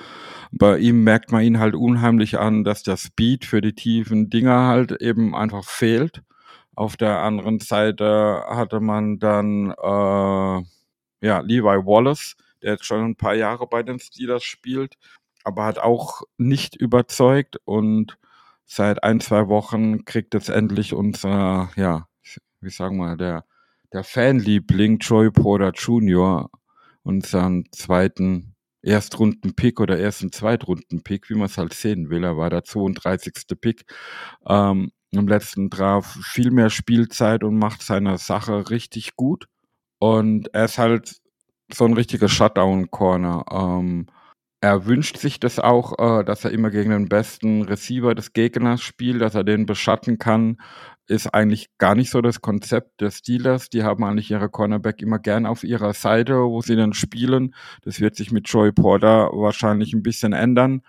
Bei 0.51 0.77
ihm 0.77 1.03
merkt 1.03 1.31
man 1.31 1.43
ihn 1.43 1.59
halt 1.59 1.75
unheimlich 1.75 2.39
an, 2.39 2.63
dass 2.63 2.83
der 2.83 2.97
Speed 2.97 3.45
für 3.45 3.59
die 3.61 3.73
tiefen 3.73 4.29
Dinger 4.29 4.67
halt 4.67 4.93
eben 5.01 5.35
einfach 5.35 5.65
fehlt. 5.65 6.21
Auf 6.75 6.97
der 6.97 7.19
anderen 7.19 7.59
Seite 7.59 8.43
hatte 8.47 8.79
man 8.79 9.19
dann 9.19 9.71
äh, 9.71 10.63
ja 11.25 11.39
Levi 11.41 11.85
Wallace, 11.85 12.35
der 12.61 12.73
jetzt 12.73 12.85
schon 12.85 13.03
ein 13.03 13.15
paar 13.15 13.35
Jahre 13.35 13.67
bei 13.67 13.83
den 13.83 13.99
Steelers 13.99 14.43
spielt, 14.43 14.95
aber 15.45 15.65
hat 15.65 15.79
auch 15.79 16.23
nicht 16.37 16.75
überzeugt 16.75 17.57
und 17.65 18.17
seit 18.65 19.03
ein, 19.03 19.19
zwei 19.19 19.47
Wochen 19.47 20.05
kriegt 20.05 20.33
jetzt 20.33 20.49
endlich 20.49 20.93
unser, 20.93 21.69
ja, 21.75 22.07
wie 22.61 22.69
sagen 22.69 22.97
wir, 22.97 23.15
der, 23.15 23.45
der 23.93 24.03
Fanliebling 24.03 24.97
Joy 24.97 25.31
Porter 25.31 25.71
Jr. 25.71 26.49
unseren 27.03 27.65
zweiten 27.71 28.55
Erstrunden-Pick 28.81 29.79
oder 29.79 29.99
ersten 29.99 30.31
Zweitrunden-Pick, 30.31 31.29
wie 31.29 31.35
man 31.35 31.45
es 31.45 31.57
halt 31.57 31.73
sehen 31.73 32.09
will. 32.09 32.23
Er 32.23 32.37
war 32.37 32.49
der 32.49 32.63
32. 32.63 33.33
Pick 33.59 33.85
ähm, 34.47 34.91
im 35.11 35.27
letzten 35.27 35.69
Draft 35.69 36.17
viel 36.23 36.51
mehr 36.51 36.69
Spielzeit 36.69 37.43
und 37.43 37.57
macht 37.57 37.81
seine 37.81 38.17
Sache 38.17 38.69
richtig 38.69 39.15
gut. 39.15 39.47
Und 39.99 40.53
er 40.53 40.65
ist 40.65 40.77
halt 40.77 41.15
so 41.73 41.85
ein 41.85 41.93
richtiger 41.93 42.29
Shutdown-Corner. 42.29 43.45
Ähm, 43.51 44.07
er 44.61 44.85
wünscht 44.85 45.17
sich 45.17 45.39
das 45.39 45.59
auch, 45.59 45.93
äh, 45.99 46.23
dass 46.23 46.45
er 46.45 46.51
immer 46.51 46.71
gegen 46.71 46.91
den 46.91 47.07
besten 47.09 47.63
Receiver 47.63 48.15
des 48.15 48.33
Gegners 48.33 48.81
spielt, 48.81 49.21
dass 49.21 49.35
er 49.35 49.43
den 49.43 49.65
beschatten 49.65 50.17
kann. 50.17 50.57
Ist 51.07 51.27
eigentlich 51.27 51.69
gar 51.77 51.93
nicht 51.93 52.09
so 52.09 52.21
das 52.21 52.41
Konzept 52.41 52.99
der 53.01 53.11
Steelers. 53.11 53.69
Die 53.69 53.83
haben 53.83 54.03
eigentlich 54.03 54.31
ihre 54.31 54.49
Cornerback 54.49 55.01
immer 55.01 55.19
gern 55.19 55.45
auf 55.45 55.63
ihrer 55.63 55.93
Seite, 55.93 56.35
wo 56.39 56.61
sie 56.61 56.75
dann 56.75 56.93
spielen. 56.93 57.53
Das 57.83 57.99
wird 57.99 58.15
sich 58.15 58.31
mit 58.31 58.49
Joey 58.49 58.71
Porter 58.71 59.29
wahrscheinlich 59.33 59.93
ein 59.93 60.03
bisschen 60.03 60.33
ändern. 60.33 60.81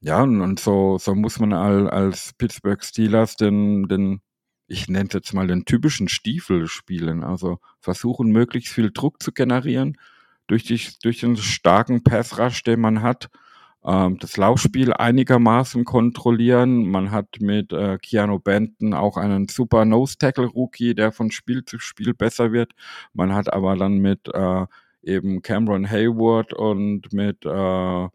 Ja, 0.00 0.22
und, 0.22 0.60
so, 0.60 0.98
so 0.98 1.14
muss 1.16 1.40
man 1.40 1.52
als 1.52 2.32
Pittsburgh 2.38 2.84
Steelers 2.84 3.34
den, 3.34 3.88
den, 3.88 4.20
ich 4.68 4.88
nenne 4.88 5.08
es 5.08 5.14
jetzt 5.14 5.34
mal 5.34 5.48
den 5.48 5.64
typischen 5.64 6.08
Stiefel 6.08 6.68
spielen. 6.68 7.24
Also 7.24 7.58
versuchen, 7.80 8.30
möglichst 8.30 8.72
viel 8.72 8.92
Druck 8.92 9.20
zu 9.20 9.32
generieren 9.32 9.96
durch, 10.48 10.64
die, 10.64 10.80
durch 11.02 11.20
den 11.20 11.36
starken 11.36 12.02
Passrush, 12.02 12.62
den 12.64 12.80
man 12.80 13.02
hat, 13.02 13.28
ähm, 13.84 14.18
das 14.18 14.36
Laufspiel 14.36 14.92
einigermaßen 14.92 15.84
kontrollieren. 15.84 16.86
Man 16.88 17.10
hat 17.10 17.36
mit 17.40 17.72
äh, 17.72 17.98
Keanu 17.98 18.38
Benton 18.38 18.92
auch 18.94 19.16
einen 19.16 19.48
super 19.48 19.84
Nose-Tackle-Rookie, 19.84 20.94
der 20.94 21.12
von 21.12 21.30
Spiel 21.30 21.64
zu 21.64 21.78
Spiel 21.78 22.14
besser 22.14 22.52
wird. 22.52 22.72
Man 23.12 23.32
hat 23.34 23.52
aber 23.52 23.76
dann 23.76 23.98
mit 23.98 24.28
äh, 24.34 24.66
eben 25.02 25.42
Cameron 25.42 25.88
Hayward 25.88 26.52
und 26.52 27.12
mit 27.12 27.44
äh, 27.44 28.08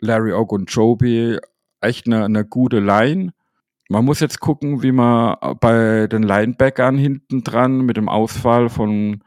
Larry 0.00 0.32
Ogunjobi 0.32 1.38
echt 1.80 2.06
eine, 2.06 2.24
eine 2.24 2.44
gute 2.44 2.80
Line. 2.80 3.32
Man 3.88 4.04
muss 4.04 4.20
jetzt 4.20 4.40
gucken, 4.40 4.82
wie 4.82 4.92
man 4.92 5.36
bei 5.60 6.06
den 6.06 6.22
Linebackern 6.22 6.96
hinten 6.96 7.44
dran 7.44 7.82
mit 7.82 7.96
dem 7.96 8.08
Ausfall 8.08 8.68
von 8.68 9.22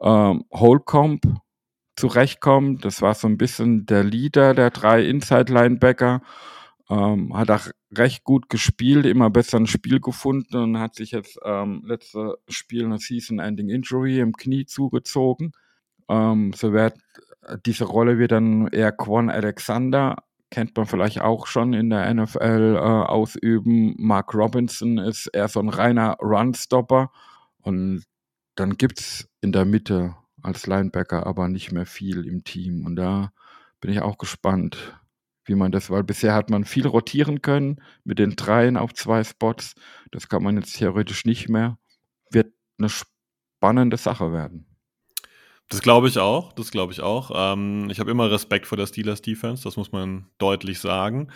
ähm, 0.00 0.44
Holcomb 0.50 1.20
zurechtkommt. 1.98 2.84
Das 2.84 3.02
war 3.02 3.14
so 3.14 3.28
ein 3.28 3.38
bisschen 3.38 3.86
der 3.86 4.04
Leader 4.04 4.54
der 4.54 4.70
drei 4.70 5.04
Inside-Linebacker. 5.04 6.22
Ähm, 6.90 7.36
hat 7.36 7.50
auch 7.50 7.68
recht 7.92 8.24
gut 8.24 8.48
gespielt, 8.48 9.04
immer 9.04 9.30
besser 9.30 9.58
ein 9.58 9.66
Spiel 9.66 10.00
gefunden 10.00 10.56
und 10.56 10.78
hat 10.78 10.94
sich 10.94 11.10
jetzt 11.10 11.38
ähm, 11.44 11.82
letzte 11.86 12.38
Spiel 12.48 12.84
eine 12.84 12.98
Season-Ending-Injury 12.98 14.20
im 14.20 14.34
Knie 14.34 14.64
zugezogen. 14.64 15.52
Ähm, 16.08 16.52
so 16.54 16.72
wird 16.72 16.94
diese 17.66 17.84
Rolle 17.84 18.18
wird 18.18 18.32
dann 18.32 18.68
eher 18.68 18.92
Quan 18.92 19.30
Alexander, 19.30 20.16
kennt 20.50 20.76
man 20.76 20.86
vielleicht 20.86 21.20
auch 21.20 21.46
schon 21.46 21.72
in 21.72 21.90
der 21.90 22.12
NFL 22.12 22.76
äh, 22.76 22.78
ausüben. 22.78 23.94
Mark 23.98 24.34
Robinson 24.34 24.98
ist 24.98 25.26
eher 25.28 25.48
so 25.48 25.60
ein 25.60 25.68
reiner 25.68 26.16
Runstopper 26.20 27.10
und 27.62 28.04
dann 28.54 28.76
gibt's 28.76 29.28
in 29.40 29.52
der 29.52 29.64
Mitte 29.64 30.16
als 30.42 30.66
Linebacker, 30.66 31.26
aber 31.26 31.48
nicht 31.48 31.72
mehr 31.72 31.86
viel 31.86 32.26
im 32.26 32.44
Team. 32.44 32.86
Und 32.86 32.96
da 32.96 33.32
bin 33.80 33.90
ich 33.90 34.00
auch 34.00 34.18
gespannt, 34.18 34.98
wie 35.44 35.54
man 35.54 35.72
das, 35.72 35.90
weil 35.90 36.04
bisher 36.04 36.34
hat 36.34 36.50
man 36.50 36.64
viel 36.64 36.86
rotieren 36.86 37.42
können 37.42 37.82
mit 38.04 38.18
den 38.18 38.36
dreien 38.36 38.76
auf 38.76 38.94
zwei 38.94 39.24
Spots. 39.24 39.74
Das 40.10 40.28
kann 40.28 40.42
man 40.42 40.56
jetzt 40.56 40.76
theoretisch 40.76 41.24
nicht 41.24 41.48
mehr. 41.48 41.78
Wird 42.30 42.52
eine 42.78 42.90
spannende 42.90 43.96
Sache 43.96 44.32
werden. 44.32 44.67
Das 45.70 45.82
glaube 45.82 46.08
ich 46.08 46.18
auch, 46.18 46.54
das 46.54 46.70
glaube 46.70 46.94
ich 46.94 47.02
auch. 47.02 47.30
Ähm, 47.34 47.90
ich 47.90 48.00
habe 48.00 48.10
immer 48.10 48.30
Respekt 48.30 48.66
vor 48.66 48.78
der 48.78 48.86
Steelers 48.86 49.20
Defense, 49.20 49.64
das 49.64 49.76
muss 49.76 49.92
man 49.92 50.26
deutlich 50.38 50.80
sagen. 50.80 51.28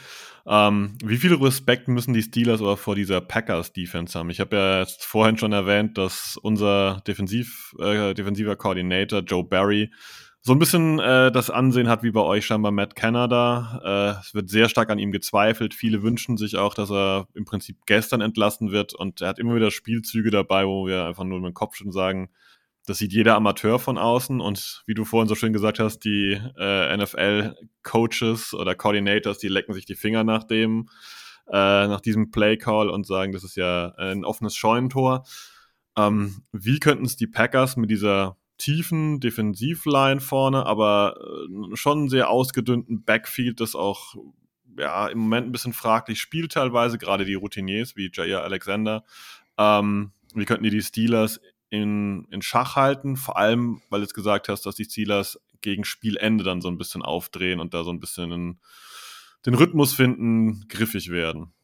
Ähm, 0.46 0.96
wie 1.04 1.18
viel 1.18 1.34
Respekt 1.34 1.86
müssen 1.88 2.14
die 2.14 2.22
Steelers 2.22 2.62
aber 2.62 2.78
vor 2.78 2.94
dieser 2.94 3.20
Packers 3.20 3.74
Defense 3.74 4.18
haben? 4.18 4.30
Ich 4.30 4.40
habe 4.40 4.56
ja 4.56 4.80
jetzt 4.80 5.04
vorhin 5.04 5.36
schon 5.36 5.52
erwähnt, 5.52 5.98
dass 5.98 6.38
unser 6.40 7.02
Defensiv, 7.06 7.74
äh, 7.78 8.14
defensiver 8.14 8.56
Coordinator 8.56 9.20
Joe 9.20 9.44
Barry 9.44 9.92
so 10.40 10.52
ein 10.52 10.58
bisschen 10.58 10.98
äh, 10.98 11.30
das 11.30 11.50
Ansehen 11.50 11.88
hat 11.88 12.02
wie 12.02 12.10
bei 12.10 12.22
euch 12.22 12.46
scheinbar 12.46 12.72
Matt 12.72 12.96
Canada. 12.96 14.16
Äh, 14.16 14.20
es 14.20 14.34
wird 14.34 14.48
sehr 14.48 14.70
stark 14.70 14.90
an 14.90 14.98
ihm 14.98 15.12
gezweifelt. 15.12 15.74
Viele 15.74 16.02
wünschen 16.02 16.38
sich 16.38 16.56
auch, 16.56 16.72
dass 16.72 16.90
er 16.90 17.28
im 17.34 17.44
Prinzip 17.44 17.76
gestern 17.86 18.22
entlassen 18.22 18.72
wird 18.72 18.94
und 18.94 19.20
er 19.20 19.28
hat 19.28 19.38
immer 19.38 19.54
wieder 19.54 19.70
Spielzüge 19.70 20.30
dabei, 20.30 20.66
wo 20.66 20.86
wir 20.86 21.04
einfach 21.04 21.24
nur 21.24 21.38
mit 21.38 21.50
dem 21.50 21.54
Kopf 21.54 21.76
schon 21.76 21.92
sagen, 21.92 22.30
das 22.86 22.98
sieht 22.98 23.12
jeder 23.12 23.36
Amateur 23.36 23.78
von 23.78 23.98
außen 23.98 24.40
und 24.40 24.82
wie 24.86 24.94
du 24.94 25.04
vorhin 25.04 25.28
so 25.28 25.34
schön 25.34 25.52
gesagt 25.52 25.78
hast, 25.78 26.00
die 26.00 26.40
äh, 26.58 26.96
NFL-Coaches 26.96 28.54
oder 28.54 28.74
Coordinators, 28.74 29.38
die 29.38 29.48
lecken 29.48 29.72
sich 29.72 29.84
die 29.84 29.94
Finger 29.94 30.24
nach 30.24 30.44
dem, 30.44 30.88
äh, 31.48 31.86
nach 31.86 32.00
diesem 32.00 32.30
Play-Call 32.30 32.90
und 32.90 33.06
sagen, 33.06 33.32
das 33.32 33.44
ist 33.44 33.56
ja 33.56 33.94
ein 33.96 34.24
offenes 34.24 34.56
Scheunentor. 34.56 35.24
Ähm, 35.96 36.42
wie 36.52 36.80
könnten 36.80 37.04
es 37.04 37.16
die 37.16 37.26
Packers 37.26 37.76
mit 37.76 37.90
dieser 37.90 38.36
tiefen 38.58 39.20
Defensivline 39.20 40.20
vorne, 40.20 40.66
aber 40.66 41.16
äh, 41.18 41.76
schon 41.76 42.08
sehr 42.08 42.30
ausgedünnten 42.30 43.04
Backfield, 43.04 43.60
das 43.60 43.74
auch 43.74 44.14
ja 44.78 45.08
im 45.08 45.18
Moment 45.18 45.48
ein 45.48 45.52
bisschen 45.52 45.72
fraglich 45.72 46.20
spielt 46.20 46.52
teilweise, 46.52 46.98
gerade 46.98 47.24
die 47.24 47.34
Routiniers 47.34 47.96
wie 47.96 48.10
Jair 48.12 48.42
Alexander. 48.42 49.04
Ähm, 49.58 50.12
wie 50.34 50.44
könnten 50.44 50.64
die 50.64 50.70
die 50.70 50.82
Steelers 50.82 51.40
in, 51.72 52.26
in 52.30 52.42
Schach 52.42 52.76
halten, 52.76 53.16
vor 53.16 53.38
allem, 53.38 53.80
weil 53.88 54.00
du 54.00 54.04
jetzt 54.04 54.12
gesagt 54.12 54.50
hast, 54.50 54.66
dass 54.66 54.74
die 54.74 54.84
Steelers 54.84 55.40
gegen 55.62 55.84
Spielende 55.84 56.44
dann 56.44 56.60
so 56.60 56.68
ein 56.68 56.76
bisschen 56.76 57.00
aufdrehen 57.00 57.60
und 57.60 57.72
da 57.72 57.82
so 57.82 57.90
ein 57.90 57.98
bisschen 57.98 58.30
in, 58.30 58.60
den 59.46 59.54
Rhythmus 59.54 59.94
finden, 59.94 60.66
griffig 60.68 61.10
werden? 61.10 61.54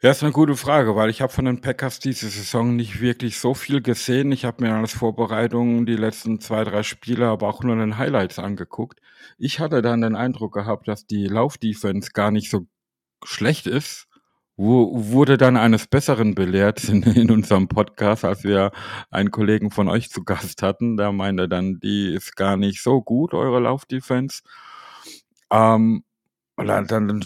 Ja, 0.00 0.10
ist 0.10 0.22
eine 0.22 0.32
gute 0.32 0.56
Frage, 0.56 0.96
weil 0.96 1.10
ich 1.10 1.20
habe 1.20 1.32
von 1.32 1.44
den 1.44 1.60
Packers 1.60 1.98
diese 1.98 2.30
Saison 2.30 2.76
nicht 2.76 3.02
wirklich 3.02 3.38
so 3.38 3.52
viel 3.52 3.82
gesehen. 3.82 4.32
Ich 4.32 4.46
habe 4.46 4.64
mir 4.64 4.74
als 4.74 4.94
Vorbereitung 4.94 5.84
die 5.84 5.96
letzten 5.96 6.40
zwei, 6.40 6.64
drei 6.64 6.82
Spiele, 6.82 7.28
aber 7.28 7.48
auch 7.48 7.62
nur 7.62 7.76
den 7.76 7.98
Highlights 7.98 8.38
angeguckt. 8.38 9.00
Ich 9.36 9.60
hatte 9.60 9.82
dann 9.82 10.00
den 10.00 10.16
Eindruck 10.16 10.54
gehabt, 10.54 10.88
dass 10.88 11.06
die 11.06 11.26
Laufdefense 11.26 12.10
gar 12.12 12.30
nicht 12.30 12.48
so 12.48 12.66
schlecht 13.22 13.66
ist 13.66 14.08
wurde 14.56 15.36
dann 15.38 15.56
eines 15.56 15.86
Besseren 15.86 16.34
belehrt 16.34 16.84
in, 16.84 17.02
in 17.14 17.30
unserem 17.30 17.68
Podcast, 17.68 18.24
als 18.24 18.44
wir 18.44 18.72
einen 19.10 19.30
Kollegen 19.30 19.70
von 19.70 19.88
euch 19.88 20.10
zu 20.10 20.24
Gast 20.24 20.62
hatten. 20.62 20.96
Der 20.96 21.12
meinte 21.12 21.48
dann, 21.48 21.80
die 21.80 22.14
ist 22.14 22.36
gar 22.36 22.56
nicht 22.56 22.82
so 22.82 23.02
gut, 23.02 23.34
eure 23.34 23.60
Laufdefense. 23.60 24.42
Ähm, 25.50 26.04
und 26.56 26.66
dann, 26.68 26.86
dann 26.86 27.24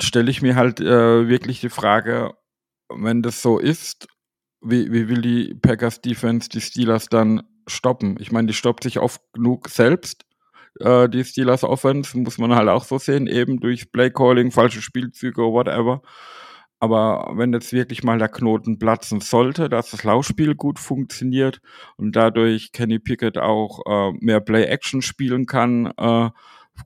stelle 0.00 0.30
ich 0.30 0.42
mir 0.42 0.56
halt 0.56 0.80
äh, 0.80 1.28
wirklich 1.28 1.60
die 1.60 1.70
Frage, 1.70 2.34
wenn 2.88 3.22
das 3.22 3.42
so 3.42 3.58
ist, 3.58 4.08
wie, 4.60 4.92
wie 4.92 5.08
will 5.08 5.22
die 5.22 5.54
Packers 5.54 6.00
Defense 6.00 6.48
die 6.48 6.60
Steelers 6.60 7.08
dann 7.08 7.42
stoppen? 7.66 8.16
Ich 8.20 8.32
meine, 8.32 8.48
die 8.48 8.54
stoppt 8.54 8.84
sich 8.84 8.98
oft 9.00 9.22
genug 9.32 9.68
selbst. 9.68 10.24
äh, 10.80 11.08
die 11.08 11.24
Steelers 11.24 11.64
Offense, 11.64 12.18
muss 12.18 12.38
man 12.38 12.54
halt 12.54 12.68
auch 12.68 12.84
so 12.84 12.98
sehen, 12.98 13.26
eben 13.26 13.60
durch 13.60 13.92
Playcalling, 13.92 14.50
falsche 14.52 14.82
Spielzüge, 14.82 15.42
whatever. 15.42 16.02
Aber 16.80 17.32
wenn 17.34 17.52
jetzt 17.52 17.74
wirklich 17.74 18.02
mal 18.02 18.18
der 18.18 18.30
Knoten 18.30 18.78
platzen 18.78 19.20
sollte, 19.20 19.68
dass 19.68 19.90
das 19.90 20.02
Laufspiel 20.02 20.54
gut 20.54 20.78
funktioniert 20.78 21.60
und 21.96 22.16
dadurch 22.16 22.72
Kenny 22.72 22.98
Pickett 22.98 23.36
auch 23.36 23.80
äh, 23.86 24.12
mehr 24.18 24.40
Play-Action 24.40 25.02
spielen 25.02 25.44
kann, 25.44 25.92
äh, 25.98 26.30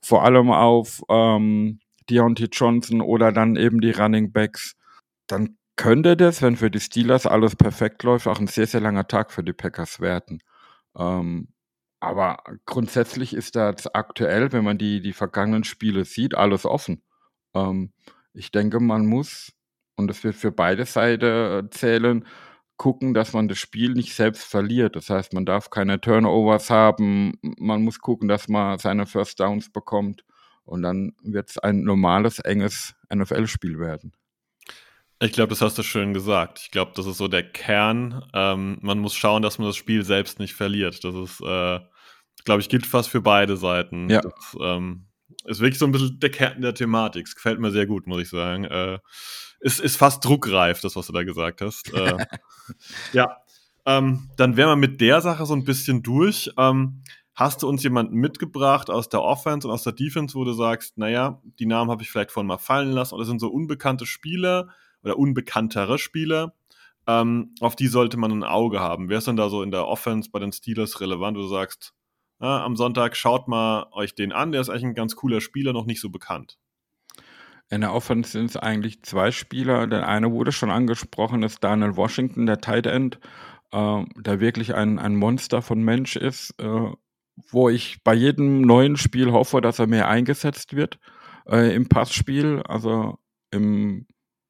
vor 0.02 0.24
allem 0.24 0.50
auf 0.50 1.02
ähm, 1.08 1.78
Deontay 2.10 2.48
Johnson 2.50 3.00
oder 3.00 3.30
dann 3.30 3.54
eben 3.54 3.80
die 3.80 3.92
Running 3.92 4.32
Backs, 4.32 4.74
dann 5.28 5.56
könnte 5.76 6.16
das, 6.16 6.42
wenn 6.42 6.56
für 6.56 6.70
die 6.70 6.80
Steelers 6.80 7.26
alles 7.26 7.54
perfekt 7.56 8.02
läuft, 8.02 8.26
auch 8.26 8.40
ein 8.40 8.48
sehr, 8.48 8.66
sehr 8.66 8.80
langer 8.80 9.06
Tag 9.06 9.32
für 9.32 9.44
die 9.44 9.52
Packers 9.52 10.00
werden. 10.00 10.40
Ähm, 10.96 11.48
aber 12.00 12.42
grundsätzlich 12.66 13.32
ist 13.32 13.56
das 13.56 13.86
aktuell, 13.94 14.52
wenn 14.52 14.64
man 14.64 14.76
die, 14.76 15.00
die 15.00 15.12
vergangenen 15.12 15.64
Spiele 15.64 16.04
sieht, 16.04 16.34
alles 16.34 16.66
offen. 16.66 17.02
Ähm, 17.54 17.92
ich 18.34 18.50
denke, 18.50 18.80
man 18.80 19.06
muss 19.06 19.53
und 19.96 20.08
das 20.08 20.24
wird 20.24 20.34
für 20.34 20.52
beide 20.52 20.84
Seiten 20.86 21.24
äh, 21.66 21.70
zählen, 21.70 22.24
gucken, 22.76 23.14
dass 23.14 23.32
man 23.32 23.48
das 23.48 23.58
Spiel 23.58 23.92
nicht 23.92 24.14
selbst 24.14 24.44
verliert. 24.44 24.96
Das 24.96 25.10
heißt, 25.10 25.32
man 25.32 25.46
darf 25.46 25.70
keine 25.70 26.00
Turnovers 26.00 26.70
haben, 26.70 27.38
man 27.42 27.82
muss 27.82 28.00
gucken, 28.00 28.28
dass 28.28 28.48
man 28.48 28.78
seine 28.78 29.06
First 29.06 29.40
Downs 29.40 29.70
bekommt 29.70 30.24
und 30.64 30.82
dann 30.82 31.12
wird 31.22 31.50
es 31.50 31.58
ein 31.58 31.82
normales, 31.82 32.40
enges 32.40 32.94
NFL-Spiel 33.14 33.78
werden. 33.78 34.12
Ich 35.20 35.32
glaube, 35.32 35.50
das 35.50 35.60
hast 35.60 35.78
du 35.78 35.82
schön 35.82 36.12
gesagt. 36.12 36.58
Ich 36.60 36.70
glaube, 36.70 36.92
das 36.96 37.06
ist 37.06 37.18
so 37.18 37.28
der 37.28 37.44
Kern. 37.44 38.24
Ähm, 38.34 38.78
man 38.82 38.98
muss 38.98 39.14
schauen, 39.14 39.42
dass 39.42 39.58
man 39.58 39.68
das 39.68 39.76
Spiel 39.76 40.04
selbst 40.04 40.38
nicht 40.38 40.54
verliert. 40.54 41.04
Das 41.04 41.14
ist, 41.14 41.40
äh, 41.40 41.80
glaube 42.44 42.60
ich, 42.60 42.68
gilt 42.68 42.84
fast 42.84 43.08
für 43.08 43.20
beide 43.20 43.56
Seiten. 43.56 44.10
Ja. 44.10 44.20
Das, 44.20 44.56
ähm, 44.60 45.06
ist 45.44 45.60
wirklich 45.60 45.78
so 45.78 45.86
ein 45.86 45.92
bisschen 45.92 46.18
der 46.20 46.30
Kern 46.30 46.62
der 46.62 46.74
Thematik. 46.74 47.26
Es 47.26 47.34
gefällt 47.34 47.60
mir 47.60 47.70
sehr 47.70 47.86
gut, 47.86 48.06
muss 48.06 48.22
ich 48.22 48.28
sagen. 48.28 48.64
Äh, 48.64 48.98
ist, 49.60 49.80
ist 49.80 49.96
fast 49.96 50.24
druckreif, 50.24 50.80
das, 50.80 50.96
was 50.96 51.06
du 51.06 51.12
da 51.12 51.22
gesagt 51.22 51.60
hast. 51.60 51.92
äh, 51.92 52.26
ja, 53.12 53.36
ähm, 53.86 54.30
dann 54.36 54.56
wären 54.56 54.70
wir 54.70 54.76
mit 54.76 55.00
der 55.00 55.20
Sache 55.20 55.46
so 55.46 55.54
ein 55.54 55.64
bisschen 55.64 56.02
durch. 56.02 56.50
Ähm, 56.58 57.02
hast 57.34 57.62
du 57.62 57.68
uns 57.68 57.82
jemanden 57.82 58.16
mitgebracht 58.16 58.90
aus 58.90 59.08
der 59.08 59.22
Offense 59.22 59.66
und 59.66 59.74
aus 59.74 59.82
der 59.82 59.92
Defense, 59.92 60.34
wo 60.34 60.44
du 60.44 60.52
sagst, 60.52 60.98
naja, 60.98 61.40
die 61.58 61.66
Namen 61.66 61.90
habe 61.90 62.02
ich 62.02 62.10
vielleicht 62.10 62.30
vorhin 62.30 62.46
mal 62.46 62.58
fallen 62.58 62.92
lassen 62.92 63.14
oder 63.14 63.24
sind 63.24 63.40
so 63.40 63.48
unbekannte 63.48 64.06
Spieler 64.06 64.68
oder 65.02 65.18
unbekanntere 65.18 65.98
Spieler, 65.98 66.54
ähm, 67.06 67.54
auf 67.60 67.76
die 67.76 67.88
sollte 67.88 68.16
man 68.16 68.30
ein 68.30 68.44
Auge 68.44 68.80
haben. 68.80 69.08
Wer 69.08 69.18
ist 69.18 69.26
denn 69.26 69.36
da 69.36 69.48
so 69.48 69.62
in 69.62 69.70
der 69.70 69.86
Offense 69.86 70.30
bei 70.30 70.38
den 70.38 70.52
Steelers 70.52 71.00
relevant, 71.00 71.36
wo 71.36 71.42
du 71.42 71.48
sagst, 71.48 71.92
ja, 72.40 72.64
am 72.64 72.76
Sonntag 72.76 73.16
schaut 73.16 73.48
mal 73.48 73.86
euch 73.92 74.14
den 74.14 74.32
an, 74.32 74.52
der 74.52 74.60
ist 74.60 74.68
eigentlich 74.68 74.84
ein 74.84 74.94
ganz 74.94 75.16
cooler 75.16 75.40
Spieler, 75.40 75.72
noch 75.72 75.86
nicht 75.86 76.00
so 76.00 76.10
bekannt. 76.10 76.58
In 77.70 77.80
der 77.80 77.94
Offense 77.94 78.32
sind 78.32 78.50
es 78.50 78.56
eigentlich 78.56 79.02
zwei 79.02 79.30
Spieler. 79.30 79.86
Der 79.86 80.06
eine 80.06 80.30
wurde 80.30 80.52
schon 80.52 80.70
angesprochen, 80.70 81.42
ist 81.42 81.64
Daniel 81.64 81.96
Washington, 81.96 82.46
der 82.46 82.60
Tight 82.60 82.86
End, 82.86 83.18
äh, 83.72 84.04
der 84.16 84.40
wirklich 84.40 84.74
ein, 84.74 84.98
ein 84.98 85.16
Monster 85.16 85.62
von 85.62 85.82
Mensch 85.82 86.16
ist, 86.16 86.54
äh, 86.60 86.92
wo 87.50 87.68
ich 87.68 88.02
bei 88.04 88.14
jedem 88.14 88.60
neuen 88.60 88.96
Spiel 88.96 89.32
hoffe, 89.32 89.60
dass 89.60 89.78
er 89.78 89.86
mehr 89.86 90.08
eingesetzt 90.08 90.76
wird 90.76 90.98
äh, 91.48 91.74
im 91.74 91.88
Passspiel. 91.88 92.62
Also 92.68 93.18
im 93.50 94.06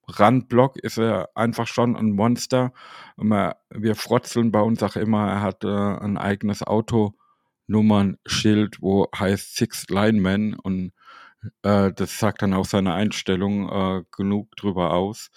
Randblock 0.06 0.76
ist 0.78 0.98
er 0.98 1.30
einfach 1.34 1.66
schon 1.66 1.96
ein 1.96 2.12
Monster. 2.12 2.72
Wir 3.16 3.94
frotzeln 3.94 4.52
bei 4.52 4.60
uns 4.60 4.82
auch 4.82 4.96
immer, 4.96 5.28
er 5.28 5.40
hat 5.40 5.64
äh, 5.64 5.68
ein 5.68 6.18
eigenes 6.18 6.62
Auto 6.62 7.14
Nummernschild, 7.66 8.80
wo 8.80 9.08
heißt 9.16 9.56
Six 9.56 9.86
Linemen 9.88 10.54
und 10.54 10.92
äh, 11.62 11.92
das 11.92 12.18
sagt 12.18 12.42
dann 12.42 12.54
auch 12.54 12.66
seine 12.66 12.94
Einstellung 12.94 13.68
äh, 13.68 14.04
genug 14.16 14.56
drüber 14.56 14.92
aus. 14.92 15.30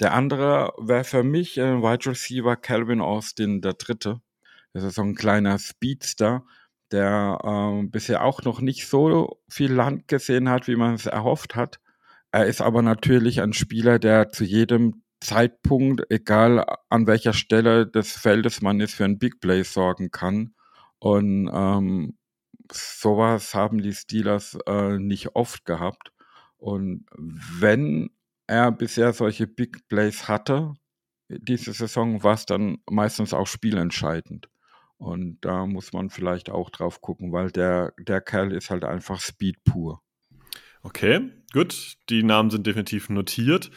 Der 0.00 0.14
andere 0.14 0.72
wäre 0.78 1.04
für 1.04 1.22
mich 1.22 1.58
äh, 1.58 1.80
Wide 1.80 2.10
Receiver 2.10 2.56
Calvin 2.56 3.00
Austin 3.00 3.60
der 3.60 3.74
Dritte. 3.74 4.20
Das 4.72 4.84
ist 4.84 4.94
so 4.94 5.02
ein 5.02 5.14
kleiner 5.14 5.58
Speedster, 5.58 6.44
der 6.90 7.38
äh, 7.44 7.86
bisher 7.86 8.24
auch 8.24 8.42
noch 8.42 8.60
nicht 8.60 8.88
so 8.88 9.40
viel 9.48 9.72
Land 9.72 10.08
gesehen 10.08 10.48
hat, 10.48 10.66
wie 10.68 10.76
man 10.76 10.94
es 10.94 11.06
erhofft 11.06 11.54
hat. 11.54 11.80
Er 12.30 12.46
ist 12.46 12.62
aber 12.62 12.82
natürlich 12.82 13.42
ein 13.42 13.52
Spieler, 13.52 13.98
der 13.98 14.30
zu 14.30 14.44
jedem 14.44 15.02
Zeitpunkt, 15.20 16.02
egal 16.10 16.64
an 16.88 17.06
welcher 17.06 17.32
Stelle 17.32 17.86
des 17.86 18.12
Feldes 18.12 18.62
man 18.62 18.80
ist, 18.80 18.94
für 18.94 19.04
ein 19.04 19.18
Big 19.18 19.40
Play 19.40 19.62
sorgen 19.62 20.10
kann. 20.10 20.54
Und 21.02 21.50
ähm, 21.52 22.16
sowas 22.70 23.56
haben 23.56 23.82
die 23.82 23.92
Steelers 23.92 24.56
äh, 24.68 24.98
nicht 24.98 25.34
oft 25.34 25.64
gehabt. 25.64 26.12
Und 26.58 27.06
wenn 27.16 28.10
er 28.46 28.70
bisher 28.70 29.12
solche 29.12 29.48
Big 29.48 29.88
Plays 29.88 30.28
hatte, 30.28 30.74
diese 31.28 31.72
Saison, 31.72 32.22
war 32.22 32.34
es 32.34 32.46
dann 32.46 32.78
meistens 32.88 33.34
auch 33.34 33.48
spielentscheidend. 33.48 34.48
Und 34.96 35.38
da 35.40 35.66
muss 35.66 35.92
man 35.92 36.08
vielleicht 36.08 36.50
auch 36.50 36.70
drauf 36.70 37.00
gucken, 37.00 37.32
weil 37.32 37.50
der, 37.50 37.94
der 37.98 38.20
Kerl 38.20 38.52
ist 38.52 38.70
halt 38.70 38.84
einfach 38.84 39.20
Speed 39.20 39.64
pur. 39.64 40.00
Okay, 40.82 41.32
gut. 41.52 41.96
Die 42.10 42.22
Namen 42.22 42.50
sind 42.50 42.64
definitiv 42.64 43.08
notiert. 43.08 43.72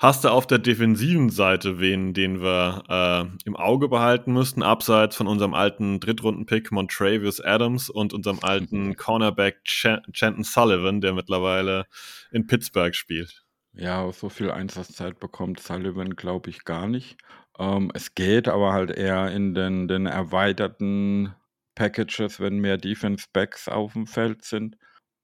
Hast 0.00 0.22
du 0.22 0.28
auf 0.28 0.46
der 0.46 0.58
defensiven 0.58 1.28
Seite 1.28 1.80
wen, 1.80 2.14
den 2.14 2.40
wir 2.40 2.84
äh, 2.88 3.38
im 3.44 3.56
Auge 3.56 3.88
behalten 3.88 4.32
müssten, 4.32 4.62
abseits 4.62 5.16
von 5.16 5.26
unserem 5.26 5.54
alten 5.54 5.98
Drittrunden-Pick 5.98 6.70
Montravius 6.70 7.40
Adams 7.40 7.90
und 7.90 8.12
unserem 8.12 8.38
alten 8.40 8.94
Cornerback 8.96 9.64
Ch 9.64 9.88
Chanton 10.12 10.44
Sullivan, 10.44 11.00
der 11.00 11.14
mittlerweile 11.14 11.86
in 12.30 12.46
Pittsburgh 12.46 12.94
spielt? 12.94 13.44
Ja, 13.72 14.10
so 14.12 14.28
viel 14.28 14.52
Einsatzzeit 14.52 15.18
bekommt 15.18 15.58
Sullivan, 15.58 16.14
glaube 16.14 16.50
ich, 16.50 16.64
gar 16.64 16.86
nicht. 16.86 17.18
Ähm, 17.58 17.90
es 17.92 18.14
geht 18.14 18.46
aber 18.46 18.72
halt 18.72 18.90
eher 18.90 19.32
in 19.32 19.52
den, 19.52 19.88
den 19.88 20.06
erweiterten 20.06 21.34
Packages, 21.74 22.38
wenn 22.38 22.58
mehr 22.58 22.76
Defense-Backs 22.76 23.68
auf 23.68 23.94
dem 23.94 24.06
Feld 24.06 24.44
sind. 24.44 24.76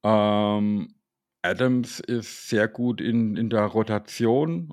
Ähm, 0.03 0.97
Adams 1.45 2.01
ist 2.01 2.49
sehr 2.49 2.69
gut 2.69 3.01
in 3.03 3.37
in 3.37 3.51
der 3.51 3.65
Rotation, 3.67 4.73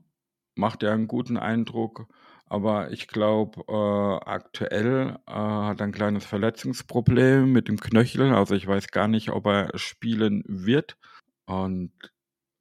macht 0.55 0.83
ja 0.83 0.93
einen 0.93 1.07
guten 1.07 1.35
Eindruck, 1.37 2.07
aber 2.45 2.91
ich 2.91 3.07
glaube, 3.09 3.61
äh, 3.67 4.29
aktuell, 4.29 5.17
äh, 5.27 5.31
hat 5.33 5.81
er 5.81 5.87
'n 5.87 5.91
kleines 5.91 6.25
Verletzungsproblem 6.25 7.51
mit 7.51 7.67
dem 7.67 7.77
Knöchel. 7.79 8.33
Also, 8.33 8.55
ich 8.55 8.67
weiß 8.67 8.87
gar 8.91 9.07
nicht, 9.09 9.31
ob 9.31 9.47
er 9.47 9.77
spielen 9.77 10.43
wird. 10.47 10.97
Und 11.45 11.91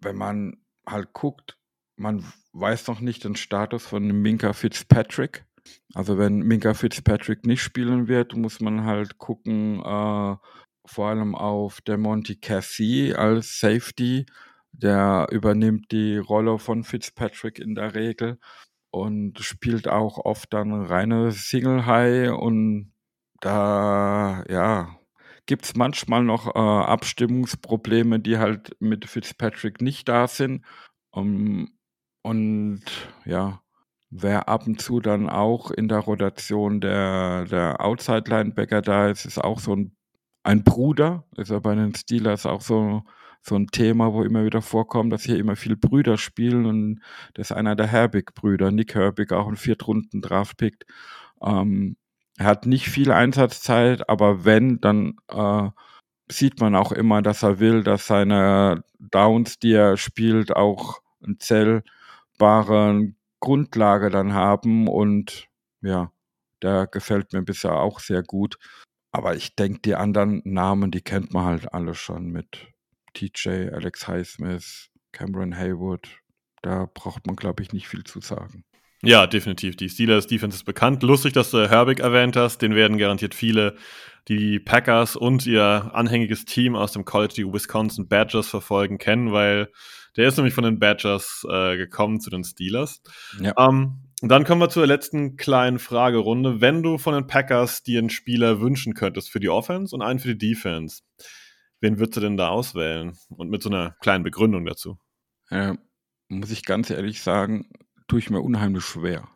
wenn 0.00 0.16
man 0.16 0.56
halt 0.86 1.12
guckt, 1.12 1.58
man 1.96 2.24
weiß 2.52 2.88
noch 2.88 3.00
nicht 3.00 3.24
den 3.24 3.36
Status 3.36 3.86
von 3.86 4.04
Minka 4.06 4.52
Fitzpatrick. 4.54 5.44
Also, 5.94 6.18
wenn 6.18 6.38
Minka 6.40 6.74
Fitzpatrick 6.74 7.46
nicht 7.46 7.62
spielen 7.62 8.08
wird, 8.08 8.34
muss 8.36 8.60
man 8.60 8.84
halt 8.84 9.18
gucken, 9.18 9.80
äh 9.84 10.36
vor 10.90 11.08
allem 11.08 11.34
auf 11.34 11.80
der 11.82 11.98
Monty 11.98 12.36
Cassie 12.36 13.14
als 13.14 13.60
Safety. 13.60 14.26
Der 14.72 15.28
übernimmt 15.30 15.92
die 15.92 16.18
Rolle 16.18 16.58
von 16.58 16.84
Fitzpatrick 16.84 17.58
in 17.58 17.74
der 17.74 17.94
Regel 17.94 18.38
und 18.90 19.38
spielt 19.40 19.88
auch 19.88 20.18
oft 20.18 20.52
dann 20.52 20.72
reine 20.72 21.32
Single 21.32 21.86
High 21.86 22.32
und 22.32 22.92
da, 23.40 24.44
ja, 24.48 24.96
gibt's 25.46 25.74
manchmal 25.76 26.22
noch 26.24 26.54
äh, 26.54 26.58
Abstimmungsprobleme, 26.58 28.20
die 28.20 28.38
halt 28.38 28.76
mit 28.80 29.06
Fitzpatrick 29.06 29.80
nicht 29.80 30.08
da 30.08 30.28
sind. 30.28 30.64
Um, 31.12 31.70
und 32.22 32.82
ja, 33.24 33.60
wer 34.10 34.48
ab 34.48 34.66
und 34.66 34.80
zu 34.80 35.00
dann 35.00 35.28
auch 35.30 35.70
in 35.70 35.88
der 35.88 35.98
Rotation 36.00 36.80
der, 36.80 37.46
der 37.46 37.80
Outside-Linebacker 37.80 38.82
da 38.82 39.08
ist, 39.08 39.24
ist 39.24 39.38
auch 39.38 39.58
so 39.60 39.74
ein 39.74 39.96
ein 40.42 40.64
Bruder, 40.64 41.24
ist 41.36 41.50
ja 41.50 41.58
bei 41.58 41.74
den 41.74 41.94
Steelers 41.94 42.46
auch 42.46 42.60
so, 42.60 43.02
so 43.42 43.56
ein 43.56 43.68
Thema, 43.68 44.12
wo 44.12 44.22
immer 44.22 44.44
wieder 44.44 44.62
vorkommt, 44.62 45.12
dass 45.12 45.22
hier 45.22 45.38
immer 45.38 45.56
viel 45.56 45.76
Brüder 45.76 46.18
spielen 46.18 46.66
und 46.66 47.00
das 47.34 47.50
ist 47.50 47.56
einer 47.56 47.76
der 47.76 47.86
Herbig-Brüder, 47.86 48.70
Nick 48.70 48.94
Herbig, 48.94 49.32
auch 49.32 49.48
ein 49.48 49.56
Viertrunden-Draft-Pick. 49.56 50.86
Ähm, 51.42 51.96
er 52.38 52.46
hat 52.46 52.66
nicht 52.66 52.88
viel 52.88 53.12
Einsatzzeit, 53.12 54.08
aber 54.08 54.44
wenn, 54.44 54.80
dann 54.80 55.16
äh, 55.28 55.68
sieht 56.30 56.60
man 56.60 56.74
auch 56.74 56.92
immer, 56.92 57.22
dass 57.22 57.42
er 57.42 57.58
will, 57.60 57.82
dass 57.82 58.06
seine 58.06 58.84
Downs, 58.98 59.58
die 59.58 59.72
er 59.72 59.96
spielt, 59.96 60.54
auch 60.54 61.00
eine 61.22 61.38
zählbare 61.38 63.12
Grundlage 63.40 64.10
dann 64.10 64.32
haben 64.34 64.88
und 64.88 65.48
ja, 65.82 66.12
der 66.62 66.86
gefällt 66.86 67.32
mir 67.32 67.42
bisher 67.42 67.74
auch 67.80 68.00
sehr 68.00 68.22
gut. 68.22 68.58
Aber 69.12 69.34
ich 69.34 69.56
denke, 69.56 69.80
die 69.80 69.94
anderen 69.94 70.42
Namen, 70.44 70.90
die 70.90 71.02
kennt 71.02 71.32
man 71.32 71.44
halt 71.44 71.72
alle 71.72 71.94
schon 71.94 72.26
mit 72.26 72.68
TJ, 73.14 73.70
Alex 73.72 74.06
Highsmith, 74.06 74.90
Cameron 75.12 75.56
Haywood. 75.56 76.08
Da 76.62 76.88
braucht 76.92 77.26
man, 77.26 77.36
glaube 77.36 77.62
ich, 77.62 77.72
nicht 77.72 77.88
viel 77.88 78.04
zu 78.04 78.20
sagen. 78.20 78.64
Ja, 79.02 79.26
definitiv. 79.26 79.76
Die 79.76 79.88
Steelers 79.88 80.26
Defense 80.26 80.56
ist 80.56 80.64
bekannt. 80.64 81.02
Lustig, 81.02 81.32
dass 81.32 81.50
du 81.50 81.68
Herbig 81.68 82.00
erwähnt 82.00 82.36
hast. 82.36 82.58
Den 82.58 82.74
werden 82.74 82.98
garantiert 82.98 83.34
viele, 83.34 83.76
die 84.28 84.60
Packers 84.60 85.16
und 85.16 85.46
ihr 85.46 85.90
anhängiges 85.94 86.44
Team 86.44 86.76
aus 86.76 86.92
dem 86.92 87.06
College, 87.06 87.34
die 87.34 87.46
Wisconsin 87.46 88.08
Badgers 88.08 88.48
verfolgen, 88.48 88.98
kennen, 88.98 89.32
weil 89.32 89.72
der 90.16 90.28
ist 90.28 90.36
nämlich 90.36 90.54
von 90.54 90.64
den 90.64 90.78
Badgers 90.78 91.46
äh, 91.50 91.76
gekommen 91.76 92.20
zu 92.20 92.30
den 92.30 92.44
Steelers. 92.44 93.00
Ja. 93.40 93.54
Ähm, 93.58 94.09
dann 94.22 94.44
kommen 94.44 94.60
wir 94.60 94.68
zur 94.68 94.86
letzten 94.86 95.36
kleinen 95.36 95.78
Fragerunde. 95.78 96.60
Wenn 96.60 96.82
du 96.82 96.98
von 96.98 97.14
den 97.14 97.26
Packers 97.26 97.82
dir 97.82 97.98
einen 97.98 98.10
Spieler 98.10 98.60
wünschen 98.60 98.94
könntest 98.94 99.30
für 99.30 99.40
die 99.40 99.48
Offense 99.48 99.94
und 99.94 100.02
einen 100.02 100.18
für 100.18 100.34
die 100.34 100.50
Defense, 100.50 101.02
wen 101.80 101.98
würdest 101.98 102.16
du 102.16 102.20
denn 102.20 102.36
da 102.36 102.48
auswählen? 102.48 103.16
Und 103.30 103.50
mit 103.50 103.62
so 103.62 103.70
einer 103.70 103.96
kleinen 104.00 104.24
Begründung 104.24 104.64
dazu. 104.66 104.98
Äh, 105.48 105.74
muss 106.28 106.50
ich 106.50 106.64
ganz 106.64 106.90
ehrlich 106.90 107.22
sagen, 107.22 107.70
tue 108.08 108.18
ich 108.18 108.30
mir 108.30 108.40
unheimlich 108.40 108.84
schwer. 108.84 109.28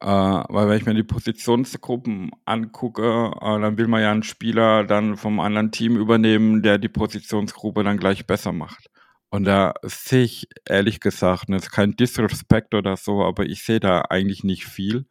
Äh, 0.00 0.06
weil 0.06 0.68
wenn 0.68 0.78
ich 0.78 0.86
mir 0.86 0.94
die 0.94 1.02
Positionsgruppen 1.02 2.30
angucke, 2.44 3.32
äh, 3.34 3.60
dann 3.60 3.76
will 3.76 3.88
man 3.88 4.02
ja 4.02 4.12
einen 4.12 4.22
Spieler 4.22 4.84
dann 4.84 5.16
vom 5.16 5.40
anderen 5.40 5.72
Team 5.72 5.96
übernehmen, 5.96 6.62
der 6.62 6.78
die 6.78 6.88
Positionsgruppe 6.88 7.82
dann 7.82 7.98
gleich 7.98 8.26
besser 8.26 8.52
macht. 8.52 8.88
Und 9.30 9.44
da 9.44 9.74
sehe 9.82 10.24
ich 10.24 10.48
ehrlich 10.66 11.00
gesagt, 11.00 11.44
das 11.48 11.64
ist 11.64 11.70
kein 11.70 11.92
Disrespect 11.96 12.74
oder 12.74 12.96
so, 12.96 13.22
aber 13.22 13.44
ich 13.46 13.62
sehe 13.62 13.80
da 13.80 14.02
eigentlich 14.02 14.42
nicht 14.44 14.64
viel. 14.64 15.06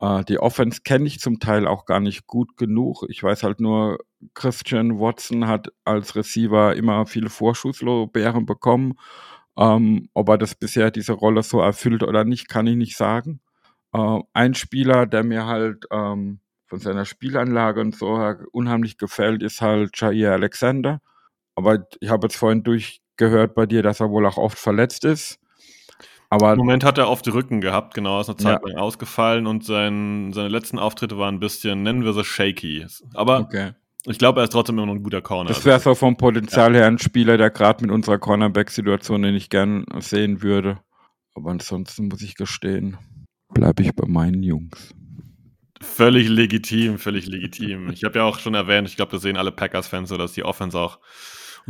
Äh, 0.00 0.24
die 0.24 0.38
Offense 0.38 0.82
kenne 0.84 1.06
ich 1.06 1.20
zum 1.20 1.38
Teil 1.40 1.66
auch 1.66 1.84
gar 1.84 2.00
nicht 2.00 2.26
gut 2.26 2.56
genug. 2.56 3.04
Ich 3.08 3.22
weiß 3.22 3.42
halt 3.42 3.60
nur, 3.60 3.98
Christian 4.34 4.98
Watson 4.98 5.46
hat 5.46 5.68
als 5.84 6.16
Receiver 6.16 6.74
immer 6.76 7.06
viele 7.06 7.30
Vorschusslorbeeren 7.30 8.46
bekommen. 8.46 8.94
Ähm, 9.58 10.08
ob 10.14 10.28
er 10.30 10.38
das 10.38 10.54
bisher 10.54 10.90
diese 10.90 11.12
Rolle 11.12 11.42
so 11.42 11.60
erfüllt 11.60 12.02
oder 12.04 12.24
nicht, 12.24 12.48
kann 12.48 12.66
ich 12.66 12.76
nicht 12.76 12.96
sagen. 12.96 13.40
Äh, 13.92 14.20
ein 14.34 14.54
Spieler, 14.54 15.06
der 15.06 15.24
mir 15.24 15.46
halt 15.46 15.86
ähm, 15.90 16.40
von 16.66 16.78
seiner 16.80 17.04
Spielanlage 17.06 17.80
und 17.80 17.96
so 17.96 18.08
unheimlich 18.52 18.98
gefällt, 18.98 19.42
ist 19.42 19.62
halt 19.62 19.98
Jair 20.00 20.32
Alexander. 20.32 21.00
Aber 21.56 21.86
ich 22.00 22.10
habe 22.10 22.26
jetzt 22.28 22.36
vorhin 22.36 22.62
durchgehört 23.18 23.54
bei 23.54 23.66
dir, 23.66 23.82
dass 23.82 24.00
er 24.00 24.10
wohl 24.10 24.26
auch 24.26 24.38
oft 24.38 24.58
verletzt 24.58 25.04
ist. 25.04 25.38
Aber 26.30 26.52
Im 26.52 26.58
Moment 26.58 26.84
hat 26.84 26.98
er 26.98 27.08
oft 27.08 27.24
die 27.24 27.30
Rücken 27.30 27.60
gehabt, 27.60 27.94
genau, 27.94 28.20
ist 28.20 28.28
eine 28.28 28.36
Zeit 28.36 28.60
Ja. 28.62 28.68
lang 28.68 28.78
ausgefallen 28.78 29.46
und 29.46 29.64
sein, 29.64 30.32
seine 30.34 30.48
letzten 30.48 30.78
Auftritte 30.78 31.16
waren 31.18 31.36
ein 31.36 31.40
bisschen, 31.40 31.82
nennen 31.82 32.04
wir 32.04 32.12
sie 32.12 32.22
shaky. 32.22 32.86
Aber 33.14 33.40
okay. 33.40 33.72
ich 34.04 34.18
glaube, 34.18 34.40
er 34.40 34.44
ist 34.44 34.50
trotzdem 34.50 34.76
immer 34.76 34.86
noch 34.86 34.94
ein 34.94 35.02
guter 35.02 35.22
Corner. 35.22 35.48
Das 35.48 35.64
wäre 35.64 35.80
so 35.80 35.94
vom 35.94 36.18
Potenzial 36.18 36.74
her 36.74 36.86
ein 36.86 36.98
Spieler, 36.98 37.38
der 37.38 37.48
gerade 37.48 37.82
mit 37.82 37.90
unserer 37.90 38.18
Cornerback-Situation, 38.18 39.22
den 39.22 39.34
ich 39.34 39.48
gern 39.48 39.86
sehen 40.00 40.42
würde. 40.42 40.80
Aber 41.34 41.50
ansonsten 41.50 42.08
muss 42.08 42.20
ich 42.20 42.34
gestehen, 42.34 42.98
bleibe 43.54 43.82
ich 43.82 43.94
bei 43.94 44.06
meinen 44.06 44.42
Jungs. 44.42 44.94
Völlig 45.80 46.28
legitim, 46.28 46.98
völlig 46.98 47.26
legitim. 47.26 47.90
Ich 47.90 48.04
habe 48.04 48.18
ja 48.18 48.24
auch 48.24 48.38
schon 48.38 48.54
erwähnt, 48.54 48.88
ich 48.88 48.96
glaube, 48.96 49.12
das 49.12 49.22
sehen 49.22 49.38
alle 49.38 49.52
Packers-Fans 49.52 50.10
so, 50.10 50.18
dass 50.18 50.32
die 50.32 50.42
Offense 50.42 50.78
auch 50.78 50.98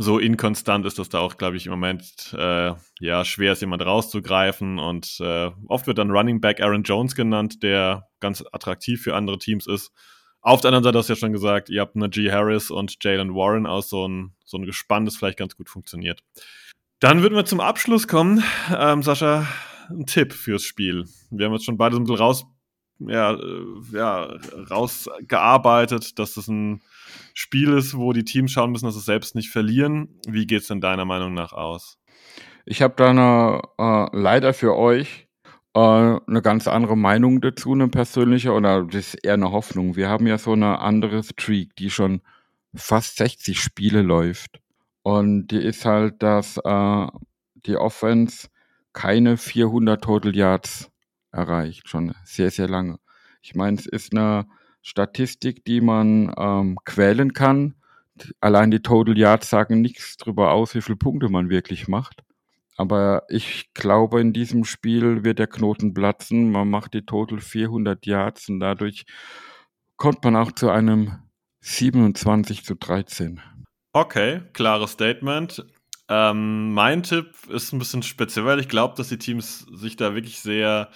so 0.01 0.17
inkonstant 0.17 0.85
ist, 0.85 0.97
dass 0.97 1.09
da 1.09 1.19
auch, 1.19 1.35
glaube 1.35 1.57
ich, 1.57 1.65
im 1.65 1.71
Moment 1.71 2.33
äh, 2.33 2.73
ja 3.01 3.25
schwer 3.25 3.51
ist, 3.51 3.59
jemand 3.59 3.85
rauszugreifen. 3.85 4.79
Und 4.79 5.17
äh, 5.19 5.51
oft 5.67 5.87
wird 5.87 5.97
dann 5.97 6.09
Running 6.09 6.39
Back 6.39 6.61
Aaron 6.61 6.83
Jones 6.83 7.15
genannt, 7.15 7.61
der 7.63 8.07
ganz 8.21 8.41
attraktiv 8.53 9.01
für 9.03 9.13
andere 9.13 9.37
Teams 9.39 9.67
ist. 9.67 9.91
Auf 10.39 10.61
der 10.61 10.69
anderen 10.69 10.85
Seite 10.85 10.97
hast 10.99 11.09
du 11.09 11.13
ja 11.13 11.17
schon 11.17 11.33
gesagt, 11.33 11.69
ihr 11.69 11.81
habt 11.81 11.97
Najee 11.97 12.31
Harris 12.31 12.71
und 12.71 12.95
Jalen 13.03 13.35
Warren 13.35 13.67
aus 13.67 13.89
so 13.89 14.07
ein, 14.07 14.31
so 14.45 14.57
ein 14.57 14.65
Gespann, 14.65 15.03
das 15.03 15.17
vielleicht 15.17 15.37
ganz 15.37 15.57
gut 15.57 15.69
funktioniert. 15.69 16.23
Dann 17.01 17.21
würden 17.21 17.35
wir 17.35 17.43
zum 17.43 17.59
Abschluss 17.59 18.07
kommen. 18.07 18.41
Ähm, 18.73 19.03
Sascha, 19.03 19.47
ein 19.89 20.05
Tipp 20.05 20.31
fürs 20.31 20.63
Spiel. 20.63 21.03
Wir 21.29 21.45
haben 21.45 21.53
jetzt 21.53 21.65
schon 21.65 21.77
beide 21.77 21.95
so 21.95 21.99
ein 21.99 22.05
bisschen 22.05 22.19
raus, 22.19 22.45
ja, 22.99 23.33
äh, 23.33 23.65
ja, 23.91 24.33
rausgearbeitet, 24.69 26.17
dass 26.19 26.35
das 26.35 26.47
ein 26.47 26.81
Spiel 27.33 27.73
ist, 27.73 27.95
wo 27.95 28.13
die 28.13 28.23
Teams 28.23 28.51
schauen 28.51 28.71
müssen, 28.71 28.85
dass 28.85 28.95
sie 28.95 28.99
es 28.99 29.05
selbst 29.05 29.35
nicht 29.35 29.49
verlieren. 29.49 30.19
Wie 30.27 30.45
geht's 30.45 30.67
denn 30.67 30.81
deiner 30.81 31.05
Meinung 31.05 31.33
nach 31.33 31.53
aus? 31.53 31.97
Ich 32.65 32.81
habe 32.81 32.93
da 32.97 33.09
eine, 33.09 33.61
äh, 33.77 34.17
leider 34.17 34.53
für 34.53 34.75
euch 34.75 35.27
äh, 35.73 35.79
eine 35.79 36.41
ganz 36.41 36.67
andere 36.67 36.97
Meinung 36.97 37.41
dazu, 37.41 37.73
eine 37.73 37.87
persönliche, 37.87 38.51
oder 38.53 38.83
das 38.83 39.13
ist 39.13 39.25
eher 39.25 39.33
eine 39.33 39.51
Hoffnung. 39.51 39.95
Wir 39.95 40.09
haben 40.09 40.27
ja 40.27 40.37
so 40.37 40.53
eine 40.53 40.79
andere 40.79 41.23
Streak, 41.23 41.75
die 41.75 41.89
schon 41.89 42.21
fast 42.75 43.17
60 43.17 43.59
Spiele 43.59 44.01
läuft. 44.01 44.59
Und 45.01 45.47
die 45.47 45.63
ist 45.63 45.85
halt, 45.85 46.21
dass 46.21 46.57
äh, 46.57 47.07
die 47.65 47.77
Offense 47.77 48.49
keine 48.93 49.37
400 49.37 50.03
Total 50.03 50.35
Yards 50.35 50.91
erreicht, 51.31 51.87
schon 51.87 52.13
sehr, 52.23 52.51
sehr 52.51 52.67
lange. 52.67 52.99
Ich 53.41 53.55
meine, 53.55 53.77
es 53.77 53.85
ist 53.85 54.13
eine 54.13 54.47
Statistik, 54.81 55.65
die 55.65 55.81
man 55.81 56.33
ähm, 56.37 56.77
quälen 56.85 57.33
kann. 57.33 57.75
Allein 58.41 58.71
die 58.71 58.81
Total 58.81 59.17
Yards 59.17 59.49
sagen 59.49 59.81
nichts 59.81 60.17
darüber 60.17 60.51
aus, 60.51 60.75
wie 60.75 60.81
viele 60.81 60.97
Punkte 60.97 61.29
man 61.29 61.49
wirklich 61.49 61.87
macht. 61.87 62.23
Aber 62.75 63.23
ich 63.27 63.73
glaube, 63.73 64.21
in 64.21 64.31
diesem 64.31 64.63
Spiel 64.63 65.23
wird 65.23 65.39
der 65.39 65.47
Knoten 65.47 65.93
platzen. 65.93 66.51
Man 66.51 66.69
macht 66.69 66.93
die 66.93 67.05
Total 67.05 67.39
400 67.39 68.05
Yards 68.05 68.47
und 68.49 68.61
dadurch 68.61 69.05
kommt 69.97 70.23
man 70.23 70.35
auch 70.35 70.53
zu 70.53 70.69
einem 70.69 71.19
27 71.61 72.63
zu 72.63 72.75
13. 72.75 73.41
Okay, 73.91 74.41
klares 74.53 74.91
Statement. 74.91 75.65
Ähm, 76.07 76.73
mein 76.73 77.03
Tipp 77.03 77.33
ist 77.49 77.73
ein 77.73 77.79
bisschen 77.79 78.01
speziell, 78.01 78.45
weil 78.45 78.59
ich 78.59 78.69
glaube, 78.69 78.95
dass 78.95 79.09
die 79.09 79.17
Teams 79.17 79.67
sich 79.73 79.95
da 79.95 80.15
wirklich 80.15 80.39
sehr 80.39 80.89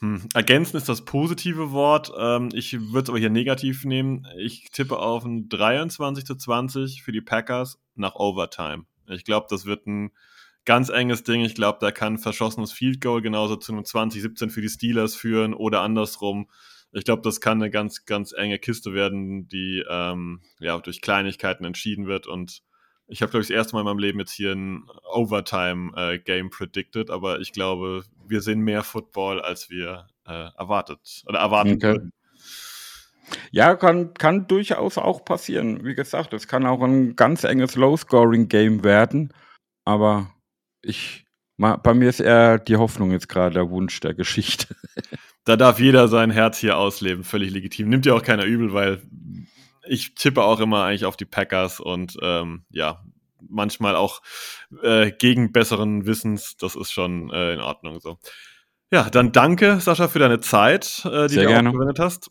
hm, 0.00 0.28
ergänzen 0.32 0.78
ist 0.78 0.88
das 0.88 1.04
positive 1.04 1.72
Wort. 1.72 2.10
Ähm, 2.18 2.48
ich 2.52 2.72
würde 2.72 3.02
es 3.02 3.08
aber 3.10 3.18
hier 3.18 3.30
negativ 3.30 3.84
nehmen. 3.84 4.26
Ich 4.38 4.70
tippe 4.70 4.98
auf 4.98 5.24
ein 5.24 5.48
23 5.48 6.24
zu 6.24 6.36
20 6.36 7.02
für 7.02 7.12
die 7.12 7.20
Packers 7.20 7.78
nach 7.94 8.14
Overtime. 8.14 8.86
Ich 9.08 9.24
glaube, 9.24 9.46
das 9.50 9.66
wird 9.66 9.86
ein 9.86 10.12
ganz 10.64 10.88
enges 10.88 11.22
Ding. 11.22 11.42
Ich 11.42 11.54
glaube, 11.54 11.78
da 11.80 11.90
kann 11.90 12.16
verschossenes 12.16 12.72
Field 12.72 13.02
Goal 13.02 13.20
genauso 13.20 13.56
zu 13.56 13.72
einem 13.72 13.82
20-17 13.82 14.50
für 14.50 14.62
die 14.62 14.68
Steelers 14.70 15.14
führen 15.14 15.52
oder 15.52 15.82
andersrum. 15.82 16.48
Ich 16.92 17.04
glaube, 17.04 17.22
das 17.22 17.40
kann 17.40 17.60
eine 17.60 17.70
ganz, 17.70 18.06
ganz 18.06 18.32
enge 18.32 18.58
Kiste 18.58 18.94
werden, 18.94 19.48
die 19.48 19.84
ähm, 19.88 20.40
ja 20.60 20.78
durch 20.78 21.02
Kleinigkeiten 21.02 21.64
entschieden 21.64 22.06
wird. 22.06 22.26
Und 22.26 22.62
ich 23.10 23.22
habe, 23.22 23.30
glaube 23.30 23.42
ich, 23.42 23.48
das 23.48 23.56
erste 23.56 23.74
Mal 23.74 23.80
in 23.80 23.86
meinem 23.86 23.98
Leben 23.98 24.20
jetzt 24.20 24.32
hier 24.32 24.52
ein 24.52 24.84
Overtime-Game 25.12 26.50
predicted, 26.50 27.10
aber 27.10 27.40
ich 27.40 27.52
glaube, 27.52 28.04
wir 28.26 28.40
sehen 28.40 28.60
mehr 28.60 28.82
Football, 28.84 29.40
als 29.40 29.68
wir 29.68 30.06
äh, 30.26 30.48
erwartet 30.56 31.22
oder 31.26 31.40
erwarten 31.40 31.72
Okay. 31.74 31.88
würden. 31.88 32.12
Ja, 33.52 33.76
kann, 33.76 34.14
kann 34.14 34.46
durchaus 34.46 34.98
auch 34.98 35.24
passieren. 35.24 35.84
Wie 35.84 35.94
gesagt, 35.94 36.32
es 36.32 36.48
kann 36.48 36.66
auch 36.66 36.82
ein 36.82 37.16
ganz 37.16 37.44
enges 37.44 37.76
Low-Scoring-Game 37.76 38.82
werden. 38.82 39.32
Aber 39.84 40.32
ich, 40.82 41.26
bei 41.56 41.94
mir 41.94 42.08
ist 42.08 42.20
eher 42.20 42.58
die 42.58 42.76
Hoffnung 42.76 43.10
jetzt 43.12 43.28
gerade 43.28 43.54
der 43.54 43.70
Wunsch 43.70 44.00
der 44.00 44.14
Geschichte. 44.14 44.74
Da 45.46 45.56
darf 45.56 45.80
jeder 45.80 46.06
sein 46.06 46.30
Herz 46.30 46.58
hier 46.58 46.76
ausleben, 46.76 47.24
völlig 47.24 47.50
legitim. 47.50 47.88
Nimmt 47.88 48.04
ja 48.04 48.12
auch 48.12 48.22
keiner 48.22 48.44
übel, 48.44 48.74
weil 48.74 49.00
ich 49.90 50.14
tippe 50.14 50.44
auch 50.44 50.60
immer 50.60 50.84
eigentlich 50.84 51.04
auf 51.04 51.16
die 51.16 51.24
Packers 51.24 51.80
und 51.80 52.16
ähm, 52.22 52.64
ja, 52.70 53.02
manchmal 53.48 53.96
auch 53.96 54.22
äh, 54.82 55.10
gegen 55.10 55.50
besseren 55.50 56.06
Wissens. 56.06 56.56
Das 56.56 56.76
ist 56.76 56.92
schon 56.92 57.30
äh, 57.30 57.54
in 57.54 57.60
Ordnung 57.60 57.98
so. 58.00 58.18
Ja, 58.92 59.10
dann 59.10 59.32
danke, 59.32 59.80
Sascha, 59.80 60.08
für 60.08 60.20
deine 60.20 60.40
Zeit, 60.40 61.02
äh, 61.04 61.26
die 61.26 61.34
Sehr 61.34 61.44
du 61.44 61.48
gerne. 61.48 61.68
aufgewendet 61.70 61.98
hast. 61.98 62.30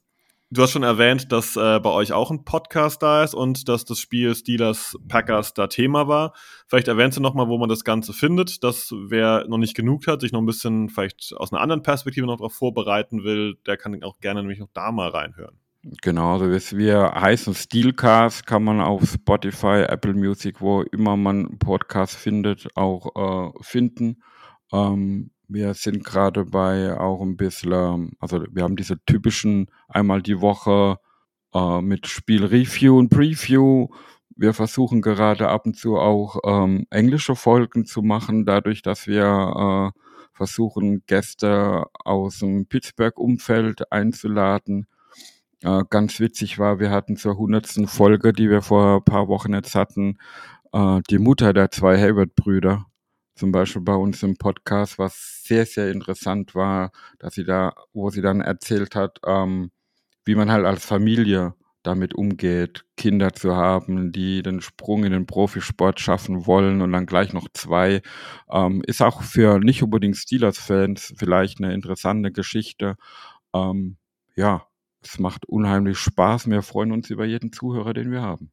Du 0.52 0.64
hast 0.64 0.72
schon 0.72 0.84
erwähnt, 0.84 1.32
dass 1.32 1.56
äh, 1.58 1.80
bei 1.80 1.90
euch 1.92 2.12
auch 2.12 2.32
ein 2.32 2.44
Podcast 2.44 3.04
da 3.04 3.24
ist 3.24 3.36
und 3.36 3.70
dass 3.70 3.86
das 3.86 4.00
Spiel 4.00 4.34
Steelers 4.34 4.98
Packers 5.08 5.54
da 5.54 5.68
Thema 5.68 6.08
war. 6.08 6.34
Vielleicht 6.66 6.88
erwähnst 6.88 7.18
du 7.18 7.22
nochmal, 7.22 7.50
wo 7.50 7.58
man 7.58 7.70
das 7.70 7.84
Ganze 7.84 8.14
findet, 8.14 8.64
dass 8.64 8.92
wer 8.92 9.46
noch 9.48 9.60
nicht 9.60 9.76
genug 9.76 10.08
hat, 10.08 10.22
sich 10.22 10.32
noch 10.32 10.42
ein 10.42 10.48
bisschen 10.48 10.90
vielleicht 10.90 11.34
aus 11.38 11.52
einer 11.52 11.62
anderen 11.62 11.84
Perspektive 11.84 12.26
noch 12.26 12.38
darauf 12.38 12.54
vorbereiten 12.54 13.24
will, 13.24 13.58
der 13.68 13.78
kann 13.78 14.02
auch 14.04 14.20
gerne 14.22 14.42
nämlich 14.42 14.60
noch 14.60 14.70
da 14.74 14.92
mal 14.92 15.10
reinhören. 15.10 15.60
Genau, 15.84 16.34
also 16.34 16.50
wir, 16.50 16.78
wir 16.78 17.14
heißen 17.16 17.54
Steelcast, 17.56 18.46
kann 18.46 18.64
man 18.66 18.82
auf 18.82 19.10
Spotify, 19.10 19.86
Apple 19.88 20.14
Music, 20.14 20.60
wo 20.60 20.82
immer 20.82 21.16
man 21.16 21.46
einen 21.46 21.60
Podcast 21.60 22.16
findet, 22.16 22.68
auch 22.76 23.54
äh, 23.56 23.64
finden. 23.64 24.22
Ähm, 24.74 25.32
wir 25.48 25.74
sind 25.76 26.04
gerade 26.04 26.44
bei 26.46 26.98
auch 27.00 27.22
ein 27.22 27.38
bisschen, 27.38 28.12
also 28.20 28.44
wir 28.52 28.64
haben 28.64 28.76
diese 28.76 29.04
typischen 29.06 29.72
einmal 29.88 30.22
die 30.22 30.42
Woche 30.42 30.98
äh, 31.54 31.82
mit 31.82 32.08
Spielreview 32.08 32.98
und 33.00 33.10
Preview. 33.10 33.88
Wir 34.36 34.54
versuchen 34.54 35.02
gerade 35.02 35.48
ab 35.48 35.66
und 35.66 35.78
zu 35.78 35.98
auch 35.98 36.40
ähm, 36.46 36.88
englische 36.90 37.36
Folgen 37.38 37.86
zu 37.86 38.02
machen, 38.02 38.46
dadurch, 38.46 38.82
dass 38.82 39.08
wir 39.08 39.94
äh, 39.96 40.00
versuchen, 40.34 41.04
Gäste 41.08 41.86
aus 41.94 42.40
dem 42.40 42.66
Pittsburgh-Umfeld 42.68 43.92
einzuladen. 43.94 44.88
Äh, 45.64 45.84
ganz 45.90 46.20
witzig 46.20 46.58
war, 46.60 46.80
wir 46.80 46.90
hatten 46.92 47.18
zur 47.18 47.38
hundertsten 47.38 47.88
Folge, 47.88 48.32
die 48.34 48.50
wir 48.50 48.62
vor 48.62 48.98
ein 48.98 49.04
paar 49.04 49.28
Wochen 49.28 49.54
jetzt 49.54 49.76
hatten, 49.76 50.18
äh, 50.74 51.02
die 51.10 51.18
Mutter 51.20 51.54
der 51.54 51.72
zwei 51.72 51.98
Hayward-Brüder. 52.00 52.86
zum 53.36 53.52
Beispiel 53.54 53.82
bei 53.82 53.96
uns 53.96 54.22
im 54.24 54.38
Podcast, 54.38 55.00
was 55.00 55.44
sehr, 55.46 55.66
sehr 55.66 55.92
interessant 55.92 56.56
war, 56.56 56.92
dass 57.20 57.36
sie 57.36 57.46
da, 57.46 57.74
wo 57.94 58.10
sie 58.10 58.22
dann 58.22 58.42
erzählt 58.42 58.96
hat, 58.96 59.20
ähm, 59.26 59.72
wie 60.26 60.36
man 60.36 60.52
halt 60.52 60.66
als 60.66 60.86
Familie 60.86 61.54
damit 61.84 62.14
umgeht, 62.16 62.86
Kinder 62.98 63.34
zu 63.34 63.56
haben, 63.56 64.12
die 64.12 64.44
den 64.44 64.62
Sprung 64.62 65.06
in 65.06 65.14
den 65.14 65.26
Profisport 65.26 66.00
schaffen 66.02 66.46
wollen 66.48 66.82
und 66.82 66.92
dann 66.92 67.06
gleich 67.06 67.34
noch 67.34 67.48
zwei, 67.54 68.02
ähm, 68.52 68.84
ist 68.88 69.02
auch 69.02 69.22
für 69.24 69.60
nicht 69.60 69.84
unbedingt 69.84 70.18
Steelers-Fans 70.18 71.14
vielleicht 71.18 71.60
eine 71.62 71.74
interessante 71.74 72.32
Geschichte. 72.34 72.98
Ähm, 73.54 73.98
ja, 74.36 74.68
es 75.02 75.20
macht 75.20 75.46
unheimlich 75.46 75.98
Spaß. 75.98 76.50
Wir 76.50 76.62
freuen 76.62 76.92
uns 76.92 77.10
über 77.10 77.26
jeden 77.26 77.52
Zuhörer, 77.52 77.94
den 77.94 78.12
wir 78.12 78.22
haben. 78.22 78.52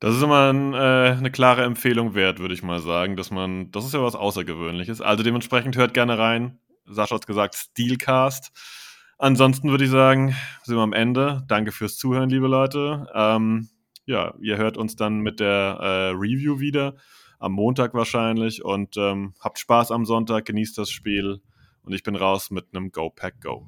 Das 0.00 0.14
ist 0.14 0.22
immer 0.22 0.52
ein, 0.52 0.74
äh, 0.74 1.16
eine 1.16 1.30
klare 1.30 1.64
Empfehlung 1.64 2.14
wert, 2.14 2.38
würde 2.38 2.54
ich 2.54 2.62
mal 2.62 2.80
sagen, 2.80 3.16
dass 3.16 3.30
man, 3.30 3.70
das 3.70 3.86
ist 3.86 3.94
ja 3.94 4.02
was 4.02 4.14
Außergewöhnliches. 4.14 5.00
Also 5.00 5.22
dementsprechend 5.22 5.76
hört 5.76 5.94
gerne 5.94 6.18
rein. 6.18 6.58
Sascha 6.84 7.14
hat 7.14 7.26
gesagt, 7.26 7.54
Steelcast. 7.54 8.52
Ansonsten 9.18 9.70
würde 9.70 9.84
ich 9.84 9.90
sagen, 9.90 10.36
sind 10.62 10.76
wir 10.76 10.82
am 10.82 10.92
Ende. 10.92 11.42
Danke 11.48 11.72
fürs 11.72 11.96
Zuhören, 11.96 12.28
liebe 12.28 12.46
Leute. 12.46 13.06
Ähm, 13.14 13.70
ja, 14.04 14.34
ihr 14.40 14.58
hört 14.58 14.76
uns 14.76 14.96
dann 14.96 15.20
mit 15.20 15.40
der 15.40 15.78
äh, 15.80 16.08
Review 16.10 16.60
wieder. 16.60 16.96
Am 17.38 17.52
Montag 17.52 17.94
wahrscheinlich. 17.94 18.62
Und 18.62 18.96
ähm, 18.98 19.34
habt 19.40 19.58
Spaß 19.58 19.90
am 19.92 20.04
Sonntag, 20.04 20.44
genießt 20.44 20.76
das 20.76 20.90
Spiel. 20.90 21.40
Und 21.82 21.94
ich 21.94 22.02
bin 22.02 22.16
raus 22.16 22.50
mit 22.50 22.66
einem 22.74 22.90
Go 22.92 23.08
Pack 23.08 23.40
Go. 23.40 23.66